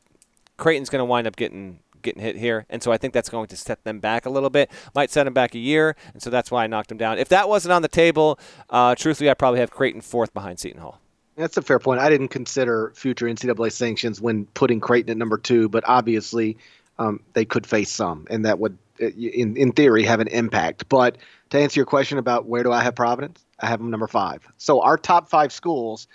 Creighton's 0.56 0.90
going 0.90 1.00
to 1.00 1.04
wind 1.04 1.26
up 1.26 1.36
getting 1.36 1.80
getting 2.02 2.22
hit 2.22 2.36
here, 2.36 2.66
and 2.68 2.82
so 2.82 2.92
I 2.92 2.98
think 2.98 3.14
that's 3.14 3.30
going 3.30 3.48
to 3.48 3.56
set 3.56 3.82
them 3.84 3.98
back 3.98 4.26
a 4.26 4.30
little 4.30 4.50
bit. 4.50 4.70
Might 4.94 5.10
set 5.10 5.24
them 5.24 5.34
back 5.34 5.54
a 5.54 5.58
year, 5.58 5.96
and 6.12 6.22
so 6.22 6.30
that's 6.30 6.50
why 6.50 6.64
I 6.64 6.66
knocked 6.66 6.90
them 6.90 6.98
down. 6.98 7.18
If 7.18 7.30
that 7.30 7.48
wasn't 7.48 7.72
on 7.72 7.82
the 7.82 7.88
table, 7.88 8.38
uh, 8.70 8.94
truthfully, 8.94 9.30
I 9.30 9.34
probably 9.34 9.60
have 9.60 9.70
Creighton 9.70 10.02
fourth 10.02 10.32
behind 10.32 10.60
Seton 10.60 10.80
Hall. 10.80 11.00
That's 11.36 11.56
a 11.56 11.62
fair 11.62 11.80
point. 11.80 12.00
I 12.00 12.10
didn't 12.10 12.28
consider 12.28 12.92
future 12.94 13.26
NCAA 13.26 13.72
sanctions 13.72 14.20
when 14.20 14.44
putting 14.46 14.78
Creighton 14.78 15.10
at 15.10 15.16
number 15.16 15.38
two, 15.38 15.68
but 15.68 15.82
obviously 15.86 16.58
um, 16.98 17.20
they 17.32 17.44
could 17.44 17.66
face 17.66 17.90
some, 17.90 18.26
and 18.30 18.44
that 18.44 18.60
would 18.60 18.78
Uh, 19.00 19.06
in 19.06 19.56
in 19.56 19.72
theory 19.72 20.04
have 20.04 20.20
an 20.20 20.28
impact. 20.28 20.88
But 20.88 21.18
to 21.50 21.58
answer 21.58 21.80
your 21.80 21.86
question 21.86 22.18
about 22.18 22.46
where 22.46 22.62
do 22.62 22.70
I 22.70 22.82
have 22.82 22.94
Providence, 22.94 23.44
I 23.60 23.66
have 23.66 23.80
them 23.80 23.90
number 23.90 24.06
five. 24.06 24.46
So 24.56 24.80
our 24.80 24.96
top 24.96 25.28
five 25.28 25.52
schools 25.52 26.06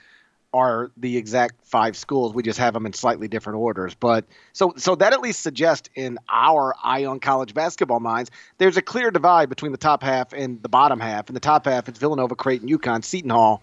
are 0.54 0.90
the 0.98 1.18
exact 1.18 1.64
five 1.64 1.96
schools. 1.96 2.34
We 2.34 2.42
just 2.42 2.58
have 2.58 2.74
them 2.74 2.86
in 2.86 2.94
slightly 2.94 3.28
different 3.28 3.60
orders. 3.60 3.94
But 3.96 4.26
so 4.54 4.74
so 4.78 4.96
that 4.96 5.14
at 5.14 5.20
least 5.20 5.42
suggests 5.42 5.90
in 5.96 6.18
our 6.30 6.74
eye 6.84 7.06
on 7.06 7.20
college 7.20 7.54
basketball 7.54 8.00
minds, 8.00 8.32
there's 8.58 8.78
a 8.78 8.82
clear 8.82 9.12
divide 9.12 9.50
between 9.50 9.72
the 9.72 9.78
top 9.78 10.02
half 10.02 10.32
and 10.34 10.62
the 10.64 10.70
bottom 10.70 11.00
half. 11.00 11.30
In 11.30 11.34
the 11.34 11.40
top 11.40 11.66
half, 11.66 11.90
it's 11.90 12.00
Villanova, 12.00 12.36
Creighton, 12.36 12.70
UConn, 12.70 13.04
Seton 13.04 13.30
Hall, 13.30 13.62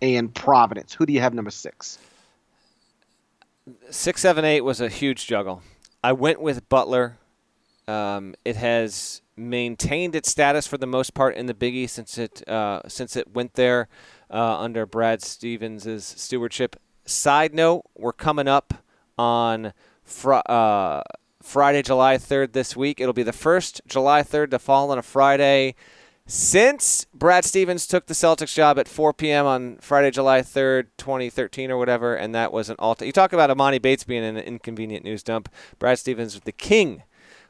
and 0.00 0.32
Providence. 0.32 0.94
Who 0.94 1.04
do 1.04 1.12
you 1.12 1.20
have 1.20 1.34
number 1.34 1.50
six? 1.50 1.98
Six, 3.90 4.20
seven, 4.20 4.44
eight 4.44 4.62
was 4.62 4.80
a 4.80 4.88
huge 4.88 5.26
juggle. 5.26 5.62
I 6.02 6.12
went 6.12 6.40
with 6.40 6.68
Butler 6.68 7.16
um, 7.88 8.34
it 8.44 8.56
has 8.56 9.22
maintained 9.36 10.14
its 10.14 10.30
status 10.30 10.66
for 10.66 10.78
the 10.78 10.86
most 10.86 11.14
part 11.14 11.36
in 11.36 11.46
the 11.46 11.54
Big 11.54 11.74
East 11.74 11.94
since 11.94 12.18
it 12.18 12.46
uh, 12.48 12.82
since 12.86 13.16
it 13.16 13.34
went 13.34 13.54
there 13.54 13.88
uh, 14.30 14.58
under 14.58 14.86
Brad 14.86 15.22
Stevens' 15.22 16.04
stewardship. 16.04 16.76
Side 17.04 17.54
note: 17.54 17.84
We're 17.96 18.12
coming 18.12 18.48
up 18.48 18.74
on 19.18 19.72
fr- 20.04 20.40
uh, 20.46 21.02
Friday, 21.42 21.82
July 21.82 22.16
3rd 22.16 22.52
this 22.52 22.76
week. 22.76 23.00
It'll 23.00 23.12
be 23.12 23.22
the 23.22 23.32
first 23.32 23.80
July 23.86 24.22
3rd 24.22 24.50
to 24.50 24.58
fall 24.58 24.90
on 24.90 24.98
a 24.98 25.02
Friday 25.02 25.74
since 26.24 27.06
Brad 27.12 27.44
Stevens 27.44 27.86
took 27.86 28.06
the 28.06 28.14
Celtics 28.14 28.54
job 28.54 28.78
at 28.78 28.86
4 28.86 29.12
p.m. 29.12 29.44
on 29.44 29.76
Friday, 29.78 30.10
July 30.10 30.40
3rd, 30.40 30.86
2013 30.96 31.70
or 31.70 31.76
whatever, 31.76 32.14
and 32.14 32.34
that 32.34 32.52
was 32.52 32.70
an 32.70 32.76
all. 32.78 32.96
You 33.00 33.12
talk 33.12 33.32
about 33.32 33.50
Emoni 33.50 33.82
Bates 33.82 34.04
being 34.04 34.24
an 34.24 34.36
inconvenient 34.36 35.04
news 35.04 35.22
dump. 35.22 35.48
Brad 35.78 35.98
Stevens 35.98 36.38
the 36.40 36.52
king 36.52 37.02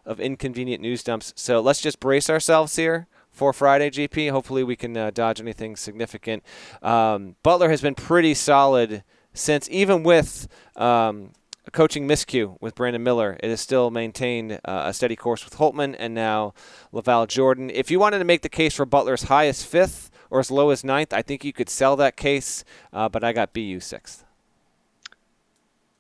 of 0.05 0.21
inconvenient 0.21 0.83
news 0.83 1.03
dumps. 1.03 1.33
So 1.37 1.61
let's 1.61 1.81
just 1.81 2.01
brace 2.01 2.29
ourselves 2.29 2.77
here 2.77 3.07
for 3.31 3.53
Friday, 3.53 3.91
GP. 3.91 4.31
Hopefully, 4.31 4.63
we 4.63 4.77
can 4.77 4.97
uh, 4.97 5.11
dodge 5.11 5.41
anything 5.41 5.77
significant. 5.77 6.43
Um, 6.83 7.37
Butler 7.43 7.71
has 7.71 7.81
been 7.81 7.95
pretty 7.95 8.35
solid 8.35 9.03
since, 9.33 9.69
even 9.71 10.03
with 10.03 10.49
um, 10.77 11.31
a 11.67 11.71
coaching 11.71 12.07
miscue 12.07 12.57
with 12.61 12.75
Brandon 12.75 13.03
Miller. 13.03 13.39
It 13.43 13.49
has 13.51 13.61
still 13.61 13.91
maintained 13.91 14.61
uh, 14.65 14.85
a 14.87 14.93
steady 14.93 15.17
course 15.17 15.45
with 15.45 15.57
Holtmann 15.57 15.97
and 15.99 16.15
now 16.15 16.55
LaVall 16.93 17.29
Jordan. 17.29 17.71
If 17.71 17.91
you 17.91 17.99
wanted 17.99 18.19
to 18.19 18.25
make 18.25 18.43
the 18.43 18.49
case 18.49 18.77
for 18.77 18.85
Butler 18.85 19.15
as 19.15 19.25
high 19.25 19.47
as 19.47 19.65
fifth 19.65 20.11
or 20.31 20.41
as 20.41 20.51
low 20.51 20.71
as 20.71 20.85
ninth, 20.85 21.13
I 21.13 21.23
think 21.23 21.45
you 21.45 21.53
could 21.53 21.69
sell 21.69 21.97
that 21.97 22.17
case, 22.17 22.65
uh, 22.93 23.09
but 23.09 23.25
I 23.25 23.33
got 23.33 23.53
BU 23.53 23.81
sixth. 23.81 24.22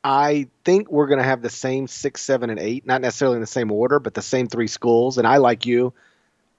I 0.05 0.49
think 0.65 0.91
we're 0.91 1.07
going 1.07 1.19
to 1.19 1.25
have 1.25 1.43
the 1.43 1.51
same 1.51 1.87
six, 1.87 2.23
seven, 2.23 2.51
and 2.51 2.59
eight, 2.59 2.87
not 2.87 3.01
necessarily 3.01 3.37
in 3.37 3.41
the 3.41 3.47
same 3.47 3.71
order, 3.71 4.01
but 4.01 4.15
the 4.15 4.23
same 4.23 4.49
three 4.49 4.67
schools. 4.67 5.19
And 5.19 5.27
I, 5.27 5.37
like 5.37 5.65
you, 5.65 5.93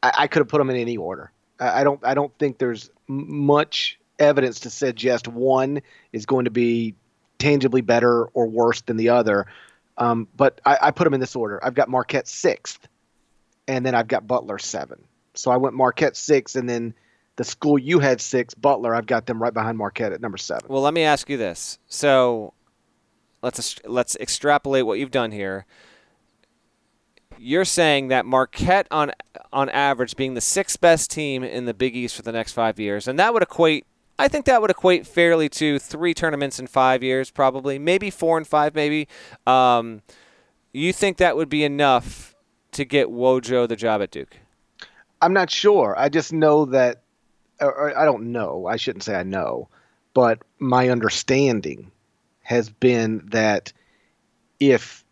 I, 0.02 0.12
I 0.20 0.28
could 0.28 0.40
have 0.40 0.48
put 0.48 0.60
them 0.60 0.70
in 0.70 0.78
any 0.78 0.98
order. 0.98 1.32
I, 1.60 1.82
I 1.82 1.84
don't, 1.84 2.00
I 2.06 2.14
don't 2.14 2.34
think 2.40 2.58
there's 2.58 2.90
much 3.08 4.00
evidence 4.20 4.62
to 4.62 4.70
suggest 4.70 5.28
one 5.28 5.82
is 6.14 6.26
going 6.26 6.46
to 6.46 6.52
be 6.52 6.96
tangibly 7.38 7.82
better 7.82 8.26
or 8.28 8.48
worse 8.48 8.82
than 8.82 8.96
the 8.96 9.10
other. 9.10 9.48
Um, 9.98 10.28
but 10.36 10.62
I, 10.66 10.78
I, 10.82 10.92
put 10.92 11.04
them 11.04 11.14
in 11.14 11.20
this 11.20 11.36
order. 11.36 11.64
I've 11.64 11.76
got 11.76 11.90
Marquette 11.90 12.28
sixth, 12.28 12.88
and 13.68 13.86
then 13.86 13.94
I've 13.94 14.08
got 14.08 14.26
Butler 14.26 14.58
seven. 14.58 15.04
So 15.36 15.52
I 15.52 15.58
went 15.58 15.76
Marquette 15.76 16.16
six, 16.16 16.56
and 16.56 16.68
then 16.68 16.96
the 17.36 17.44
school 17.44 17.78
you 17.78 18.00
had 18.00 18.20
six, 18.20 18.54
Butler. 18.56 18.96
I've 18.96 19.06
got 19.06 19.28
them 19.28 19.42
right 19.42 19.54
behind 19.54 19.78
Marquette 19.78 20.14
at 20.14 20.22
number 20.22 20.38
seven. 20.38 20.64
Well, 20.68 20.82
let 20.82 20.96
me 20.96 21.04
ask 21.04 21.30
you 21.30 21.38
this. 21.38 21.78
So 21.88 22.54
let's 23.44 23.80
let's 23.86 24.16
extrapolate 24.16 24.86
what 24.88 24.98
you've 24.98 25.12
done 25.12 25.32
here. 25.32 25.66
You're 27.38 27.66
saying 27.66 28.08
that 28.08 28.26
Marquette 28.26 28.88
on 28.90 29.12
on 29.52 29.70
average 29.70 30.16
being 30.16 30.34
the 30.34 30.42
sixth 30.42 30.80
best 30.82 31.12
team 31.12 31.44
in 31.44 31.66
the 31.66 31.74
Big 31.74 31.96
East 31.96 32.16
for 32.16 32.22
the 32.24 32.32
next 32.32 32.54
five 32.54 32.80
years, 32.80 33.08
and 33.08 33.20
that 33.20 33.34
would 33.34 33.44
equate. 33.44 33.86
I 34.18 34.28
think 34.28 34.46
that 34.46 34.62
would 34.62 34.72
equate 34.72 35.06
fairly 35.06 35.50
to 35.50 35.80
three 35.80 36.14
tournaments 36.14 36.60
in 36.60 36.68
five 36.68 37.04
years, 37.04 37.32
probably, 37.32 37.80
maybe 37.80 38.10
four 38.10 38.38
and 38.38 38.48
five, 38.48 38.76
maybe. 38.76 39.08
Um, 39.46 40.04
you 40.72 40.94
think 40.94 41.18
that 41.18 41.36
would 41.36 41.50
be 41.50 41.64
enough 41.64 42.36
to 42.74 42.86
get 42.86 43.08
Wojo 43.08 43.68
the 43.68 43.76
job 43.76 44.02
at 44.02 44.12
Duke? 44.12 44.38
I'm 45.20 45.34
not 45.34 45.50
sure. 45.50 45.96
I 45.98 46.10
just 46.10 46.32
know 46.32 46.66
that, 46.66 47.02
or 47.60 47.98
I 47.98 48.06
don't 48.06 48.32
know. 48.32 48.68
I 48.68 48.76
shouldn't 48.76 49.04
say 49.04 49.16
I 49.16 49.24
know, 49.24 49.68
but 50.14 50.44
my 50.60 50.90
understanding 50.90 51.92
has 52.54 52.70
been 52.70 53.30
that 53.32 53.74
if 54.60 55.04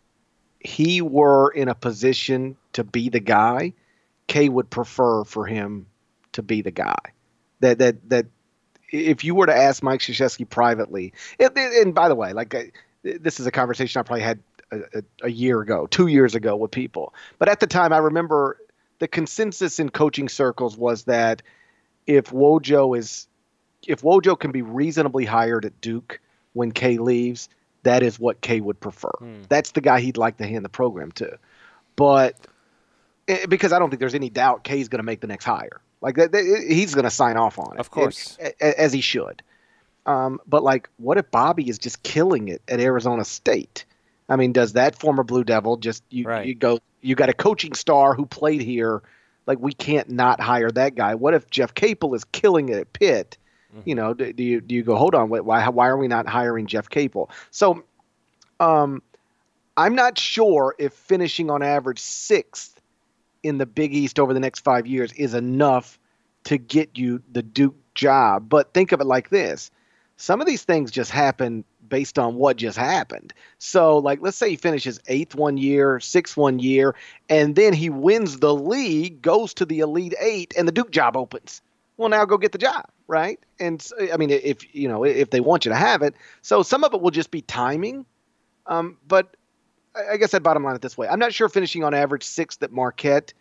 he 0.60 1.02
were 1.02 1.50
in 1.50 1.68
a 1.68 1.74
position 1.74 2.56
to 2.72 2.84
be 2.84 3.08
the 3.08 3.20
guy, 3.20 3.74
K 4.28 4.48
would 4.48 4.70
prefer 4.70 5.24
for 5.24 5.46
him 5.46 5.86
to 6.32 6.42
be 6.42 6.62
the 6.62 6.70
guy. 6.70 6.96
That 7.60 7.78
that 7.78 8.08
that 8.08 8.26
if 8.90 9.24
you 9.24 9.34
were 9.34 9.46
to 9.46 9.54
ask 9.54 9.82
Mike 9.82 10.00
Krzyzewski 10.00 10.48
privately, 10.48 11.12
and, 11.38 11.56
and 11.56 11.94
by 11.94 12.08
the 12.08 12.14
way, 12.14 12.32
like 12.32 12.54
I, 12.54 12.72
this 13.02 13.40
is 13.40 13.46
a 13.46 13.50
conversation 13.50 13.98
I 13.98 14.02
probably 14.02 14.22
had 14.22 14.38
a, 14.70 14.76
a, 14.76 15.02
a 15.24 15.30
year 15.30 15.60
ago, 15.60 15.86
two 15.86 16.06
years 16.06 16.34
ago 16.34 16.56
with 16.56 16.70
people, 16.70 17.14
but 17.38 17.48
at 17.48 17.60
the 17.60 17.66
time 17.66 17.92
I 17.92 17.98
remember 17.98 18.58
the 19.00 19.08
consensus 19.08 19.80
in 19.80 19.88
coaching 19.90 20.28
circles 20.28 20.76
was 20.76 21.04
that 21.04 21.42
if 22.06 22.30
Wojo 22.30 22.96
is 22.96 23.26
if 23.86 24.02
Wojo 24.02 24.38
can 24.38 24.52
be 24.52 24.62
reasonably 24.62 25.24
hired 25.24 25.64
at 25.64 25.80
Duke 25.80 26.20
when 26.52 26.72
K 26.72 26.98
leaves, 26.98 27.48
that 27.82 28.02
is 28.02 28.18
what 28.18 28.40
K 28.40 28.60
would 28.60 28.80
prefer. 28.80 29.10
Hmm. 29.18 29.42
That's 29.48 29.72
the 29.72 29.80
guy 29.80 30.00
he'd 30.00 30.16
like 30.16 30.36
to 30.38 30.46
hand 30.46 30.64
the 30.64 30.70
program 30.70 31.12
to. 31.12 31.38
But 31.96 32.36
eh, 33.28 33.46
because 33.46 33.72
I 33.72 33.78
don't 33.78 33.90
think 33.90 34.00
there's 34.00 34.14
any 34.14 34.30
doubt 34.30 34.64
K 34.64 34.80
is 34.80 34.88
going 34.88 35.00
to 35.00 35.04
make 35.04 35.20
the 35.20 35.26
next 35.26 35.44
hire. 35.44 35.80
Like 36.00 36.16
that, 36.16 36.34
he's 36.68 36.94
going 36.94 37.04
to 37.04 37.10
sign 37.10 37.36
off 37.36 37.58
on 37.58 37.74
it. 37.74 37.80
Of 37.80 37.90
course, 37.90 38.36
as 38.60 38.92
he 38.92 39.00
should. 39.00 39.42
Um, 40.04 40.40
but 40.46 40.64
like, 40.64 40.88
what 40.96 41.16
if 41.16 41.30
Bobby 41.30 41.68
is 41.68 41.78
just 41.78 42.02
killing 42.02 42.48
it 42.48 42.60
at 42.66 42.80
Arizona 42.80 43.24
State? 43.24 43.84
I 44.28 44.36
mean, 44.36 44.52
does 44.52 44.72
that 44.72 44.96
former 44.96 45.22
Blue 45.22 45.44
Devil 45.44 45.76
just 45.76 46.02
you, 46.10 46.24
right. 46.24 46.46
you 46.46 46.54
go? 46.54 46.80
You 47.02 47.14
got 47.14 47.28
a 47.28 47.32
coaching 47.32 47.74
star 47.74 48.14
who 48.14 48.26
played 48.26 48.62
here. 48.62 49.02
Like 49.46 49.58
we 49.60 49.72
can't 49.72 50.10
not 50.10 50.40
hire 50.40 50.70
that 50.70 50.94
guy. 50.94 51.14
What 51.14 51.34
if 51.34 51.50
Jeff 51.50 51.74
Capel 51.74 52.14
is 52.14 52.24
killing 52.24 52.68
it 52.68 52.78
at 52.78 52.92
Pitt? 52.92 53.36
Mm-hmm. 53.74 53.88
You 53.88 53.94
know, 53.94 54.14
do, 54.14 54.32
do, 54.32 54.42
you 54.42 54.60
do 54.60 54.74
you 54.74 54.82
go? 54.82 54.96
Hold 54.96 55.14
on, 55.14 55.28
why 55.28 55.68
why 55.68 55.88
are 55.88 55.96
we 55.96 56.08
not 56.08 56.26
hiring 56.28 56.66
Jeff 56.66 56.88
Capel? 56.88 57.30
So, 57.50 57.84
um, 58.60 59.02
I'm 59.76 59.94
not 59.94 60.18
sure 60.18 60.74
if 60.78 60.92
finishing 60.92 61.50
on 61.50 61.62
average 61.62 61.98
sixth 61.98 62.80
in 63.42 63.58
the 63.58 63.66
Big 63.66 63.94
East 63.94 64.20
over 64.20 64.34
the 64.34 64.40
next 64.40 64.60
five 64.60 64.86
years 64.86 65.12
is 65.14 65.34
enough 65.34 65.98
to 66.44 66.58
get 66.58 66.98
you 66.98 67.22
the 67.32 67.42
Duke 67.42 67.76
job. 67.94 68.48
But 68.48 68.74
think 68.74 68.92
of 68.92 69.00
it 69.00 69.06
like 69.06 69.30
this: 69.30 69.70
some 70.16 70.40
of 70.40 70.46
these 70.46 70.64
things 70.64 70.90
just 70.90 71.10
happen 71.10 71.64
based 71.88 72.18
on 72.18 72.34
what 72.34 72.56
just 72.56 72.76
happened. 72.76 73.32
So, 73.58 73.98
like, 73.98 74.20
let's 74.20 74.36
say 74.36 74.50
he 74.50 74.56
finishes 74.56 75.00
eighth 75.08 75.34
one 75.34 75.56
year, 75.56 75.98
sixth 75.98 76.36
one 76.36 76.58
year, 76.58 76.94
and 77.30 77.56
then 77.56 77.72
he 77.72 77.88
wins 77.88 78.38
the 78.38 78.54
league, 78.54 79.22
goes 79.22 79.54
to 79.54 79.64
the 79.64 79.80
Elite 79.80 80.14
Eight, 80.20 80.52
and 80.56 80.68
the 80.68 80.72
Duke 80.72 80.90
job 80.90 81.16
opens 81.16 81.62
well 82.02 82.10
now 82.10 82.24
go 82.24 82.36
get 82.36 82.52
the 82.52 82.58
job 82.58 82.84
right? 83.12 83.38
And 83.60 83.86
i 84.12 84.16
mean 84.16 84.30
if 84.30 84.74
you 84.74 84.88
know 84.88 85.04
if 85.04 85.30
they 85.30 85.40
want 85.40 85.64
you 85.64 85.68
to 85.68 85.76
have 85.76 86.02
it. 86.02 86.14
So 86.40 86.62
some 86.62 86.82
of 86.82 86.94
it 86.94 87.00
will 87.02 87.10
just 87.10 87.30
be 87.30 87.42
timing. 87.42 88.06
Um, 88.66 88.96
but 89.06 89.36
i 90.10 90.16
guess 90.16 90.30
that 90.30 90.42
bottom 90.42 90.64
line 90.64 90.74
it 90.74 90.82
this 90.82 90.96
way. 90.96 91.06
I'm 91.06 91.18
not 91.18 91.34
sure 91.34 91.48
finishing 91.48 91.84
on 91.84 91.94
average 91.94 92.24
sixth 92.24 92.62
at 92.62 92.72
marquette 92.72 93.34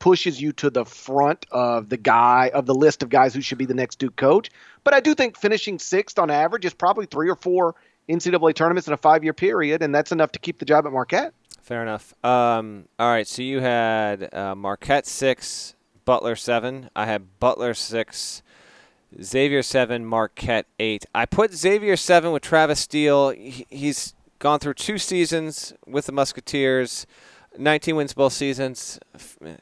pushes 0.00 0.42
you 0.42 0.52
to 0.54 0.68
the 0.68 0.84
front 0.84 1.46
of 1.52 1.88
the 1.88 1.96
guy 1.96 2.50
of 2.52 2.66
the 2.66 2.74
list 2.74 3.04
of 3.04 3.08
guys 3.08 3.32
who 3.32 3.40
should 3.40 3.58
be 3.58 3.66
the 3.66 3.74
next 3.74 4.00
duke 4.00 4.16
coach. 4.16 4.50
But 4.82 4.92
i 4.92 5.00
do 5.00 5.14
think 5.14 5.38
finishing 5.38 5.78
sixth 5.78 6.18
on 6.18 6.28
average 6.28 6.64
is 6.64 6.74
probably 6.74 7.06
three 7.06 7.30
or 7.30 7.36
four 7.36 7.76
ncaa 8.08 8.54
tournaments 8.54 8.88
in 8.88 8.92
a 8.92 8.96
five 8.96 9.22
year 9.22 9.32
period 9.32 9.80
and 9.82 9.94
that's 9.94 10.10
enough 10.10 10.32
to 10.32 10.40
keep 10.40 10.58
the 10.58 10.64
job 10.64 10.84
at 10.86 10.92
marquette. 10.92 11.32
Fair 11.60 11.82
enough. 11.82 12.12
Um, 12.24 12.88
all 12.98 13.08
right 13.08 13.28
so 13.28 13.42
you 13.42 13.60
had 13.60 14.34
uh, 14.34 14.56
marquette 14.56 15.06
six 15.06 15.76
Butler 16.04 16.36
seven. 16.36 16.90
I 16.94 17.06
had 17.06 17.38
Butler 17.38 17.74
six. 17.74 18.42
Xavier 19.22 19.62
seven, 19.62 20.06
Marquette 20.06 20.66
eight. 20.78 21.04
I 21.14 21.26
put 21.26 21.52
Xavier 21.52 21.96
seven 21.96 22.32
with 22.32 22.42
Travis 22.42 22.80
Steele. 22.80 23.30
He's 23.30 24.14
gone 24.38 24.58
through 24.58 24.74
two 24.74 24.98
seasons 24.98 25.72
with 25.86 26.06
the 26.06 26.12
Musketeers, 26.12 27.06
19 27.58 27.96
wins 27.96 28.14
both 28.14 28.32
seasons. 28.32 28.98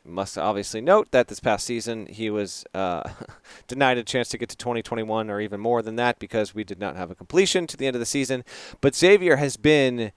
Must 0.04 0.38
obviously 0.38 0.80
note 0.80 1.10
that 1.10 1.28
this 1.28 1.40
past 1.40 1.66
season 1.66 2.06
he 2.06 2.30
was 2.30 2.64
uh, 2.74 3.08
denied 3.68 3.98
a 3.98 4.04
chance 4.04 4.28
to 4.30 4.38
get 4.38 4.48
to 4.50 4.56
2021 4.56 5.30
or 5.30 5.40
even 5.40 5.60
more 5.60 5.82
than 5.82 5.96
that 5.96 6.18
because 6.18 6.54
we 6.54 6.64
did 6.64 6.78
not 6.78 6.96
have 6.96 7.10
a 7.10 7.14
completion 7.14 7.66
to 7.66 7.76
the 7.76 7.86
end 7.86 7.96
of 7.96 8.00
the 8.00 8.06
season. 8.06 8.44
But 8.80 8.94
Xavier 8.94 9.36
has 9.36 9.56
been 9.56 10.12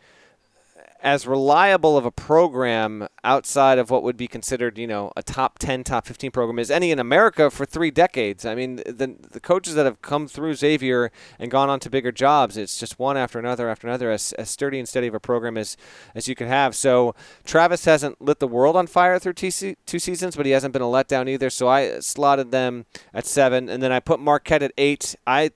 as 1.04 1.28
reliable 1.28 1.98
of 1.98 2.06
a 2.06 2.12
program 2.12 3.10
outside 3.26 3.78
of 3.78 3.90
what 3.90 4.04
would 4.04 4.16
be 4.16 4.26
considered, 4.26 4.78
you 4.78 4.88
know, 4.88 5.12
a 5.18 5.22
top 5.22 5.60
10, 5.60 5.84
top 5.84 6.08
15 6.08 6.32
program 6.32 6.58
as 6.58 6.72
any 6.72 6.92
in 6.92 6.98
America 6.98 7.52
for 7.52 7.66
three 7.66 7.92
decades. 7.92 8.46
I 8.46 8.56
mean, 8.56 8.78
the, 8.78 9.18
the 9.32 9.42
coaches 9.42 9.76
that 9.76 9.86
have 9.86 10.02
come 10.02 10.30
through 10.30 10.56
Xavier 10.56 11.12
and 11.38 11.52
gone 11.52 11.70
on 11.70 11.82
to 11.82 11.90
bigger 11.90 12.14
jobs, 12.14 12.56
it's 12.56 12.80
just 12.80 12.98
one 13.00 13.18
after 13.18 13.38
another 13.38 13.68
after 13.68 13.86
another, 13.86 14.12
as, 14.12 14.32
as 14.34 14.50
sturdy 14.50 14.80
and 14.80 14.88
steady 14.88 15.08
of 15.08 15.14
a 15.14 15.20
program 15.20 15.58
as, 15.58 15.76
as 16.16 16.30
you 16.30 16.36
could 16.36 16.48
have. 16.48 16.74
So 16.74 17.16
Travis 17.44 17.84
hasn't 17.84 18.22
lit 18.22 18.40
the 18.40 18.48
world 18.48 18.78
on 18.78 18.88
fire 18.88 19.20
through 19.20 19.34
two, 19.34 19.76
two 19.86 20.00
seasons, 20.00 20.38
but 20.38 20.46
he 20.46 20.54
hasn't 20.54 20.72
been 20.72 20.82
a 20.82 20.86
letdown 20.86 21.28
either. 21.28 21.50
So 21.50 21.68
I 21.68 22.00
slotted 22.00 22.52
them 22.52 22.86
at 23.14 23.26
seven, 23.26 23.68
and 23.68 23.84
then 23.84 23.92
I 23.92 24.00
put 24.00 24.22
Marquette 24.22 24.64
at 24.64 24.72
eight. 24.78 25.18
I 25.28 25.52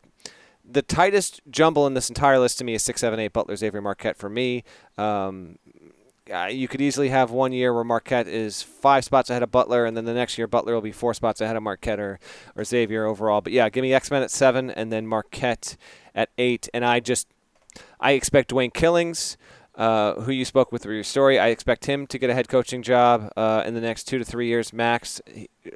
the 0.70 0.82
tightest 0.82 1.41
jumble 1.49 1.88
in 1.88 1.93
this 1.93 2.09
entire 2.09 2.39
list 2.39 2.57
to 2.59 2.63
me 2.63 2.74
is 2.74 2.84
six, 2.84 3.01
seven, 3.01 3.20
eight. 3.20 3.34
Butler, 3.34 3.55
Xavier, 3.55 3.82
Marquette 3.82 4.18
for 4.18 4.30
me. 4.30 4.63
Um, 4.97 5.57
you 6.49 6.68
could 6.68 6.82
easily 6.82 7.07
have 7.09 7.32
one 7.32 7.53
year 7.53 7.74
where 7.74 7.86
Marquette 7.86 8.28
is 8.28 8.61
five 8.61 9.05
spots 9.05 9.30
ahead 9.30 9.43
of 9.43 9.51
Butler, 9.51 9.86
and 9.86 9.95
then 9.95 10.03
the 10.03 10.13
next 10.13 10.38
year 10.38 10.45
Butler 10.45 10.74
will 10.74 10.82
be 10.82 10.91
four 10.91 11.13
spots 11.13 11.39
ahead 11.39 11.55
of 11.55 11.63
Marquette 11.63 11.99
or, 11.99 12.20
or 12.55 12.65
Xavier 12.65 13.05
overall. 13.05 13.39
But 13.39 13.53
yeah, 13.53 13.70
give 13.70 13.82
me 13.82 13.93
X 13.93 14.11
Men 14.11 14.24
at 14.24 14.32
seven, 14.32 14.70
and 14.70 14.91
then 14.91 15.07
Marquette 15.07 15.78
at 16.13 16.30
eight. 16.38 16.68
And 16.74 16.84
I 16.84 16.99
just 16.99 17.28
I 17.99 18.11
expect 18.11 18.51
Dwayne 18.51 18.74
Killings 18.74 19.38
uh, 19.78 20.15
who 20.22 20.32
you 20.32 20.43
spoke 20.43 20.72
with 20.72 20.82
through 20.82 20.95
your 20.95 21.03
story. 21.03 21.39
I 21.39 21.47
expect 21.47 21.86
him 21.86 22.07
to 22.07 22.18
get 22.18 22.30
a 22.30 22.34
head 22.34 22.49
coaching 22.49 22.82
job 22.82 23.32
uh, 23.38 23.63
in 23.65 23.76
the 23.76 23.82
next 23.82 24.05
two 24.05 24.18
to 24.18 24.26
three 24.26 24.47
years 24.47 24.74
max. 24.74 25.22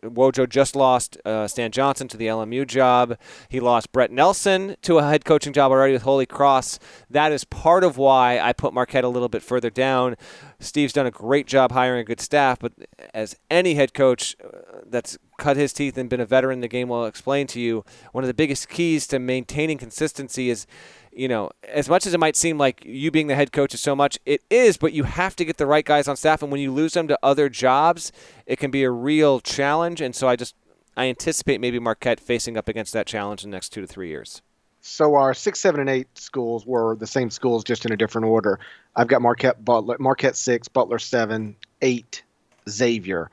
Wojo 0.04 0.48
just 0.48 0.76
lost 0.76 1.18
uh, 1.26 1.48
Stan 1.48 1.72
Johnson 1.72 2.08
to 2.10 2.18
the 2.18 2.28
LMU 2.28 2.68
job. 2.68 3.18
He 3.50 3.60
lost 3.60 3.92
Brett 3.92 4.12
Nelson 4.12 4.76
to 4.82 4.98
a 4.98 5.04
head 5.04 5.26
coaching 5.26 5.54
job 5.54 5.72
already 5.72 5.94
with 5.94 6.04
Holy 6.04 6.26
Cross. 6.26 6.80
That 7.10 7.32
is 7.32 7.44
part 7.44 7.84
of 7.84 7.98
why 7.98 8.40
I 8.40 8.54
put 8.54 8.74
Marquette 8.74 9.04
a 9.04 9.10
little 9.10 9.30
bit 9.30 9.44
further 9.44 9.70
down. 9.70 10.16
Steve's 10.60 10.94
done 10.94 11.06
a 11.06 11.12
great 11.12 11.48
job 11.48 11.72
hiring 11.72 12.02
a 12.02 12.04
good 12.04 12.22
staff, 12.22 12.60
but 12.60 12.74
as 13.14 13.36
any 13.50 13.76
head 13.76 13.94
coach 13.94 14.36
uh, 14.44 14.80
that's 14.86 15.18
cut 15.38 15.58
his 15.58 15.74
teeth 15.74 15.98
and 15.98 16.10
been 16.10 16.20
a 16.20 16.26
veteran 16.26 16.58
in 16.58 16.62
the 16.62 16.68
game 16.68 16.90
will 16.90 17.06
explain 17.06 17.48
to 17.48 17.60
you, 17.60 17.84
one 18.12 18.24
of 18.24 18.28
the 18.28 18.34
biggest 18.34 18.70
keys 18.70 19.08
to 19.08 19.20
maintaining 19.20 19.78
consistency 19.78 20.50
is– 20.50 20.66
you 21.14 21.28
know, 21.28 21.52
as 21.68 21.90
much 21.90 22.06
as 22.06 22.14
it 22.14 22.20
might 22.20 22.36
seem 22.36 22.58
like 22.58 22.84
you 22.86 23.12
being 23.12 23.28
the 23.28 23.36
head 23.36 23.52
coach 23.52 23.74
is 23.74 23.82
so 23.82 23.96
much, 23.96 24.18
it 24.26 24.42
is, 24.50 24.78
but 24.78 24.94
you 24.94 25.04
have 25.04 25.36
to 25.36 25.46
get 25.46 25.58
the 25.58 25.66
right 25.66 25.84
guys 25.84 26.08
on 26.08 26.16
staff. 26.16 26.42
And 26.42 26.52
when 26.52 26.62
you 26.62 26.72
lose 26.72 26.94
them 26.94 27.08
to 27.10 27.20
other 27.22 27.50
jobs, 27.50 28.12
it 28.46 28.60
can 28.60 28.72
be 28.72 28.84
a 28.84 28.92
real 28.92 29.40
challenge. 29.42 29.81
And 29.82 30.16
so 30.16 30.28
I 30.28 30.36
just, 30.36 30.56
I 30.96 31.06
anticipate 31.06 31.60
maybe 31.60 31.80
Marquette 31.80 32.20
facing 32.20 32.58
up 32.58 32.68
against 32.68 32.94
that 32.94 33.08
challenge 33.08 33.44
in 33.44 33.50
the 33.52 33.56
next 33.56 33.70
two 33.70 33.82
to 33.82 33.88
three 33.88 34.10
years. 34.10 34.42
So 34.82 35.16
our 35.16 35.34
six, 35.34 35.60
seven, 35.60 35.80
and 35.80 35.90
eight 35.90 36.08
schools 36.18 36.66
were 36.66 36.96
the 36.96 37.08
same 37.08 37.30
schools, 37.30 37.64
just 37.64 37.86
in 37.86 37.94
a 37.94 37.98
different 37.98 38.26
order. 38.26 38.60
I've 38.96 39.08
got 39.08 39.22
Marquette, 39.22 39.64
Butler, 39.64 39.98
Marquette 40.00 40.36
six, 40.36 40.68
Butler 40.68 40.98
seven, 41.00 41.56
eight, 41.82 42.24
Xavier, 42.68 43.30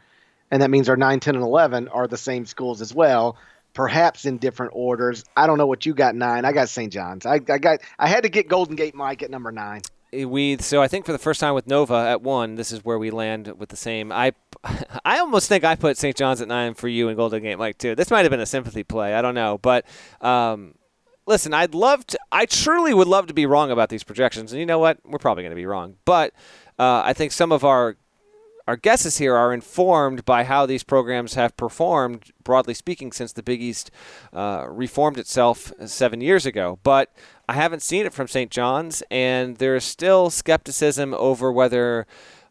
and 0.50 0.62
that 0.62 0.70
means 0.70 0.88
our 0.88 0.96
nine, 0.96 1.20
ten, 1.20 1.34
and 1.34 1.44
eleven 1.44 1.88
are 1.88 2.06
the 2.06 2.18
same 2.18 2.44
schools 2.44 2.82
as 2.82 2.94
well, 2.94 3.38
perhaps 3.72 4.26
in 4.26 4.36
different 4.36 4.72
orders. 4.74 5.24
I 5.36 5.46
don't 5.46 5.56
know 5.56 5.66
what 5.66 5.86
you 5.86 5.94
got 5.94 6.14
nine. 6.14 6.44
I 6.44 6.52
got 6.52 6.68
St. 6.68 6.92
John's. 6.92 7.24
I, 7.24 7.34
I 7.34 7.58
got. 7.58 7.80
I 7.98 8.08
had 8.08 8.24
to 8.24 8.28
get 8.28 8.48
Golden 8.48 8.76
Gate 8.76 8.94
Mike 8.94 9.22
at 9.22 9.30
number 9.30 9.50
nine. 9.50 9.80
Eh, 10.12 10.24
we 10.24 10.58
so 10.58 10.82
I 10.82 10.88
think 10.88 11.06
for 11.06 11.12
the 11.12 11.18
first 11.18 11.40
time 11.40 11.54
with 11.54 11.66
Nova 11.66 11.94
at 11.94 12.20
one, 12.20 12.56
this 12.56 12.72
is 12.72 12.84
where 12.84 12.98
we 12.98 13.10
land 13.10 13.54
with 13.58 13.70
the 13.70 13.76
same. 13.76 14.12
I 14.12 14.32
I 15.04 15.18
almost 15.18 15.48
think 15.48 15.64
I 15.64 15.76
put 15.76 15.96
St. 15.96 16.16
John's 16.16 16.40
at 16.40 16.48
nine 16.48 16.74
for 16.74 16.88
you 16.88 17.08
and 17.08 17.16
Golden 17.16 17.42
Gate 17.42 17.58
Mike 17.58 17.78
too. 17.78 17.94
This 17.94 18.10
might 18.10 18.22
have 18.22 18.30
been 18.30 18.40
a 18.40 18.46
sympathy 18.46 18.84
play. 18.84 19.14
I 19.14 19.22
don't 19.22 19.34
know, 19.34 19.58
but 19.58 19.84
um, 20.20 20.74
listen, 21.26 21.54
I'd 21.54 21.74
love 21.74 22.06
to. 22.08 22.18
I 22.32 22.46
truly 22.46 22.94
would 22.94 23.08
love 23.08 23.26
to 23.28 23.34
be 23.34 23.46
wrong 23.46 23.70
about 23.70 23.88
these 23.88 24.04
projections, 24.04 24.52
and 24.52 24.60
you 24.60 24.66
know 24.66 24.78
what? 24.78 24.98
We're 25.04 25.18
probably 25.18 25.42
going 25.44 25.52
to 25.52 25.56
be 25.56 25.66
wrong. 25.66 25.96
But 26.04 26.32
uh, 26.78 27.02
I 27.04 27.12
think 27.12 27.32
some 27.32 27.52
of 27.52 27.64
our 27.64 27.96
our 28.68 28.76
guesses 28.76 29.16
here 29.16 29.34
are 29.34 29.54
informed 29.54 30.26
by 30.26 30.44
how 30.44 30.66
these 30.66 30.84
programs 30.84 31.34
have 31.34 31.56
performed, 31.56 32.32
broadly 32.44 32.74
speaking, 32.74 33.12
since 33.12 33.32
the 33.32 33.42
Big 33.42 33.62
East 33.62 33.90
uh, 34.30 34.66
reformed 34.68 35.18
itself 35.18 35.72
seven 35.86 36.20
years 36.20 36.44
ago. 36.44 36.78
But 36.82 37.10
I 37.48 37.54
haven't 37.54 37.80
seen 37.80 38.04
it 38.04 38.12
from 38.12 38.28
St. 38.28 38.50
John's, 38.50 39.02
and 39.10 39.56
there's 39.56 39.84
still 39.84 40.28
skepticism 40.28 41.14
over 41.14 41.50
whether 41.50 42.06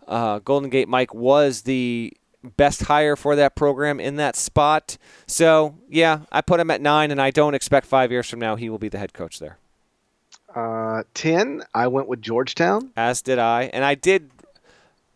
uh, 0.07 0.39
Golden 0.39 0.69
Gate 0.69 0.87
Mike 0.87 1.13
was 1.13 1.63
the 1.63 2.13
best 2.55 2.83
hire 2.83 3.15
for 3.15 3.35
that 3.35 3.55
program 3.55 3.99
in 3.99 4.15
that 4.17 4.35
spot. 4.35 4.97
So, 5.25 5.75
yeah, 5.89 6.21
I 6.31 6.41
put 6.41 6.59
him 6.59 6.71
at 6.71 6.81
nine, 6.81 7.11
and 7.11 7.21
I 7.21 7.31
don't 7.31 7.55
expect 7.55 7.87
five 7.87 8.11
years 8.11 8.29
from 8.29 8.39
now 8.39 8.55
he 8.55 8.69
will 8.69 8.77
be 8.77 8.89
the 8.89 8.97
head 8.97 9.13
coach 9.13 9.39
there. 9.39 9.57
Uh, 10.55 11.03
10, 11.13 11.63
I 11.73 11.87
went 11.87 12.07
with 12.07 12.21
Georgetown. 12.21 12.91
As 12.95 13.21
did 13.21 13.37
I. 13.37 13.63
And 13.73 13.83
I 13.83 13.95
did. 13.95 14.31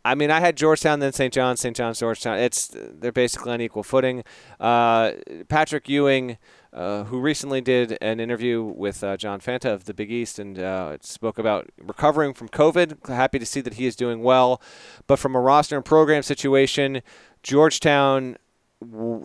I 0.04 0.16
mean, 0.16 0.32
I 0.32 0.40
had 0.40 0.58
Georgetown, 0.58 1.00
then 1.00 1.14
St. 1.14 1.34
John's, 1.34 1.60
St. 1.62 1.76
John's, 1.76 2.00
Georgetown. 2.00 2.40
It's 2.40 2.72
they're 2.74 3.12
basically 3.12 3.52
on 3.52 3.62
equal 3.62 3.84
footing. 3.84 4.24
Uh, 4.60 5.12
Patrick 5.48 5.88
Ewing, 5.88 6.38
uh, 6.74 7.04
who 7.06 7.20
recently 7.20 7.62
did 7.62 7.98
an 8.02 8.20
interview 8.20 8.64
with 8.64 9.04
uh, 9.04 9.18
John 9.18 9.40
Fanta 9.40 9.74
of 9.74 9.86
the 9.86 9.94
Big 9.94 10.12
East 10.12 10.40
and 10.40 10.58
uh, 10.58 10.98
spoke 11.02 11.38
about 11.38 11.70
recovering 11.78 12.34
from 12.34 12.50
COVID. 12.50 13.08
Happy 13.08 13.40
to 13.40 13.46
see 13.46 13.62
that 13.62 13.74
he 13.74 13.86
is 13.86 13.96
doing 13.96 14.22
well, 14.24 14.62
but 15.08 15.20
from 15.20 15.36
a 15.36 15.40
roster 15.40 15.76
and 15.76 15.84
program 15.84 16.24
situation, 16.24 17.02
Georgetown 17.44 18.38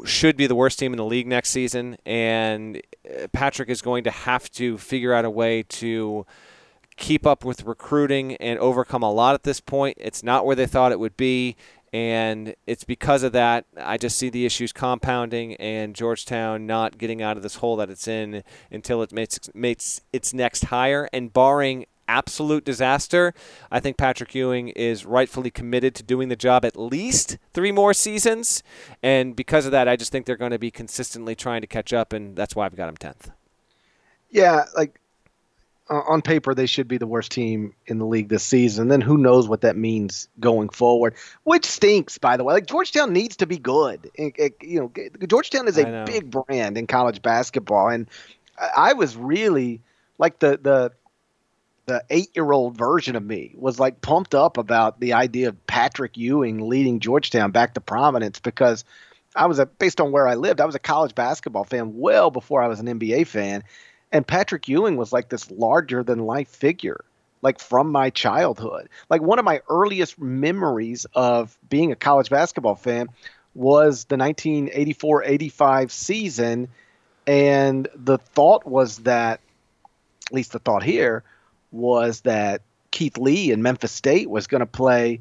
should 0.04 0.36
be 0.36 0.46
the 0.46 0.54
worst 0.54 0.78
team 0.78 0.92
in 0.92 0.98
the 0.98 1.04
league 1.04 1.26
next 1.26 1.50
season, 1.50 1.96
and 2.04 2.82
uh, 3.08 3.26
Patrick 3.32 3.68
is 3.68 3.80
going 3.80 4.04
to 4.04 4.10
have 4.10 4.50
to 4.52 4.76
figure 4.76 5.14
out 5.14 5.24
a 5.24 5.30
way 5.30 5.62
to 5.62 6.26
keep 6.96 7.26
up 7.26 7.44
with 7.44 7.64
recruiting 7.64 8.36
and 8.36 8.58
overcome 8.58 9.02
a 9.02 9.12
lot 9.12 9.34
at 9.34 9.42
this 9.44 9.60
point. 9.60 9.96
It's 10.00 10.22
not 10.22 10.46
where 10.46 10.56
they 10.56 10.66
thought 10.66 10.92
it 10.92 11.00
would 11.00 11.16
be, 11.16 11.56
and 11.96 12.54
it's 12.66 12.84
because 12.84 13.22
of 13.22 13.32
that 13.32 13.64
I 13.74 13.96
just 13.96 14.18
see 14.18 14.28
the 14.28 14.44
issues 14.44 14.70
compounding 14.70 15.54
and 15.54 15.94
Georgetown 15.94 16.66
not 16.66 16.98
getting 16.98 17.22
out 17.22 17.38
of 17.38 17.42
this 17.42 17.54
hole 17.54 17.76
that 17.76 17.88
it's 17.88 18.06
in 18.06 18.44
until 18.70 19.00
it 19.02 19.12
makes, 19.12 19.40
makes 19.54 20.02
its 20.12 20.34
next 20.34 20.66
hire. 20.66 21.08
And 21.10 21.32
barring 21.32 21.86
absolute 22.06 22.66
disaster, 22.66 23.32
I 23.70 23.80
think 23.80 23.96
Patrick 23.96 24.34
Ewing 24.34 24.68
is 24.68 25.06
rightfully 25.06 25.50
committed 25.50 25.94
to 25.94 26.02
doing 26.02 26.28
the 26.28 26.36
job 26.36 26.66
at 26.66 26.76
least 26.76 27.38
three 27.54 27.72
more 27.72 27.94
seasons. 27.94 28.62
And 29.02 29.34
because 29.34 29.64
of 29.64 29.72
that, 29.72 29.88
I 29.88 29.96
just 29.96 30.12
think 30.12 30.26
they're 30.26 30.36
going 30.36 30.50
to 30.50 30.58
be 30.58 30.70
consistently 30.70 31.34
trying 31.34 31.62
to 31.62 31.66
catch 31.66 31.94
up, 31.94 32.12
and 32.12 32.36
that's 32.36 32.54
why 32.54 32.66
I've 32.66 32.76
got 32.76 32.90
him 32.90 32.96
10th. 32.98 33.32
Yeah, 34.28 34.66
like 34.76 35.00
uh, 35.88 36.00
on 36.08 36.22
paper, 36.22 36.54
they 36.54 36.66
should 36.66 36.88
be 36.88 36.98
the 36.98 37.06
worst 37.06 37.30
team 37.32 37.74
in 37.86 37.98
the 37.98 38.06
league 38.06 38.28
this 38.28 38.42
season. 38.42 38.88
Then 38.88 39.00
who 39.00 39.16
knows 39.18 39.48
what 39.48 39.60
that 39.60 39.76
means 39.76 40.28
going 40.40 40.68
forward? 40.68 41.14
Which 41.44 41.64
stinks, 41.64 42.18
by 42.18 42.36
the 42.36 42.44
way. 42.44 42.54
Like 42.54 42.66
Georgetown 42.66 43.12
needs 43.12 43.36
to 43.36 43.46
be 43.46 43.58
good. 43.58 44.10
It, 44.14 44.34
it, 44.36 44.56
you 44.62 44.80
know, 44.80 45.26
Georgetown 45.26 45.68
is 45.68 45.78
a 45.78 46.04
big 46.04 46.30
brand 46.30 46.76
in 46.76 46.86
college 46.86 47.22
basketball, 47.22 47.88
and 47.88 48.08
I 48.76 48.94
was 48.94 49.16
really 49.16 49.82
like 50.18 50.38
the 50.38 50.58
the 50.60 50.92
the 51.86 52.02
eight 52.10 52.30
year 52.34 52.50
old 52.50 52.76
version 52.76 53.14
of 53.14 53.24
me 53.24 53.54
was 53.56 53.78
like 53.78 54.00
pumped 54.00 54.34
up 54.34 54.58
about 54.58 54.98
the 54.98 55.12
idea 55.12 55.48
of 55.48 55.66
Patrick 55.66 56.16
Ewing 56.16 56.68
leading 56.68 56.98
Georgetown 56.98 57.52
back 57.52 57.74
to 57.74 57.80
prominence 57.80 58.40
because 58.40 58.84
I 59.36 59.46
was 59.46 59.60
a 59.60 59.66
based 59.66 60.00
on 60.00 60.10
where 60.10 60.26
I 60.26 60.34
lived, 60.34 60.60
I 60.60 60.66
was 60.66 60.74
a 60.74 60.80
college 60.80 61.14
basketball 61.14 61.64
fan 61.64 61.96
well 61.96 62.30
before 62.30 62.60
I 62.60 62.66
was 62.66 62.80
an 62.80 62.86
NBA 62.86 63.28
fan. 63.28 63.62
And 64.16 64.26
Patrick 64.26 64.66
Ewing 64.66 64.96
was 64.96 65.12
like 65.12 65.28
this 65.28 65.50
larger 65.50 66.02
than 66.02 66.20
life 66.20 66.48
figure, 66.48 67.04
like 67.42 67.60
from 67.60 67.92
my 67.92 68.08
childhood. 68.08 68.88
Like 69.10 69.20
one 69.20 69.38
of 69.38 69.44
my 69.44 69.60
earliest 69.68 70.18
memories 70.18 71.04
of 71.12 71.54
being 71.68 71.92
a 71.92 71.96
college 71.96 72.30
basketball 72.30 72.76
fan 72.76 73.08
was 73.54 74.06
the 74.06 74.16
1984 74.16 75.24
85 75.24 75.92
season. 75.92 76.68
And 77.26 77.88
the 77.94 78.16
thought 78.16 78.64
was 78.64 79.00
that, 79.00 79.40
at 80.28 80.32
least 80.32 80.52
the 80.52 80.60
thought 80.60 80.82
here, 80.82 81.22
was 81.70 82.22
that 82.22 82.62
Keith 82.92 83.18
Lee 83.18 83.50
in 83.50 83.60
Memphis 83.60 83.92
State 83.92 84.30
was 84.30 84.46
going 84.46 84.60
to 84.60 84.66
play 84.66 85.20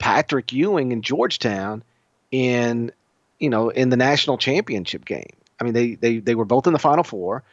Patrick 0.00 0.52
Ewing 0.52 0.90
in 0.90 1.02
Georgetown 1.02 1.84
in 2.32 2.90
you 3.38 3.50
know 3.50 3.68
in 3.68 3.90
the 3.90 3.96
national 3.96 4.36
championship 4.36 5.04
game. 5.04 5.30
I 5.60 5.62
mean 5.62 5.74
they 5.74 5.94
they 5.94 6.18
they 6.18 6.34
were 6.34 6.44
both 6.44 6.66
in 6.66 6.72
the 6.72 6.80
final 6.80 7.04
four. 7.04 7.44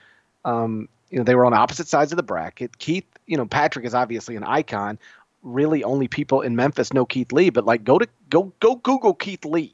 Um, 0.45 0.89
you 1.09 1.17
know 1.17 1.23
they 1.23 1.35
were 1.35 1.45
on 1.45 1.53
opposite 1.53 1.87
sides 1.87 2.11
of 2.11 2.17
the 2.17 2.23
bracket. 2.23 2.77
Keith, 2.77 3.05
you 3.25 3.37
know 3.37 3.45
Patrick 3.45 3.85
is 3.85 3.93
obviously 3.93 4.35
an 4.35 4.43
icon. 4.43 4.99
Really, 5.41 5.83
only 5.83 6.07
people 6.07 6.41
in 6.41 6.55
Memphis 6.55 6.93
know 6.93 7.05
Keith 7.05 7.31
Lee, 7.31 7.49
but 7.49 7.65
like 7.65 7.83
go 7.83 7.97
to 7.97 8.07
go 8.29 8.53
go 8.59 8.75
Google 8.75 9.13
Keith 9.13 9.45
Lee. 9.45 9.73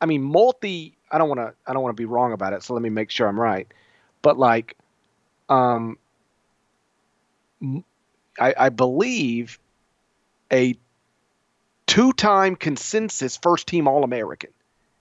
I 0.00 0.06
mean 0.06 0.22
multi. 0.22 0.96
I 1.10 1.18
don't 1.18 1.28
want 1.28 1.40
to 1.40 1.54
I 1.66 1.72
don't 1.72 1.82
want 1.82 1.96
to 1.96 2.00
be 2.00 2.06
wrong 2.06 2.32
about 2.32 2.52
it, 2.52 2.62
so 2.62 2.74
let 2.74 2.82
me 2.82 2.90
make 2.90 3.10
sure 3.10 3.28
I'm 3.28 3.40
right. 3.40 3.68
But 4.22 4.38
like, 4.38 4.76
um, 5.48 5.98
I, 8.40 8.54
I 8.56 8.68
believe, 8.70 9.58
a 10.50 10.76
two-time 11.86 12.56
consensus 12.56 13.36
first-team 13.36 13.86
All-American 13.86 14.50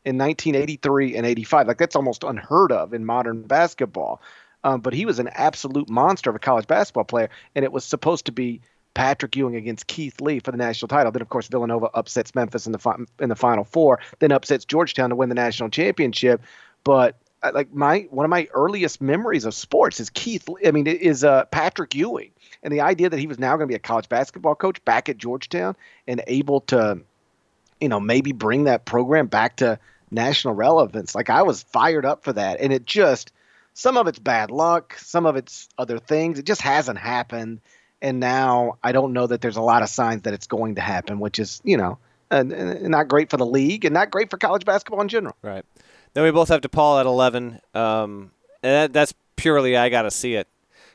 in 0.05 0.17
1983 0.17 1.15
and 1.15 1.25
85. 1.25 1.67
Like 1.67 1.77
that's 1.77 1.95
almost 1.95 2.23
unheard 2.23 2.71
of 2.71 2.93
in 2.93 3.05
modern 3.05 3.43
basketball. 3.43 4.21
Um, 4.63 4.81
but 4.81 4.93
he 4.93 5.05
was 5.05 5.19
an 5.19 5.27
absolute 5.27 5.89
monster 5.89 6.29
of 6.29 6.35
a 6.35 6.39
college 6.39 6.67
basketball 6.67 7.03
player, 7.03 7.29
and 7.55 7.65
it 7.65 7.71
was 7.71 7.83
supposed 7.83 8.25
to 8.25 8.31
be 8.31 8.61
Patrick 8.93 9.35
Ewing 9.35 9.55
against 9.55 9.87
Keith 9.87 10.21
Lee 10.21 10.39
for 10.39 10.51
the 10.51 10.57
national 10.57 10.87
title. 10.87 11.11
Then, 11.11 11.21
of 11.21 11.29
course, 11.29 11.47
Villanova 11.47 11.89
upsets 11.93 12.35
Memphis 12.35 12.65
in 12.65 12.71
the 12.71 12.79
fi- 12.79 12.97
in 13.19 13.29
the 13.29 13.35
Final 13.35 13.63
Four, 13.63 13.99
then 14.19 14.31
upsets 14.31 14.65
Georgetown 14.65 15.09
to 15.09 15.15
win 15.15 15.29
the 15.29 15.35
national 15.35 15.69
championship. 15.69 16.41
But 16.83 17.17
uh, 17.41 17.51
like 17.53 17.73
my 17.73 18.07
one 18.09 18.25
of 18.25 18.29
my 18.29 18.47
earliest 18.53 19.01
memories 19.01 19.45
of 19.45 19.53
sports 19.53 19.99
is 19.99 20.09
Keith. 20.09 20.47
I 20.65 20.71
mean, 20.71 20.87
is 20.87 21.23
uh, 21.23 21.45
Patrick 21.45 21.95
Ewing 21.95 22.31
and 22.61 22.71
the 22.71 22.81
idea 22.81 23.09
that 23.09 23.19
he 23.19 23.27
was 23.27 23.39
now 23.39 23.57
going 23.57 23.67
to 23.67 23.71
be 23.71 23.75
a 23.75 23.79
college 23.79 24.07
basketball 24.09 24.55
coach 24.55 24.83
back 24.85 25.09
at 25.09 25.17
Georgetown 25.17 25.75
and 26.07 26.23
able 26.27 26.61
to, 26.61 27.01
you 27.81 27.89
know, 27.89 27.99
maybe 27.99 28.31
bring 28.31 28.65
that 28.65 28.85
program 28.85 29.27
back 29.27 29.57
to 29.57 29.79
national 30.11 30.53
relevance. 30.53 31.15
Like 31.15 31.29
I 31.29 31.41
was 31.41 31.63
fired 31.63 32.05
up 32.05 32.23
for 32.23 32.33
that. 32.33 32.59
And 32.61 32.71
it 32.71 32.85
just, 32.85 33.33
some 33.73 33.97
of 33.97 34.07
it's 34.07 34.19
bad 34.19 34.51
luck, 34.51 34.95
some 34.97 35.25
of 35.25 35.35
it's 35.35 35.69
other 35.77 35.99
things. 35.99 36.39
It 36.39 36.45
just 36.45 36.61
hasn't 36.61 36.99
happened. 36.99 37.61
And 38.01 38.19
now 38.19 38.77
I 38.83 38.91
don't 38.91 39.13
know 39.13 39.27
that 39.27 39.41
there's 39.41 39.55
a 39.55 39.61
lot 39.61 39.81
of 39.81 39.89
signs 39.89 40.23
that 40.23 40.33
it's 40.33 40.47
going 40.47 40.75
to 40.75 40.81
happen, 40.81 41.19
which 41.19 41.39
is, 41.39 41.61
you 41.63 41.77
know, 41.77 41.97
uh, 42.31 42.43
not 42.43 43.07
great 43.07 43.29
for 43.29 43.37
the 43.37 43.45
league 43.45 43.85
and 43.85 43.93
not 43.93 44.11
great 44.11 44.29
for 44.29 44.37
college 44.37 44.65
basketball 44.65 45.01
in 45.01 45.07
general. 45.07 45.35
Right. 45.41 45.65
Then 46.13 46.23
we 46.23 46.31
both 46.31 46.49
have 46.49 46.61
DePaul 46.61 46.99
at 46.99 47.05
11. 47.05 47.61
Um, 47.73 48.31
and 48.61 48.73
that, 48.73 48.93
that's 48.93 49.13
purely, 49.35 49.77
I 49.77 49.89
got 49.89 50.03
to 50.03 50.11
see 50.11 50.35
it 50.35 50.47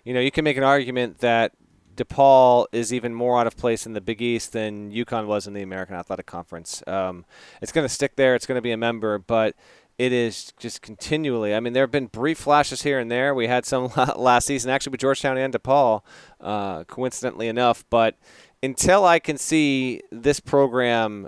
you 0.09 0.15
know, 0.15 0.21
you 0.21 0.31
can 0.31 0.43
make 0.43 0.57
an 0.57 0.65
argument 0.65 1.19
that 1.19 1.53
DePaul 1.95 2.65
is 2.73 2.95
even 2.95 3.13
more 3.13 3.39
out 3.39 3.47
of 3.47 3.59
place 3.59 3.85
in 3.85 3.93
the 3.93 4.01
Big 4.01 4.23
East 4.23 4.55
than 4.55 4.91
UConn 4.91 5.27
was 5.27 5.47
in 5.47 5.53
the 5.53 5.61
American 5.61 5.97
Athletic 5.97 6.25
Conference. 6.25 6.83
Um, 6.87 7.27
it's 7.61 7.73
going 7.73 7.85
to 7.85 7.93
stick 7.93 8.17
there. 8.17 8.35
It's 8.35 8.47
going 8.47 8.57
to 8.57 8.63
be 8.63 8.71
a 8.71 8.79
member, 8.79 9.19
but 9.19 9.55
it 9.99 10.13
is 10.13 10.53
just 10.59 10.81
continually. 10.81 11.55
I 11.55 11.61
mean, 11.61 11.73
there 11.73 11.83
have 11.83 11.91
been 11.91 12.07
brief 12.07 12.39
flashes 12.39 12.83
here 12.83 13.01
and 13.01 13.11
there. 13.11 13.35
We 13.35 13.49
had 13.49 13.67
some 13.67 13.91
last 14.17 14.47
season, 14.47 14.71
actually, 14.71 14.93
with 14.93 15.01
Georgetown 15.01 15.37
and 15.37 15.53
DePaul, 15.53 16.03
uh, 16.41 16.85
coincidentally 16.85 17.49
enough. 17.49 17.85
But 17.91 18.17
until 18.63 19.05
I 19.05 19.19
can 19.19 19.37
see 19.37 20.03
this 20.13 20.39
program 20.39 21.27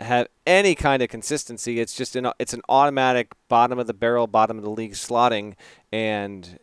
have 0.00 0.28
any 0.46 0.76
kind 0.76 1.02
of 1.02 1.08
consistency, 1.08 1.80
it's 1.80 1.96
just 1.96 2.14
an 2.14 2.28
it's 2.38 2.54
an 2.54 2.62
automatic 2.68 3.32
bottom 3.48 3.78
of 3.78 3.88
the 3.88 3.94
barrel, 3.94 4.28
bottom 4.28 4.56
of 4.56 4.62
the 4.62 4.70
league 4.70 4.92
slotting, 4.92 5.54
and 5.92 6.60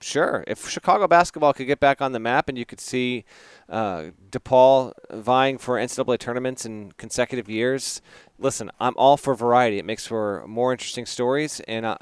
sure. 0.00 0.44
If 0.46 0.68
Chicago 0.68 1.06
basketball 1.06 1.52
could 1.52 1.66
get 1.66 1.80
back 1.80 2.00
on 2.00 2.12
the 2.12 2.18
map 2.18 2.48
and 2.48 2.56
you 2.56 2.64
could 2.64 2.80
see 2.80 3.24
uh, 3.68 4.10
DePaul 4.30 4.92
vying 5.12 5.58
for 5.58 5.76
NCAA 5.76 6.18
tournaments 6.18 6.64
in 6.64 6.92
consecutive 6.92 7.48
years, 7.48 8.00
listen, 8.40 8.70
I'm 8.80 8.94
all 8.96 9.16
for 9.16 9.34
variety. 9.34 9.78
It 9.78 9.84
makes 9.84 10.06
for 10.06 10.44
more 10.46 10.72
interesting 10.72 11.06
stories, 11.06 11.60
and 11.68 11.86
I, 11.86 11.96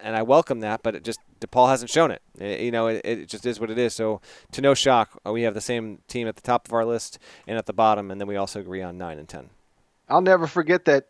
and 0.00 0.16
I 0.16 0.22
welcome 0.22 0.60
that. 0.60 0.82
But 0.82 0.96
it 0.96 1.04
just 1.04 1.20
DePaul 1.40 1.68
hasn't 1.68 1.90
shown 1.90 2.10
it. 2.10 2.22
it 2.38 2.60
you 2.60 2.70
know, 2.70 2.88
it, 2.88 3.02
it, 3.04 3.28
just 3.28 3.46
is 3.46 3.60
what 3.60 3.70
it 3.70 3.78
is. 3.78 3.94
So 3.94 4.20
to 4.52 4.60
no 4.60 4.74
shock, 4.74 5.20
uh, 5.26 5.32
we 5.32 5.42
have 5.42 5.54
the 5.54 5.60
same 5.60 5.98
team 6.08 6.26
at 6.26 6.36
the 6.36 6.42
top 6.42 6.66
of 6.66 6.72
our 6.72 6.84
list 6.84 7.18
and 7.46 7.58
at 7.58 7.66
the 7.66 7.72
bottom, 7.72 8.10
and 8.10 8.20
then 8.20 8.26
we 8.26 8.36
also 8.36 8.60
agree 8.60 8.82
on 8.82 8.98
nine 8.98 9.18
and 9.18 9.28
ten. 9.28 9.50
I'll 10.08 10.20
never 10.20 10.46
forget 10.46 10.86
that 10.86 11.08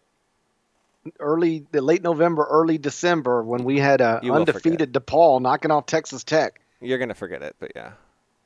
early, 1.19 1.67
the 1.73 1.81
late 1.81 2.03
November, 2.03 2.47
early 2.51 2.79
December 2.79 3.43
when 3.43 3.65
we 3.65 3.79
had 3.79 4.01
a 4.01 4.21
undefeated 4.31 4.93
DePaul 4.93 5.41
knocking 5.41 5.71
off 5.71 5.87
Texas 5.87 6.25
Tech. 6.25 6.61
You're 6.81 6.99
gonna 6.99 7.15
forget 7.15 7.43
it, 7.43 7.57
but 7.59 7.73
yeah. 7.75 7.93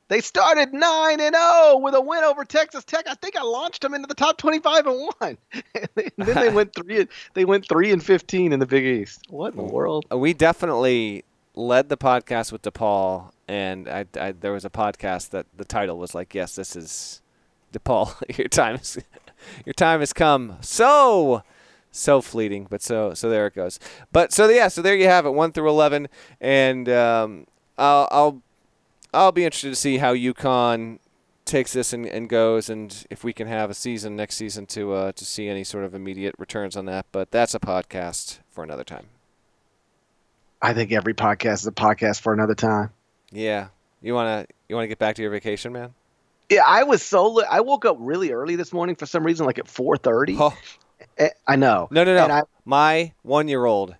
They 0.09 0.21
started 0.21 0.73
nine 0.73 1.19
and 1.19 1.35
zero 1.35 1.43
oh 1.43 1.79
with 1.83 1.93
a 1.93 2.01
win 2.01 2.23
over 2.23 2.45
Texas 2.45 2.83
Tech. 2.85 3.05
I 3.07 3.15
think 3.15 3.35
I 3.35 3.41
launched 3.41 3.81
them 3.81 3.93
into 3.93 4.07
the 4.07 4.15
top 4.15 4.37
twenty-five 4.37 4.85
and 4.85 5.11
one. 5.19 5.37
and 5.75 6.11
then 6.17 6.35
they 6.35 6.49
went 6.49 6.73
three. 6.73 7.01
And, 7.01 7.09
they 7.33 7.45
went 7.45 7.67
three 7.67 7.91
and 7.91 8.03
fifteen 8.03 8.53
in 8.53 8.59
the 8.59 8.65
Big 8.65 8.85
East. 8.85 9.23
What 9.29 9.53
in 9.53 9.57
the 9.57 9.63
world? 9.63 10.05
We 10.11 10.33
definitely 10.33 11.25
led 11.55 11.89
the 11.89 11.97
podcast 11.97 12.51
with 12.51 12.61
DePaul, 12.61 13.31
and 13.47 13.89
I, 13.89 14.05
I, 14.19 14.31
there 14.31 14.53
was 14.53 14.63
a 14.63 14.69
podcast 14.69 15.31
that 15.31 15.47
the 15.55 15.65
title 15.65 15.97
was 15.97 16.15
like, 16.15 16.33
"Yes, 16.33 16.55
this 16.55 16.75
is 16.75 17.21
DePaul. 17.73 18.13
your 18.37 18.47
time 18.47 18.75
is, 18.75 18.97
your 19.65 19.73
time 19.73 19.99
has 19.99 20.13
come." 20.13 20.57
So 20.61 21.43
so 21.91 22.21
fleeting, 22.21 22.67
but 22.69 22.81
so 22.81 23.13
so 23.13 23.29
there 23.29 23.47
it 23.47 23.55
goes. 23.55 23.79
But 24.11 24.31
so 24.31 24.47
yeah, 24.47 24.69
so 24.69 24.81
there 24.81 24.95
you 24.95 25.07
have 25.07 25.25
it, 25.25 25.31
one 25.31 25.51
through 25.51 25.69
eleven, 25.69 26.07
and 26.39 26.87
um, 26.87 27.47
I'll, 27.77 28.07
I'll 28.11 28.41
I'll 29.17 29.31
be 29.31 29.45
interested 29.45 29.69
to 29.69 29.75
see 29.75 29.97
how 29.97 30.13
UConn 30.13 30.99
takes 31.45 31.73
this 31.73 31.91
and, 31.93 32.05
and 32.05 32.29
goes, 32.29 32.69
and 32.69 33.05
if 33.09 33.23
we 33.23 33.33
can 33.33 33.47
have 33.47 33.69
a 33.69 33.73
season 33.73 34.15
next 34.15 34.35
season 34.35 34.65
to 34.67 34.93
uh, 34.93 35.11
to 35.13 35.25
see 35.25 35.47
any 35.47 35.63
sort 35.63 35.85
of 35.85 35.95
immediate 35.95 36.35
returns 36.37 36.77
on 36.77 36.85
that. 36.85 37.07
But 37.11 37.31
that's 37.31 37.55
a 37.55 37.59
podcast 37.59 38.39
for 38.49 38.63
another 38.63 38.83
time. 38.83 39.07
I 40.61 40.73
think 40.73 40.91
every 40.91 41.13
podcast 41.13 41.53
is 41.53 41.67
a 41.67 41.71
podcast 41.71 42.21
for 42.21 42.33
another 42.33 42.55
time. 42.55 42.91
Yeah, 43.31 43.69
you 44.01 44.13
wanna 44.13 44.45
you 44.69 44.75
wanna 44.75 44.87
get 44.87 44.99
back 44.99 45.15
to 45.15 45.21
your 45.21 45.31
vacation, 45.31 45.73
man? 45.73 45.93
Yeah, 46.49 46.63
I 46.65 46.83
was 46.83 47.01
so 47.01 47.43
I 47.45 47.61
woke 47.61 47.85
up 47.85 47.97
really 47.99 48.31
early 48.31 48.55
this 48.55 48.71
morning 48.71 48.95
for 48.95 49.05
some 49.05 49.23
reason, 49.25 49.45
like 49.45 49.57
at 49.57 49.67
four 49.67 49.97
thirty. 49.97 50.37
Oh. 50.39 50.55
Eh, 51.17 51.29
I 51.47 51.55
know. 51.55 51.87
No, 51.91 52.03
no, 52.03 52.15
no. 52.15 52.33
I, 52.33 52.43
My 52.65 53.13
one 53.23 53.47
year 53.47 53.65
old 53.65 53.95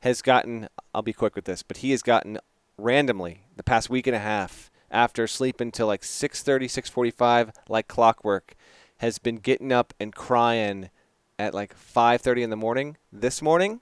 has 0.00 0.20
gotten, 0.20 0.68
I'll 0.94 1.02
be 1.02 1.14
quick 1.14 1.34
with 1.34 1.46
this, 1.46 1.62
but 1.62 1.78
he 1.78 1.90
has 1.92 2.02
gotten 2.02 2.38
randomly 2.76 3.43
the 3.56 3.62
past 3.62 3.90
week 3.90 4.06
and 4.06 4.16
a 4.16 4.20
half 4.20 4.70
after 4.90 5.26
sleeping 5.26 5.72
till 5.72 5.86
like 5.86 6.02
6.30, 6.02 6.64
6.45, 6.64 7.54
like 7.68 7.88
clockwork, 7.88 8.54
has 8.98 9.18
been 9.18 9.36
getting 9.36 9.72
up 9.72 9.92
and 9.98 10.14
crying 10.14 10.90
at 11.38 11.52
like 11.52 11.74
5.30 11.74 12.42
in 12.42 12.50
the 12.50 12.56
morning. 12.56 12.96
This 13.12 13.42
morning, 13.42 13.80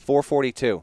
4.42. 0.00 0.82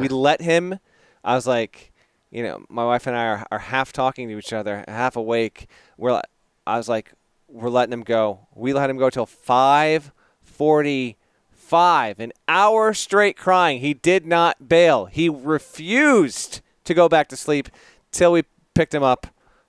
We 0.00 0.08
let 0.08 0.42
him, 0.42 0.80
I 1.24 1.34
was 1.34 1.46
like, 1.46 1.92
you 2.30 2.42
know, 2.42 2.64
my 2.68 2.84
wife 2.84 3.06
and 3.06 3.16
I 3.16 3.24
are, 3.24 3.46
are 3.50 3.58
half 3.58 3.92
talking 3.92 4.28
to 4.28 4.36
each 4.36 4.52
other, 4.52 4.84
half 4.86 5.16
awake. 5.16 5.68
We're, 5.96 6.20
I 6.66 6.76
was 6.76 6.88
like, 6.88 7.12
we're 7.48 7.70
letting 7.70 7.92
him 7.92 8.02
go. 8.02 8.46
We 8.54 8.74
let 8.74 8.90
him 8.90 8.98
go 8.98 9.10
till 9.10 9.26
5.45 9.26 12.18
An 12.18 12.32
hour 12.46 12.92
straight 12.92 13.36
crying. 13.36 13.80
He 13.80 13.94
did 13.94 14.26
not 14.26 14.68
bail. 14.68 15.06
He 15.06 15.28
refused 15.28 16.60
to 16.88 16.94
go 16.94 17.08
back 17.08 17.28
to 17.28 17.36
sleep 17.36 17.68
till 18.10 18.32
we 18.32 18.42
picked 18.74 18.94
him 18.94 19.02
up, 19.02 19.26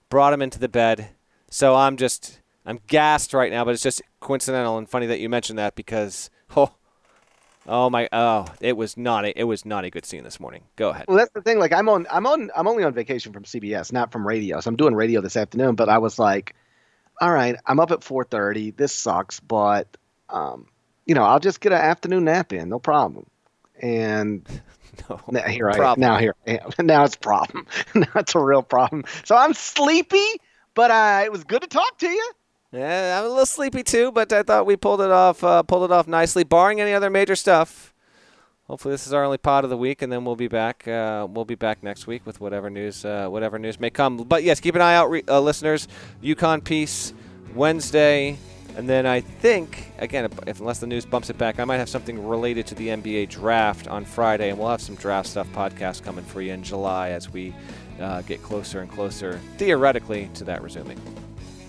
brought 0.09 0.34
him 0.34 0.41
into 0.41 0.59
the 0.59 0.70
bed. 0.70 1.09
So 1.49 1.76
I'm 1.76 1.97
just, 1.97 2.41
I'm 2.65 2.80
gassed 2.88 3.34
right 3.34 3.51
now, 3.51 3.63
but 3.63 3.74
it's 3.74 3.84
just 3.84 4.01
coincidental 4.20 4.78
and 4.78 4.89
funny 4.89 5.05
that 5.07 5.20
you 5.20 5.30
mentioned 5.30 5.59
that 5.59 5.76
because, 5.76 6.30
oh, 6.57 6.74
Oh 7.72 7.88
my! 7.88 8.09
Oh, 8.11 8.45
it 8.61 8.76
was 8.76 8.97
not 8.97 9.26
a 9.26 9.39
it 9.39 9.43
was 9.43 9.63
not 9.63 9.84
a 9.86 9.91
good 9.91 10.03
scene 10.03 10.24
this 10.24 10.39
morning. 10.39 10.63
Go 10.76 10.89
ahead. 10.89 11.05
Well, 11.07 11.17
that's 11.17 11.32
the 11.34 11.41
thing. 11.41 11.59
Like, 11.59 11.72
I'm 11.72 11.88
on 11.88 12.07
I'm 12.09 12.26
on 12.26 12.49
I'm 12.55 12.67
only 12.67 12.84
on 12.84 12.93
vacation 12.93 13.32
from 13.32 13.43
CBS, 13.43 13.93
not 13.93 14.11
from 14.11 14.26
radio. 14.26 14.59
So 14.59 14.70
I'm 14.70 14.76
doing 14.76 14.95
radio 14.95 15.22
this 15.22 15.38
afternoon. 15.38 15.76
But 15.76 15.88
I 15.88 15.99
was 15.99 16.17
like, 16.17 16.55
all 17.22 17.32
right, 17.32 17.55
I'm 17.67 17.80
up 17.80 17.91
at 17.91 17.99
4:30. 17.99 18.76
This 18.76 18.91
sucks, 18.91 19.39
but 19.39 19.97
um, 20.30 20.65
you 21.05 21.13
know, 21.13 21.24
I'll 21.24 21.39
just 21.39 21.61
get 21.61 21.72
an 21.72 21.80
afternoon 21.80 22.24
nap 22.24 22.53
in, 22.53 22.70
no 22.70 22.80
problem. 22.80 23.28
And 23.80 24.47
no 25.10 25.20
now, 25.30 25.42
here 25.44 25.72
problem. 25.72 26.04
I 26.04 26.08
now 26.08 26.18
here 26.18 26.36
I 26.48 26.52
am. 26.52 26.72
Now 26.86 27.04
it's 27.04 27.16
a 27.16 27.20
problem. 27.20 27.66
now 27.96 28.08
it's 28.16 28.36
a 28.36 28.40
real 28.40 28.64
problem. 28.64 29.04
So 29.24 29.36
I'm 29.36 29.54
sleepy, 29.54 30.26
but 30.74 30.92
uh, 30.92 31.22
it 31.26 31.32
was 31.32 31.44
good 31.44 31.62
to 31.62 31.68
talk 31.68 31.98
to 32.00 32.08
you. 32.08 32.32
Yeah, 32.72 33.20
I'm 33.20 33.26
a 33.26 33.30
little 33.30 33.46
sleepy 33.46 33.84
too, 33.84 34.12
but 34.12 34.32
I 34.32 34.44
thought 34.44 34.66
we 34.66 34.76
pulled 34.76 35.02
it 35.02 35.12
off 35.12 35.44
uh, 35.44 35.64
pulled 35.64 35.90
it 35.90 35.94
off 35.94 36.08
nicely, 36.08 36.44
barring 36.44 36.82
any 36.82 36.94
other 36.94 37.10
major 37.10 37.36
stuff. 37.36 37.94
Hopefully, 38.68 38.94
this 38.94 39.08
is 39.08 39.14
our 39.14 39.24
only 39.24 39.40
pod 39.40 39.64
of 39.64 39.72
the 39.72 39.78
week, 39.78 40.04
and 40.04 40.12
then 40.12 40.24
we'll 40.24 40.36
be 40.36 40.48
back. 40.48 40.88
Uh, 40.88 41.26
we'll 41.28 41.44
be 41.44 41.56
back 41.56 41.82
next 41.82 42.06
week 42.06 42.24
with 42.28 42.40
whatever 42.40 42.70
news, 42.70 43.04
uh, 43.04 43.28
whatever 43.28 43.58
news 43.58 43.80
may 43.80 43.90
come. 43.90 44.18
But 44.18 44.44
yes, 44.44 44.60
keep 44.60 44.76
an 44.76 44.82
eye 44.82 44.94
out, 44.94 45.10
re- 45.10 45.24
uh, 45.28 45.40
listeners. 45.40 45.88
UConn 46.22 46.64
piece 46.64 47.12
Wednesday. 47.56 48.38
And 48.80 48.88
then 48.88 49.05
I 49.05 49.19
think, 49.19 49.91
again, 49.97 50.30
if, 50.47 50.61
unless 50.61 50.80
the 50.80 50.88
news 50.88 51.05
bumps 51.05 51.30
it 51.30 51.38
back, 51.38 51.59
I 51.59 51.65
might 51.65 51.80
have 51.80 51.89
something 51.89 52.25
related 52.25 52.65
to 52.67 52.75
the 52.75 52.88
NBA 52.88 53.27
draft 53.27 53.89
on 53.89 54.05
Friday, 54.05 54.51
and 54.51 54.57
we'll 54.57 54.69
have 54.69 54.80
some 54.80 54.95
draft 54.95 55.27
stuff 55.27 55.49
podcast 55.49 56.01
coming 56.01 56.23
for 56.23 56.41
you 56.41 56.53
in 56.53 56.63
July 56.63 57.09
as 57.09 57.30
we 57.30 57.53
uh, 57.99 58.21
get 58.21 58.41
closer 58.41 58.80
and 58.80 58.89
closer, 58.89 59.38
theoretically, 59.57 60.30
to 60.36 60.45
that 60.45 60.61
resuming. 60.63 60.97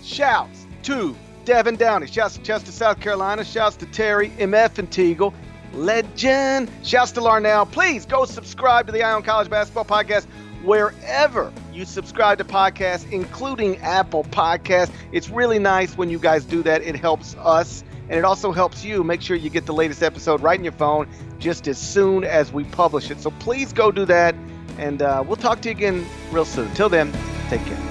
Shouts 0.01 0.65
to 0.83 1.13
Devin 1.43 1.75
Downey. 1.75 2.07
Shouts 2.07 2.37
to 2.37 2.43
Chester, 2.43 2.71
South 2.71 3.01
Carolina. 3.01 3.43
Shouts 3.43 3.75
to 3.75 3.85
Terry, 3.87 4.29
MF, 4.37 4.77
and 4.77 4.89
Teagle. 4.89 5.33
Legend. 5.73 6.71
Shouts 6.81 7.11
to 7.11 7.19
Larnell. 7.19 7.69
Please 7.69 8.05
go 8.05 8.23
subscribe 8.23 8.85
to 8.85 8.93
the 8.93 9.03
Eye 9.03 9.11
on 9.11 9.23
College 9.23 9.49
Basketball 9.49 9.83
Podcast 9.83 10.27
wherever 10.63 11.51
you 11.73 11.85
subscribe 11.85 12.37
to 12.39 12.43
podcasts, 12.43 13.09
including 13.11 13.77
Apple 13.77 14.23
Podcasts. 14.25 14.91
It's 15.11 15.29
really 15.29 15.59
nice 15.59 15.97
when 15.97 16.09
you 16.09 16.19
guys 16.19 16.45
do 16.45 16.63
that. 16.63 16.81
It 16.81 16.95
helps 16.95 17.35
us 17.35 17.83
and 18.11 18.17
it 18.17 18.25
also 18.25 18.51
helps 18.51 18.83
you 18.83 19.05
make 19.05 19.21
sure 19.21 19.37
you 19.37 19.49
get 19.49 19.65
the 19.65 19.73
latest 19.73 20.03
episode 20.03 20.41
right 20.41 20.59
in 20.59 20.65
your 20.65 20.73
phone 20.73 21.07
just 21.39 21.65
as 21.69 21.77
soon 21.77 22.25
as 22.25 22.51
we 22.51 22.65
publish 22.65 23.09
it. 23.09 23.21
So 23.21 23.31
please 23.31 23.71
go 23.71 23.89
do 23.89 24.03
that, 24.03 24.35
and 24.77 25.01
uh, 25.01 25.23
we'll 25.25 25.37
talk 25.37 25.61
to 25.61 25.69
you 25.69 25.75
again 25.75 26.05
real 26.29 26.43
soon. 26.43 26.71
Till 26.73 26.89
then, 26.89 27.13
take 27.49 27.65
care. 27.65 27.90